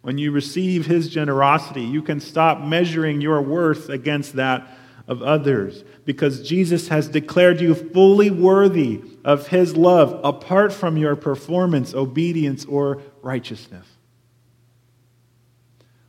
When 0.07 0.19
you 0.19 0.31
receive 0.31 0.87
His 0.87 1.09
generosity, 1.09 1.83
you 1.83 2.01
can 2.01 2.21
stop 2.21 2.61
measuring 2.61 3.21
your 3.21 3.43
worth 3.43 3.89
against 3.89 4.35
that 4.35 4.65
of 5.09 5.21
others 5.21 5.83
because 6.05 6.49
Jesus 6.49 6.87
has 6.87 7.09
declared 7.09 7.61
you 7.61 7.75
fully 7.75 8.31
worthy 8.31 9.03
of 9.25 9.49
His 9.49 9.77
love 9.77 10.21
apart 10.23 10.73
from 10.73 10.97
your 10.97 11.17
performance, 11.17 11.93
obedience, 11.93 12.65
or 12.67 13.03
righteousness. 13.21 13.85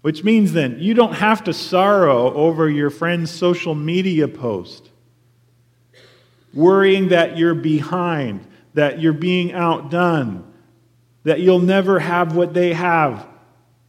Which 0.02 0.24
means 0.24 0.54
then, 0.54 0.78
you 0.80 0.94
don't 0.94 1.16
have 1.16 1.44
to 1.46 1.52
sorrow 1.52 2.32
over 2.36 2.70
your 2.70 2.92
friend's 2.92 3.32
social 3.32 3.74
media 3.74 4.28
post, 4.28 4.92
worrying 6.54 7.08
that 7.08 7.36
you're 7.36 7.56
behind, 7.56 8.46
that 8.76 9.02
you're 9.02 9.12
being 9.12 9.54
outdone, 9.54 10.54
that 11.24 11.40
you'll 11.40 11.58
never 11.58 11.98
have 11.98 12.36
what 12.36 12.54
they 12.54 12.74
have 12.74 13.26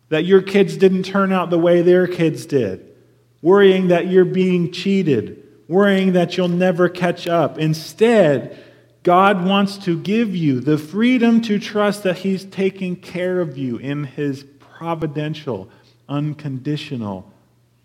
that 0.08 0.24
your 0.24 0.42
kids 0.42 0.76
didn't 0.76 1.02
turn 1.02 1.32
out 1.32 1.50
the 1.50 1.58
way 1.58 1.82
their 1.82 2.06
kids 2.06 2.46
did, 2.46 2.94
worrying 3.42 3.88
that 3.88 4.06
you're 4.06 4.24
being 4.24 4.72
cheated, 4.72 5.42
worrying 5.68 6.12
that 6.12 6.36
you'll 6.36 6.48
never 6.48 6.88
catch 6.88 7.26
up. 7.26 7.58
Instead, 7.58 8.58
God 9.02 9.46
wants 9.46 9.78
to 9.78 9.98
give 9.98 10.34
you 10.34 10.60
the 10.60 10.78
freedom 10.78 11.40
to 11.42 11.58
trust 11.58 12.02
that 12.02 12.18
He's 12.18 12.44
taking 12.44 12.96
care 12.96 13.40
of 13.40 13.56
you 13.56 13.76
in 13.76 14.04
His 14.04 14.44
providential, 14.58 15.68
unconditional 16.08 17.30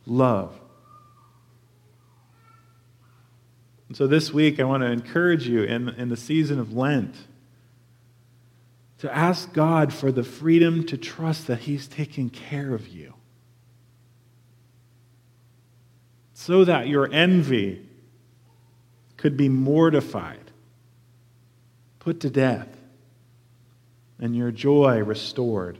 love. 0.05 0.59
And 3.87 3.97
so 3.97 4.07
this 4.07 4.33
week, 4.33 4.59
I 4.59 4.63
want 4.63 4.81
to 4.81 4.91
encourage 4.91 5.47
you 5.47 5.63
in, 5.63 5.89
in 5.89 6.09
the 6.09 6.17
season 6.17 6.59
of 6.59 6.73
Lent 6.73 7.15
to 9.03 9.13
ask 9.13 9.51
God 9.51 9.91
for 9.91 10.13
the 10.13 10.23
freedom 10.23 10.85
to 10.85 10.95
trust 10.95 11.47
that 11.47 11.59
He's 11.59 11.89
taking 11.89 12.29
care 12.29 12.73
of 12.73 12.87
you. 12.87 13.13
So 16.33 16.63
that 16.63 16.87
your 16.87 17.11
envy 17.11 17.85
could 19.17 19.35
be 19.35 19.49
mortified, 19.49 20.51
put 21.99 22.21
to 22.21 22.29
death, 22.29 22.69
and 24.19 24.37
your 24.37 24.51
joy 24.51 25.03
restored. 25.03 25.77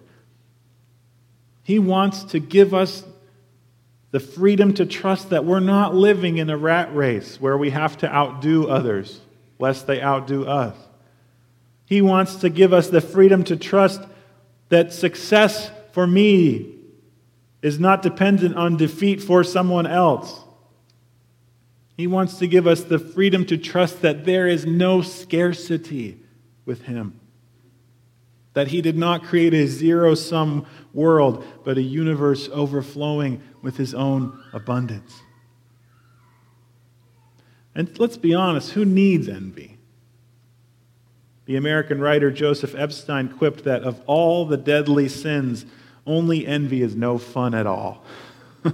He 1.63 1.80
wants 1.80 2.26
to 2.26 2.39
give 2.39 2.74
us 2.74 3.05
the 4.11 4.19
freedom 4.19 4.74
to 4.74 4.86
trust 4.86 5.30
that 5.30 5.45
we're 5.45 5.61
not 5.61 5.95
living 5.95 6.39
in 6.39 6.49
a 6.49 6.57
rat 6.57 6.93
race 6.93 7.39
where 7.39 7.57
we 7.57 7.69
have 7.69 7.97
to 7.99 8.13
outdo 8.13 8.67
others 8.67 9.21
lest 9.59 9.88
they 9.88 10.01
outdo 10.01 10.45
us. 10.45 10.76
He 11.93 12.01
wants 12.01 12.37
to 12.37 12.49
give 12.49 12.73
us 12.73 12.89
the 12.89 13.01
freedom 13.01 13.43
to 13.43 13.55
trust 13.55 14.01
that 14.69 14.91
success 14.91 15.69
for 15.91 16.07
me 16.07 16.73
is 17.61 17.79
not 17.79 18.01
dependent 18.01 18.55
on 18.55 18.77
defeat 18.77 19.21
for 19.21 19.43
someone 19.43 19.85
else. 19.85 20.41
He 21.95 22.07
wants 22.07 22.39
to 22.39 22.47
give 22.47 22.65
us 22.65 22.81
the 22.81 22.97
freedom 22.97 23.45
to 23.45 23.59
trust 23.59 24.01
that 24.01 24.25
there 24.25 24.47
is 24.47 24.65
no 24.65 25.03
scarcity 25.03 26.17
with 26.65 26.81
Him. 26.81 27.19
That 28.53 28.69
He 28.69 28.81
did 28.81 28.97
not 28.97 29.21
create 29.21 29.53
a 29.53 29.67
zero 29.67 30.15
sum 30.15 30.65
world, 30.95 31.45
but 31.63 31.77
a 31.77 31.83
universe 31.83 32.49
overflowing 32.51 33.39
with 33.61 33.77
His 33.77 33.93
own 33.93 34.43
abundance. 34.51 35.13
And 37.75 37.99
let's 37.99 38.17
be 38.17 38.33
honest 38.33 38.71
who 38.71 38.83
needs 38.83 39.29
envy? 39.29 39.72
The 41.45 41.57
American 41.57 41.99
writer 41.99 42.31
Joseph 42.31 42.73
Epstein 42.75 43.29
quipped 43.29 43.65
that 43.65 43.83
of 43.83 44.01
all 44.05 44.45
the 44.45 44.57
deadly 44.57 45.09
sins, 45.09 45.65
only 46.05 46.47
envy 46.47 46.81
is 46.81 46.95
no 46.95 47.17
fun 47.17 47.53
at 47.53 47.67
all. 47.67 48.03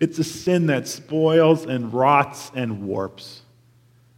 it's 0.00 0.18
a 0.18 0.24
sin 0.24 0.66
that 0.66 0.88
spoils 0.88 1.66
and 1.66 1.92
rots 1.92 2.50
and 2.54 2.86
warps. 2.86 3.42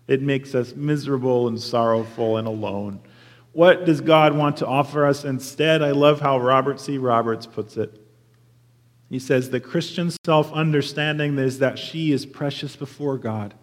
It 0.07 0.23
makes 0.23 0.55
us 0.55 0.75
miserable 0.75 1.49
and 1.49 1.61
sorrowful 1.61 2.37
and 2.37 2.47
alone. 2.47 3.01
What 3.53 3.85
does 3.85 4.01
God 4.01 4.37
want 4.37 4.59
to 4.59 4.67
offer 4.67 5.07
us 5.07 5.25
instead? 5.25 5.83
I 5.83 5.93
love 5.93 6.21
how 6.21 6.39
Robert 6.39 6.81
C. 6.81 6.99
Roberts 6.99 7.47
puts 7.47 7.77
it. 7.77 8.01
He 9.09 9.19
says, 9.19 9.51
The 9.51 9.61
Christian 9.61 10.11
self 10.25 10.53
understanding 10.53 11.39
is 11.39 11.61
that 11.61 11.79
she 11.79 12.13
is 12.13 12.27
precious 12.27 12.77
before 12.77 13.17
God. 13.17 13.55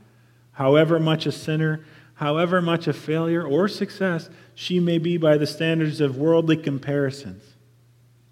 However 0.53 0.99
much 0.99 1.25
a 1.25 1.31
sinner, 1.31 1.85
however 2.21 2.61
much 2.61 2.87
a 2.87 2.93
failure 2.93 3.43
or 3.43 3.67
success 3.67 4.29
she 4.53 4.79
may 4.79 4.99
be 4.99 5.17
by 5.17 5.37
the 5.37 5.47
standards 5.47 5.99
of 5.99 6.17
worldly 6.17 6.55
comparisons. 6.55 7.55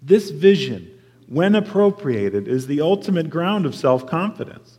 This 0.00 0.30
vision, 0.30 0.88
when 1.26 1.56
appropriated, 1.56 2.46
is 2.46 2.68
the 2.68 2.80
ultimate 2.80 3.28
ground 3.28 3.66
of 3.66 3.74
self 3.74 4.06
confidence. 4.06 4.78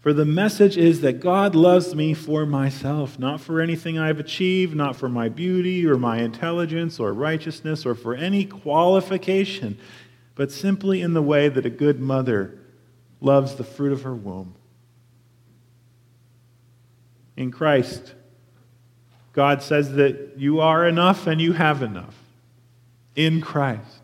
For 0.00 0.12
the 0.12 0.26
message 0.26 0.76
is 0.76 1.00
that 1.00 1.20
God 1.20 1.54
loves 1.54 1.94
me 1.94 2.12
for 2.12 2.44
myself, 2.44 3.18
not 3.18 3.40
for 3.40 3.58
anything 3.58 3.98
I've 3.98 4.20
achieved, 4.20 4.76
not 4.76 4.96
for 4.96 5.08
my 5.08 5.30
beauty 5.30 5.86
or 5.86 5.96
my 5.96 6.18
intelligence 6.18 7.00
or 7.00 7.14
righteousness 7.14 7.86
or 7.86 7.94
for 7.94 8.14
any 8.14 8.44
qualification, 8.44 9.78
but 10.34 10.52
simply 10.52 11.00
in 11.00 11.14
the 11.14 11.22
way 11.22 11.48
that 11.48 11.64
a 11.64 11.70
good 11.70 12.00
mother 12.00 12.58
loves 13.20 13.54
the 13.54 13.64
fruit 13.64 13.92
of 13.92 14.02
her 14.02 14.14
womb. 14.14 14.56
In 17.36 17.50
Christ, 17.50 18.14
God 19.32 19.62
says 19.62 19.92
that 19.94 20.34
you 20.36 20.60
are 20.60 20.86
enough 20.86 21.26
and 21.26 21.40
you 21.40 21.52
have 21.52 21.82
enough 21.82 22.14
in 23.16 23.40
Christ, 23.40 24.02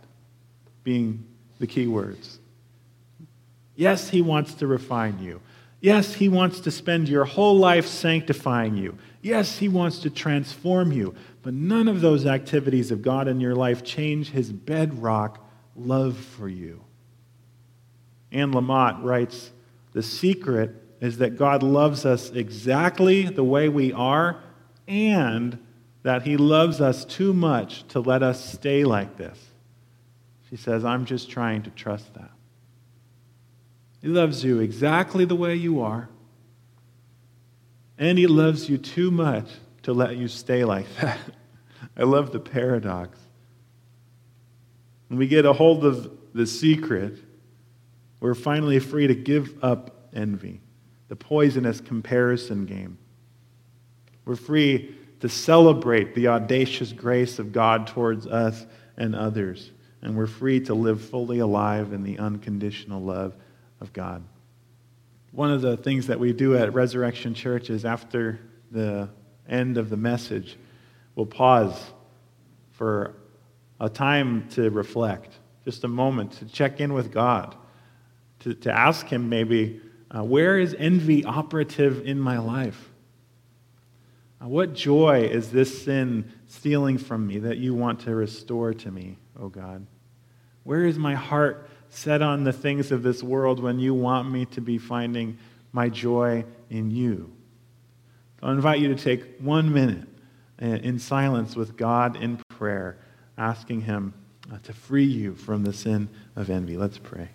being 0.84 1.26
the 1.58 1.66
key 1.66 1.86
words. 1.86 2.38
Yes, 3.76 4.08
He 4.10 4.22
wants 4.22 4.54
to 4.54 4.66
refine 4.66 5.18
you. 5.20 5.40
Yes, 5.80 6.14
He 6.14 6.28
wants 6.28 6.60
to 6.60 6.70
spend 6.70 7.08
your 7.08 7.24
whole 7.24 7.56
life 7.56 7.86
sanctifying 7.86 8.76
you. 8.76 8.96
Yes, 9.22 9.58
He 9.58 9.68
wants 9.68 10.00
to 10.00 10.10
transform 10.10 10.92
you. 10.92 11.14
But 11.42 11.54
none 11.54 11.88
of 11.88 12.00
those 12.00 12.26
activities 12.26 12.90
of 12.90 13.02
God 13.02 13.28
in 13.28 13.40
your 13.40 13.54
life 13.54 13.84
change 13.84 14.30
His 14.30 14.50
bedrock 14.50 15.44
love 15.76 16.16
for 16.16 16.48
you. 16.48 16.82
Anne 18.32 18.52
Lamott 18.52 19.02
writes 19.02 19.50
The 19.92 20.02
secret 20.02 20.74
is 21.00 21.18
that 21.18 21.36
God 21.36 21.62
loves 21.62 22.04
us 22.04 22.30
exactly 22.30 23.24
the 23.24 23.44
way 23.44 23.68
we 23.68 23.92
are 23.92 24.42
and 24.88 25.58
that 26.02 26.22
He 26.22 26.36
loves 26.36 26.80
us 26.80 27.04
too 27.04 27.32
much 27.32 27.86
to 27.88 28.00
let 28.00 28.22
us 28.22 28.52
stay 28.52 28.84
like 28.84 29.16
this. 29.16 29.38
She 30.48 30.56
says, 30.56 30.84
I'm 30.84 31.04
just 31.04 31.30
trying 31.30 31.62
to 31.62 31.70
trust 31.70 32.14
that. 32.14 32.30
He 34.00 34.08
loves 34.08 34.42
you 34.42 34.60
exactly 34.60 35.24
the 35.24 35.36
way 35.36 35.54
you 35.54 35.82
are, 35.82 36.08
and 37.98 38.18
He 38.18 38.26
loves 38.26 38.68
you 38.68 38.78
too 38.78 39.10
much 39.10 39.48
to 39.82 39.92
let 39.92 40.16
you 40.16 40.26
stay 40.28 40.64
like 40.64 40.86
that. 40.96 41.18
I 41.96 42.04
love 42.04 42.32
the 42.32 42.40
paradox. 42.40 43.18
When 45.08 45.18
we 45.18 45.26
get 45.26 45.44
a 45.44 45.52
hold 45.52 45.84
of 45.84 46.10
the 46.32 46.46
secret, 46.46 47.18
we're 48.20 48.34
finally 48.34 48.78
free 48.78 49.06
to 49.06 49.14
give 49.14 49.62
up 49.62 50.08
envy, 50.14 50.60
the 51.08 51.16
poisonous 51.16 51.80
comparison 51.80 52.66
game. 52.66 52.98
We're 54.28 54.36
free 54.36 54.94
to 55.20 55.28
celebrate 55.30 56.14
the 56.14 56.28
audacious 56.28 56.92
grace 56.92 57.38
of 57.38 57.50
God 57.50 57.86
towards 57.86 58.26
us 58.26 58.66
and 58.98 59.16
others. 59.16 59.70
And 60.02 60.14
we're 60.14 60.26
free 60.26 60.60
to 60.66 60.74
live 60.74 61.00
fully 61.00 61.38
alive 61.38 61.94
in 61.94 62.02
the 62.02 62.18
unconditional 62.18 63.00
love 63.00 63.34
of 63.80 63.90
God. 63.94 64.22
One 65.32 65.50
of 65.50 65.62
the 65.62 65.78
things 65.78 66.08
that 66.08 66.20
we 66.20 66.34
do 66.34 66.58
at 66.58 66.74
Resurrection 66.74 67.32
Church 67.32 67.70
is 67.70 67.86
after 67.86 68.38
the 68.70 69.08
end 69.48 69.78
of 69.78 69.88
the 69.88 69.96
message, 69.96 70.58
we'll 71.14 71.24
pause 71.24 71.90
for 72.72 73.14
a 73.80 73.88
time 73.88 74.46
to 74.50 74.68
reflect, 74.68 75.32
just 75.64 75.84
a 75.84 75.88
moment 75.88 76.32
to 76.32 76.44
check 76.44 76.80
in 76.80 76.92
with 76.92 77.10
God, 77.10 77.56
to, 78.40 78.52
to 78.52 78.70
ask 78.70 79.06
Him 79.06 79.30
maybe, 79.30 79.80
uh, 80.10 80.22
where 80.22 80.58
is 80.58 80.76
envy 80.78 81.24
operative 81.24 82.06
in 82.06 82.20
my 82.20 82.36
life? 82.36 82.87
Uh, 84.40 84.48
what 84.48 84.72
joy 84.74 85.22
is 85.22 85.50
this 85.50 85.84
sin 85.84 86.32
stealing 86.46 86.98
from 86.98 87.26
me 87.26 87.38
that 87.38 87.58
you 87.58 87.74
want 87.74 88.00
to 88.00 88.14
restore 88.14 88.72
to 88.72 88.90
me, 88.90 89.16
oh 89.38 89.48
God? 89.48 89.86
Where 90.64 90.84
is 90.84 90.98
my 90.98 91.14
heart 91.14 91.68
set 91.90 92.22
on 92.22 92.44
the 92.44 92.52
things 92.52 92.92
of 92.92 93.02
this 93.02 93.22
world 93.22 93.60
when 93.60 93.78
you 93.78 93.94
want 93.94 94.30
me 94.30 94.44
to 94.46 94.60
be 94.60 94.78
finding 94.78 95.38
my 95.72 95.88
joy 95.88 96.44
in 96.70 96.90
you? 96.90 97.32
I 98.42 98.52
invite 98.52 98.80
you 98.80 98.94
to 98.94 99.02
take 99.02 99.38
one 99.40 99.72
minute 99.72 100.06
uh, 100.62 100.66
in 100.66 100.98
silence 100.98 101.56
with 101.56 101.76
God 101.76 102.16
in 102.16 102.36
prayer, 102.48 102.98
asking 103.36 103.82
Him 103.82 104.14
uh, 104.52 104.58
to 104.62 104.72
free 104.72 105.04
you 105.04 105.34
from 105.34 105.64
the 105.64 105.72
sin 105.72 106.08
of 106.36 106.50
envy. 106.50 106.76
Let's 106.76 106.98
pray. 106.98 107.30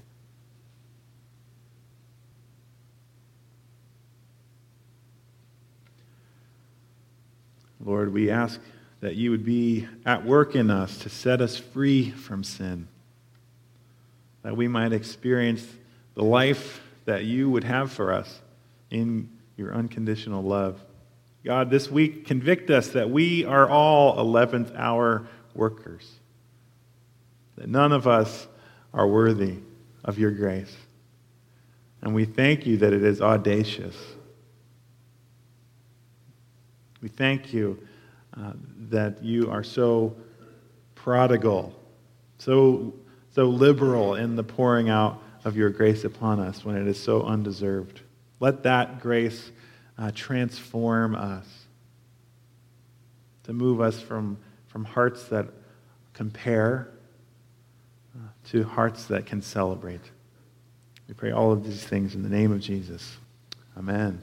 Lord, 7.83 8.13
we 8.13 8.29
ask 8.29 8.59
that 9.01 9.15
you 9.15 9.31
would 9.31 9.43
be 9.43 9.87
at 10.05 10.25
work 10.25 10.55
in 10.55 10.71
us 10.71 10.97
to 10.99 11.09
set 11.09 11.41
us 11.41 11.57
free 11.57 12.11
from 12.11 12.43
sin, 12.43 12.87
that 14.43 14.55
we 14.55 14.67
might 14.67 14.93
experience 14.93 15.67
the 16.15 16.23
life 16.23 16.81
that 17.05 17.25
you 17.25 17.49
would 17.49 17.65
have 17.65 17.91
for 17.91 18.13
us 18.13 18.41
in 18.89 19.29
your 19.57 19.73
unconditional 19.73 20.41
love. 20.41 20.79
God, 21.43 21.69
this 21.69 21.91
week, 21.91 22.25
convict 22.25 22.69
us 22.69 22.89
that 22.89 23.09
we 23.09 23.43
are 23.43 23.69
all 23.69 24.15
11th 24.15 24.73
hour 24.77 25.27
workers, 25.53 26.09
that 27.57 27.67
none 27.67 27.91
of 27.91 28.07
us 28.07 28.47
are 28.93 29.07
worthy 29.07 29.57
of 30.05 30.17
your 30.17 30.31
grace. 30.31 30.73
And 32.01 32.15
we 32.15 32.23
thank 32.23 32.65
you 32.65 32.77
that 32.77 32.93
it 32.93 33.03
is 33.03 33.21
audacious. 33.21 33.95
We 37.03 37.09
thank 37.09 37.51
you 37.51 37.85
uh, 38.39 38.53
that 38.89 39.21
you 39.21 39.51
are 39.51 39.61
so 39.61 40.15
prodigal, 40.95 41.77
so, 42.37 42.93
so 43.35 43.43
liberal 43.43 44.15
in 44.15 44.37
the 44.37 44.43
pouring 44.43 44.89
out 44.89 45.21
of 45.43 45.57
your 45.57 45.69
grace 45.69 46.05
upon 46.05 46.39
us 46.39 46.63
when 46.63 46.77
it 46.77 46.87
is 46.87 46.97
so 46.97 47.23
undeserved. 47.23 47.99
Let 48.39 48.63
that 48.63 49.01
grace 49.01 49.51
uh, 49.97 50.11
transform 50.15 51.13
us, 51.15 51.45
to 53.43 53.51
move 53.51 53.81
us 53.81 53.99
from, 53.99 54.37
from 54.67 54.85
hearts 54.85 55.25
that 55.25 55.47
compare 56.13 56.87
uh, 58.15 58.27
to 58.51 58.63
hearts 58.63 59.07
that 59.07 59.25
can 59.25 59.41
celebrate. 59.41 59.99
We 61.09 61.15
pray 61.15 61.31
all 61.31 61.51
of 61.51 61.65
these 61.65 61.83
things 61.83 62.15
in 62.15 62.23
the 62.23 62.29
name 62.29 62.53
of 62.53 62.61
Jesus. 62.61 63.17
Amen. 63.77 64.21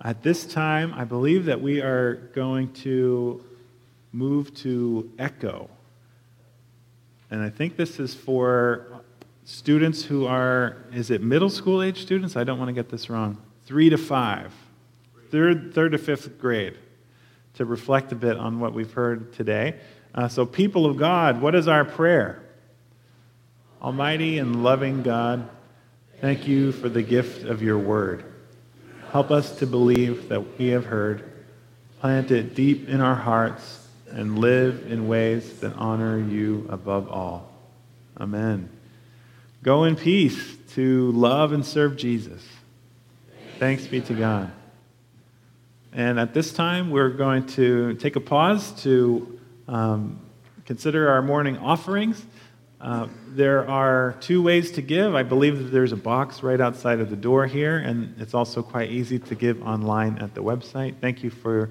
At 0.00 0.22
this 0.22 0.46
time, 0.46 0.94
I 0.94 1.04
believe 1.04 1.46
that 1.46 1.60
we 1.60 1.80
are 1.80 2.14
going 2.32 2.72
to 2.74 3.44
move 4.12 4.54
to 4.54 5.10
Echo. 5.18 5.68
And 7.30 7.42
I 7.42 7.50
think 7.50 7.76
this 7.76 7.98
is 7.98 8.14
for 8.14 9.02
students 9.44 10.04
who 10.04 10.26
are, 10.26 10.76
is 10.92 11.10
it 11.10 11.20
middle 11.20 11.50
school 11.50 11.82
age 11.82 12.00
students? 12.00 12.36
I 12.36 12.44
don't 12.44 12.58
want 12.58 12.68
to 12.68 12.72
get 12.72 12.88
this 12.90 13.10
wrong. 13.10 13.38
Three 13.66 13.90
to 13.90 13.98
five, 13.98 14.52
third, 15.30 15.74
third 15.74 15.92
to 15.92 15.98
fifth 15.98 16.38
grade, 16.38 16.78
to 17.54 17.64
reflect 17.64 18.12
a 18.12 18.14
bit 18.14 18.36
on 18.36 18.60
what 18.60 18.72
we've 18.72 18.92
heard 18.92 19.32
today. 19.32 19.74
Uh, 20.14 20.28
so, 20.28 20.46
people 20.46 20.86
of 20.86 20.96
God, 20.96 21.40
what 21.42 21.54
is 21.54 21.66
our 21.66 21.84
prayer? 21.84 22.42
Almighty 23.82 24.38
and 24.38 24.62
loving 24.62 25.02
God, 25.02 25.48
thank 26.20 26.46
you 26.48 26.72
for 26.72 26.88
the 26.88 27.02
gift 27.02 27.44
of 27.44 27.62
your 27.62 27.78
word. 27.78 28.24
Help 29.10 29.30
us 29.30 29.58
to 29.58 29.66
believe 29.66 30.28
that 30.28 30.58
we 30.58 30.68
have 30.68 30.84
heard, 30.84 31.24
plant 32.00 32.30
it 32.30 32.54
deep 32.54 32.88
in 32.88 33.00
our 33.00 33.14
hearts, 33.14 33.86
and 34.10 34.38
live 34.38 34.90
in 34.90 35.08
ways 35.08 35.60
that 35.60 35.74
honor 35.76 36.18
you 36.18 36.66
above 36.68 37.08
all. 37.08 37.50
Amen. 38.20 38.68
Go 39.62 39.84
in 39.84 39.96
peace 39.96 40.56
to 40.74 41.10
love 41.12 41.52
and 41.52 41.64
serve 41.64 41.96
Jesus. 41.96 42.46
Thanks 43.58 43.86
be 43.86 44.00
to 44.02 44.14
God. 44.14 44.52
And 45.92 46.20
at 46.20 46.34
this 46.34 46.52
time, 46.52 46.90
we're 46.90 47.10
going 47.10 47.46
to 47.46 47.94
take 47.94 48.16
a 48.16 48.20
pause 48.20 48.70
to 48.82 49.40
um, 49.66 50.20
consider 50.66 51.08
our 51.08 51.22
morning 51.22 51.56
offerings. 51.58 52.24
Uh, 52.80 53.08
there 53.30 53.68
are 53.68 54.14
two 54.20 54.40
ways 54.40 54.70
to 54.72 54.82
give. 54.82 55.14
I 55.14 55.24
believe 55.24 55.58
that 55.58 55.70
there's 55.70 55.90
a 55.90 55.96
box 55.96 56.44
right 56.44 56.60
outside 56.60 57.00
of 57.00 57.10
the 57.10 57.16
door 57.16 57.46
here, 57.46 57.78
and 57.78 58.14
it's 58.20 58.34
also 58.34 58.62
quite 58.62 58.90
easy 58.90 59.18
to 59.18 59.34
give 59.34 59.60
online 59.62 60.18
at 60.18 60.34
the 60.34 60.42
website. 60.42 60.94
Thank 61.00 61.24
you 61.24 61.30
for 61.30 61.70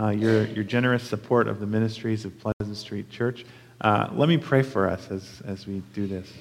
uh, 0.00 0.08
your, 0.08 0.46
your 0.46 0.64
generous 0.64 1.02
support 1.02 1.46
of 1.46 1.60
the 1.60 1.66
ministries 1.66 2.24
of 2.24 2.32
Pleasant 2.40 2.76
Street 2.76 3.10
Church. 3.10 3.44
Uh, 3.82 4.08
let 4.12 4.30
me 4.30 4.38
pray 4.38 4.62
for 4.62 4.88
us 4.88 5.10
as, 5.10 5.42
as 5.46 5.66
we 5.66 5.82
do 5.92 6.06
this. 6.06 6.32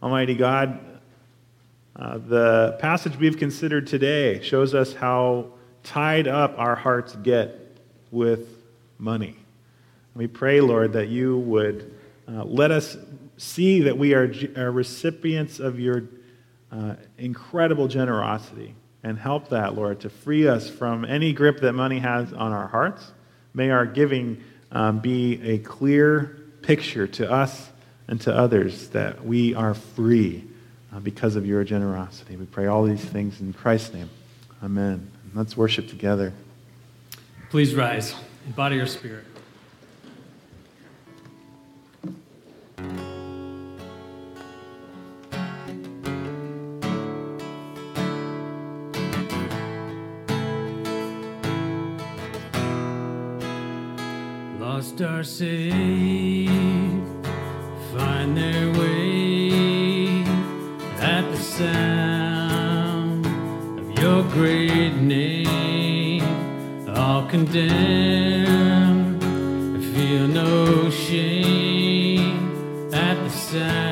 Almighty 0.00 0.36
God, 0.36 0.78
uh, 1.96 2.18
the 2.18 2.76
passage 2.78 3.16
we've 3.16 3.36
considered 3.38 3.88
today 3.88 4.40
shows 4.42 4.74
us 4.74 4.94
how 4.94 5.46
tied 5.82 6.28
up 6.28 6.56
our 6.56 6.76
hearts 6.76 7.16
get 7.16 7.58
with 8.12 8.48
money. 8.98 9.36
We 10.14 10.28
pray, 10.28 10.60
Lord, 10.60 10.92
that 10.92 11.08
you 11.08 11.38
would 11.38 11.92
uh, 12.32 12.44
let 12.44 12.70
us 12.70 12.96
see 13.36 13.82
that 13.82 13.98
we 13.98 14.14
are, 14.14 14.32
are 14.56 14.70
recipients 14.70 15.60
of 15.60 15.78
your 15.78 16.04
uh, 16.70 16.94
incredible 17.18 17.88
generosity 17.88 18.74
and 19.02 19.18
help 19.18 19.48
that, 19.48 19.74
Lord, 19.74 20.00
to 20.00 20.10
free 20.10 20.46
us 20.46 20.70
from 20.70 21.04
any 21.04 21.32
grip 21.32 21.60
that 21.60 21.72
money 21.72 21.98
has 21.98 22.32
on 22.32 22.52
our 22.52 22.68
hearts. 22.68 23.10
May 23.52 23.70
our 23.70 23.84
giving 23.84 24.42
um, 24.70 25.00
be 25.00 25.42
a 25.42 25.58
clear 25.58 26.38
picture 26.62 27.06
to 27.06 27.30
us 27.30 27.70
and 28.08 28.20
to 28.22 28.34
others 28.34 28.88
that 28.90 29.24
we 29.24 29.54
are 29.54 29.74
free 29.74 30.44
uh, 30.94 31.00
because 31.00 31.36
of 31.36 31.46
your 31.46 31.64
generosity. 31.64 32.36
We 32.36 32.46
pray 32.46 32.66
all 32.66 32.84
these 32.84 33.04
things 33.04 33.40
in 33.40 33.52
Christ's 33.52 33.92
name. 33.92 34.10
Amen. 34.62 35.10
Let's 35.34 35.56
worship 35.56 35.88
together. 35.88 36.32
Please 37.50 37.74
rise 37.74 38.14
body 38.54 38.78
or 38.78 38.86
spirit. 38.86 39.31
Are 55.02 55.24
saved, 55.24 55.66
find 57.92 58.36
their 58.36 58.70
way 58.78 60.22
at 61.00 61.28
the 61.28 61.36
sound 61.36 63.26
of 63.26 63.98
your 63.98 64.22
great 64.22 64.94
name, 64.94 66.22
all 66.88 67.26
condemned, 67.26 69.20
feel 69.92 70.28
no 70.28 70.88
shame 70.90 72.94
at 72.94 73.16
the 73.24 73.30
sound 73.30 73.91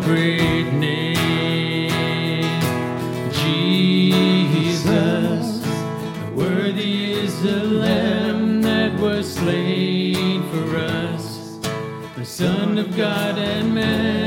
great 0.00 0.72
name. 0.72 1.90
Jesus, 3.32 4.86
worthy 6.34 7.12
is 7.12 7.42
the 7.42 7.64
Lamb 7.64 8.62
that 8.62 8.98
was 8.98 9.34
slain 9.34 10.42
for 10.50 10.76
us. 10.76 11.58
The 12.16 12.24
Son 12.24 12.78
of 12.78 12.96
God 12.96 13.38
and 13.38 13.74
man, 13.74 14.19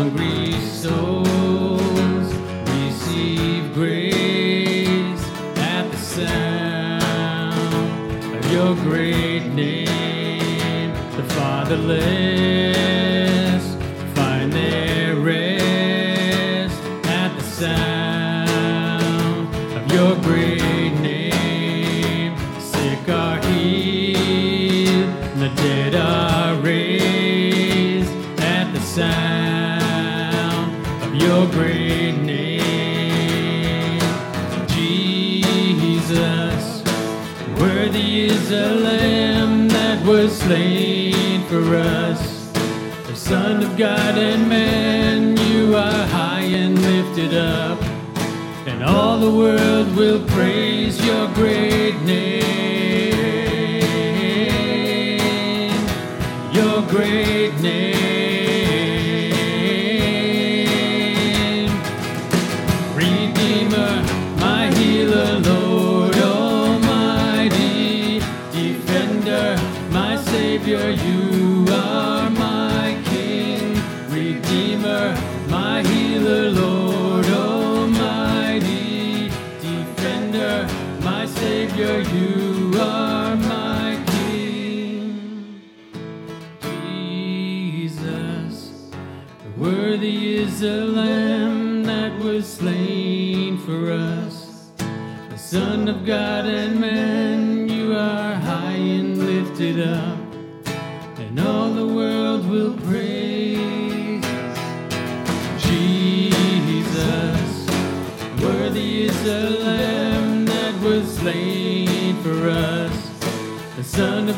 Hungry 0.00 0.52
souls 0.62 1.29
God 43.80 44.18
and 44.18 44.46
man, 44.46 45.38
you 45.38 45.74
are 45.74 46.06
high 46.08 46.42
and 46.42 46.78
lifted 46.82 47.32
up, 47.32 47.82
and 48.66 48.84
all 48.84 49.18
the 49.18 49.30
world 49.30 49.96
will 49.96 50.22
praise 50.26 51.02
your 51.02 51.26
great 51.28 51.98
name. 52.02 52.44
Your 56.52 56.82
great 56.88 57.39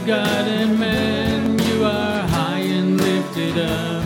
God 0.06 0.48
and 0.48 0.80
man, 0.80 1.60
you 1.60 1.84
are 1.84 2.22
high 2.26 2.58
and 2.58 3.00
lifted 3.00 3.56
up, 3.56 4.04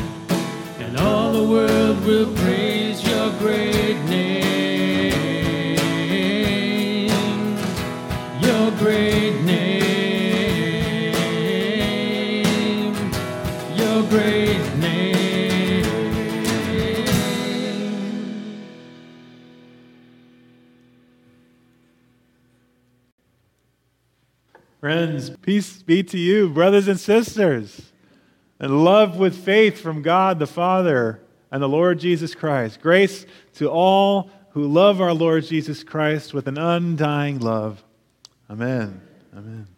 and 0.78 0.98
all 0.98 1.32
the 1.32 1.42
world 1.42 2.04
will 2.04 2.30
praise 2.34 3.02
your 3.02 3.30
great 3.38 3.96
name. 4.04 4.45
Peace 25.30 25.82
be 25.82 26.02
to 26.04 26.18
you, 26.18 26.48
brothers 26.48 26.88
and 26.88 26.98
sisters, 26.98 27.92
and 28.58 28.84
love 28.84 29.16
with 29.16 29.36
faith 29.36 29.80
from 29.80 30.02
God 30.02 30.38
the 30.38 30.46
Father 30.46 31.20
and 31.50 31.62
the 31.62 31.68
Lord 31.68 31.98
Jesus 31.98 32.34
Christ. 32.34 32.80
Grace 32.80 33.26
to 33.54 33.68
all 33.68 34.30
who 34.50 34.66
love 34.66 35.00
our 35.00 35.12
Lord 35.12 35.44
Jesus 35.44 35.84
Christ 35.84 36.32
with 36.32 36.48
an 36.48 36.58
undying 36.58 37.40
love. 37.40 37.84
Amen. 38.48 39.00
Amen. 39.36 39.75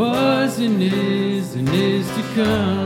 was 0.00 0.58
and 0.60 0.82
is 0.82 1.54
and 1.54 1.68
is 1.68 2.08
to 2.16 2.22
come. 2.34 2.79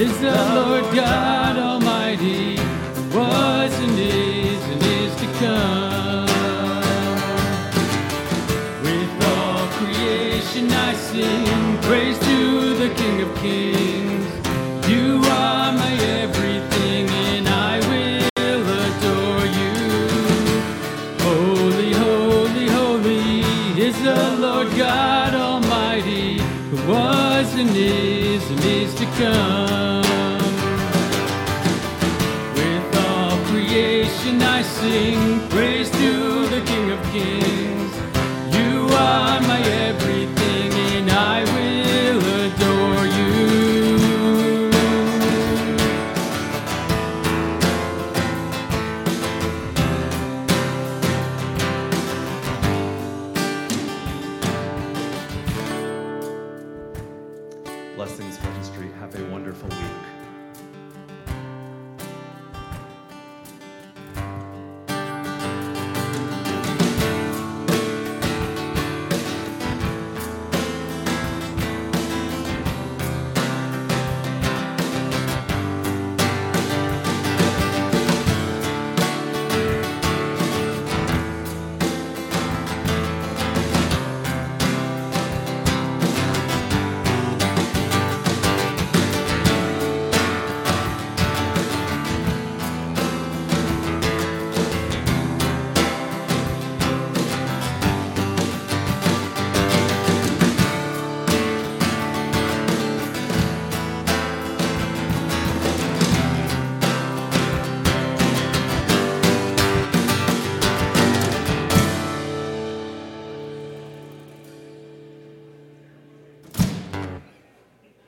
is 0.00 0.18
the 0.18 0.30
Lord 0.54 0.94
God 0.94 1.58
Almighty, 1.58 2.54
was 3.14 3.72
and 3.84 3.98
is 3.98 4.62
and 4.72 4.82
is 4.82 5.14
to 5.16 5.26
come. 5.42 6.26
With 8.82 9.12
all 9.28 9.66
creation 9.78 10.70
I 10.72 10.94
sing 10.94 11.78
praise 11.82 12.18
to 12.18 12.74
the 12.76 12.94
King 12.94 13.20
of 13.20 13.34
Kings. 13.36 13.79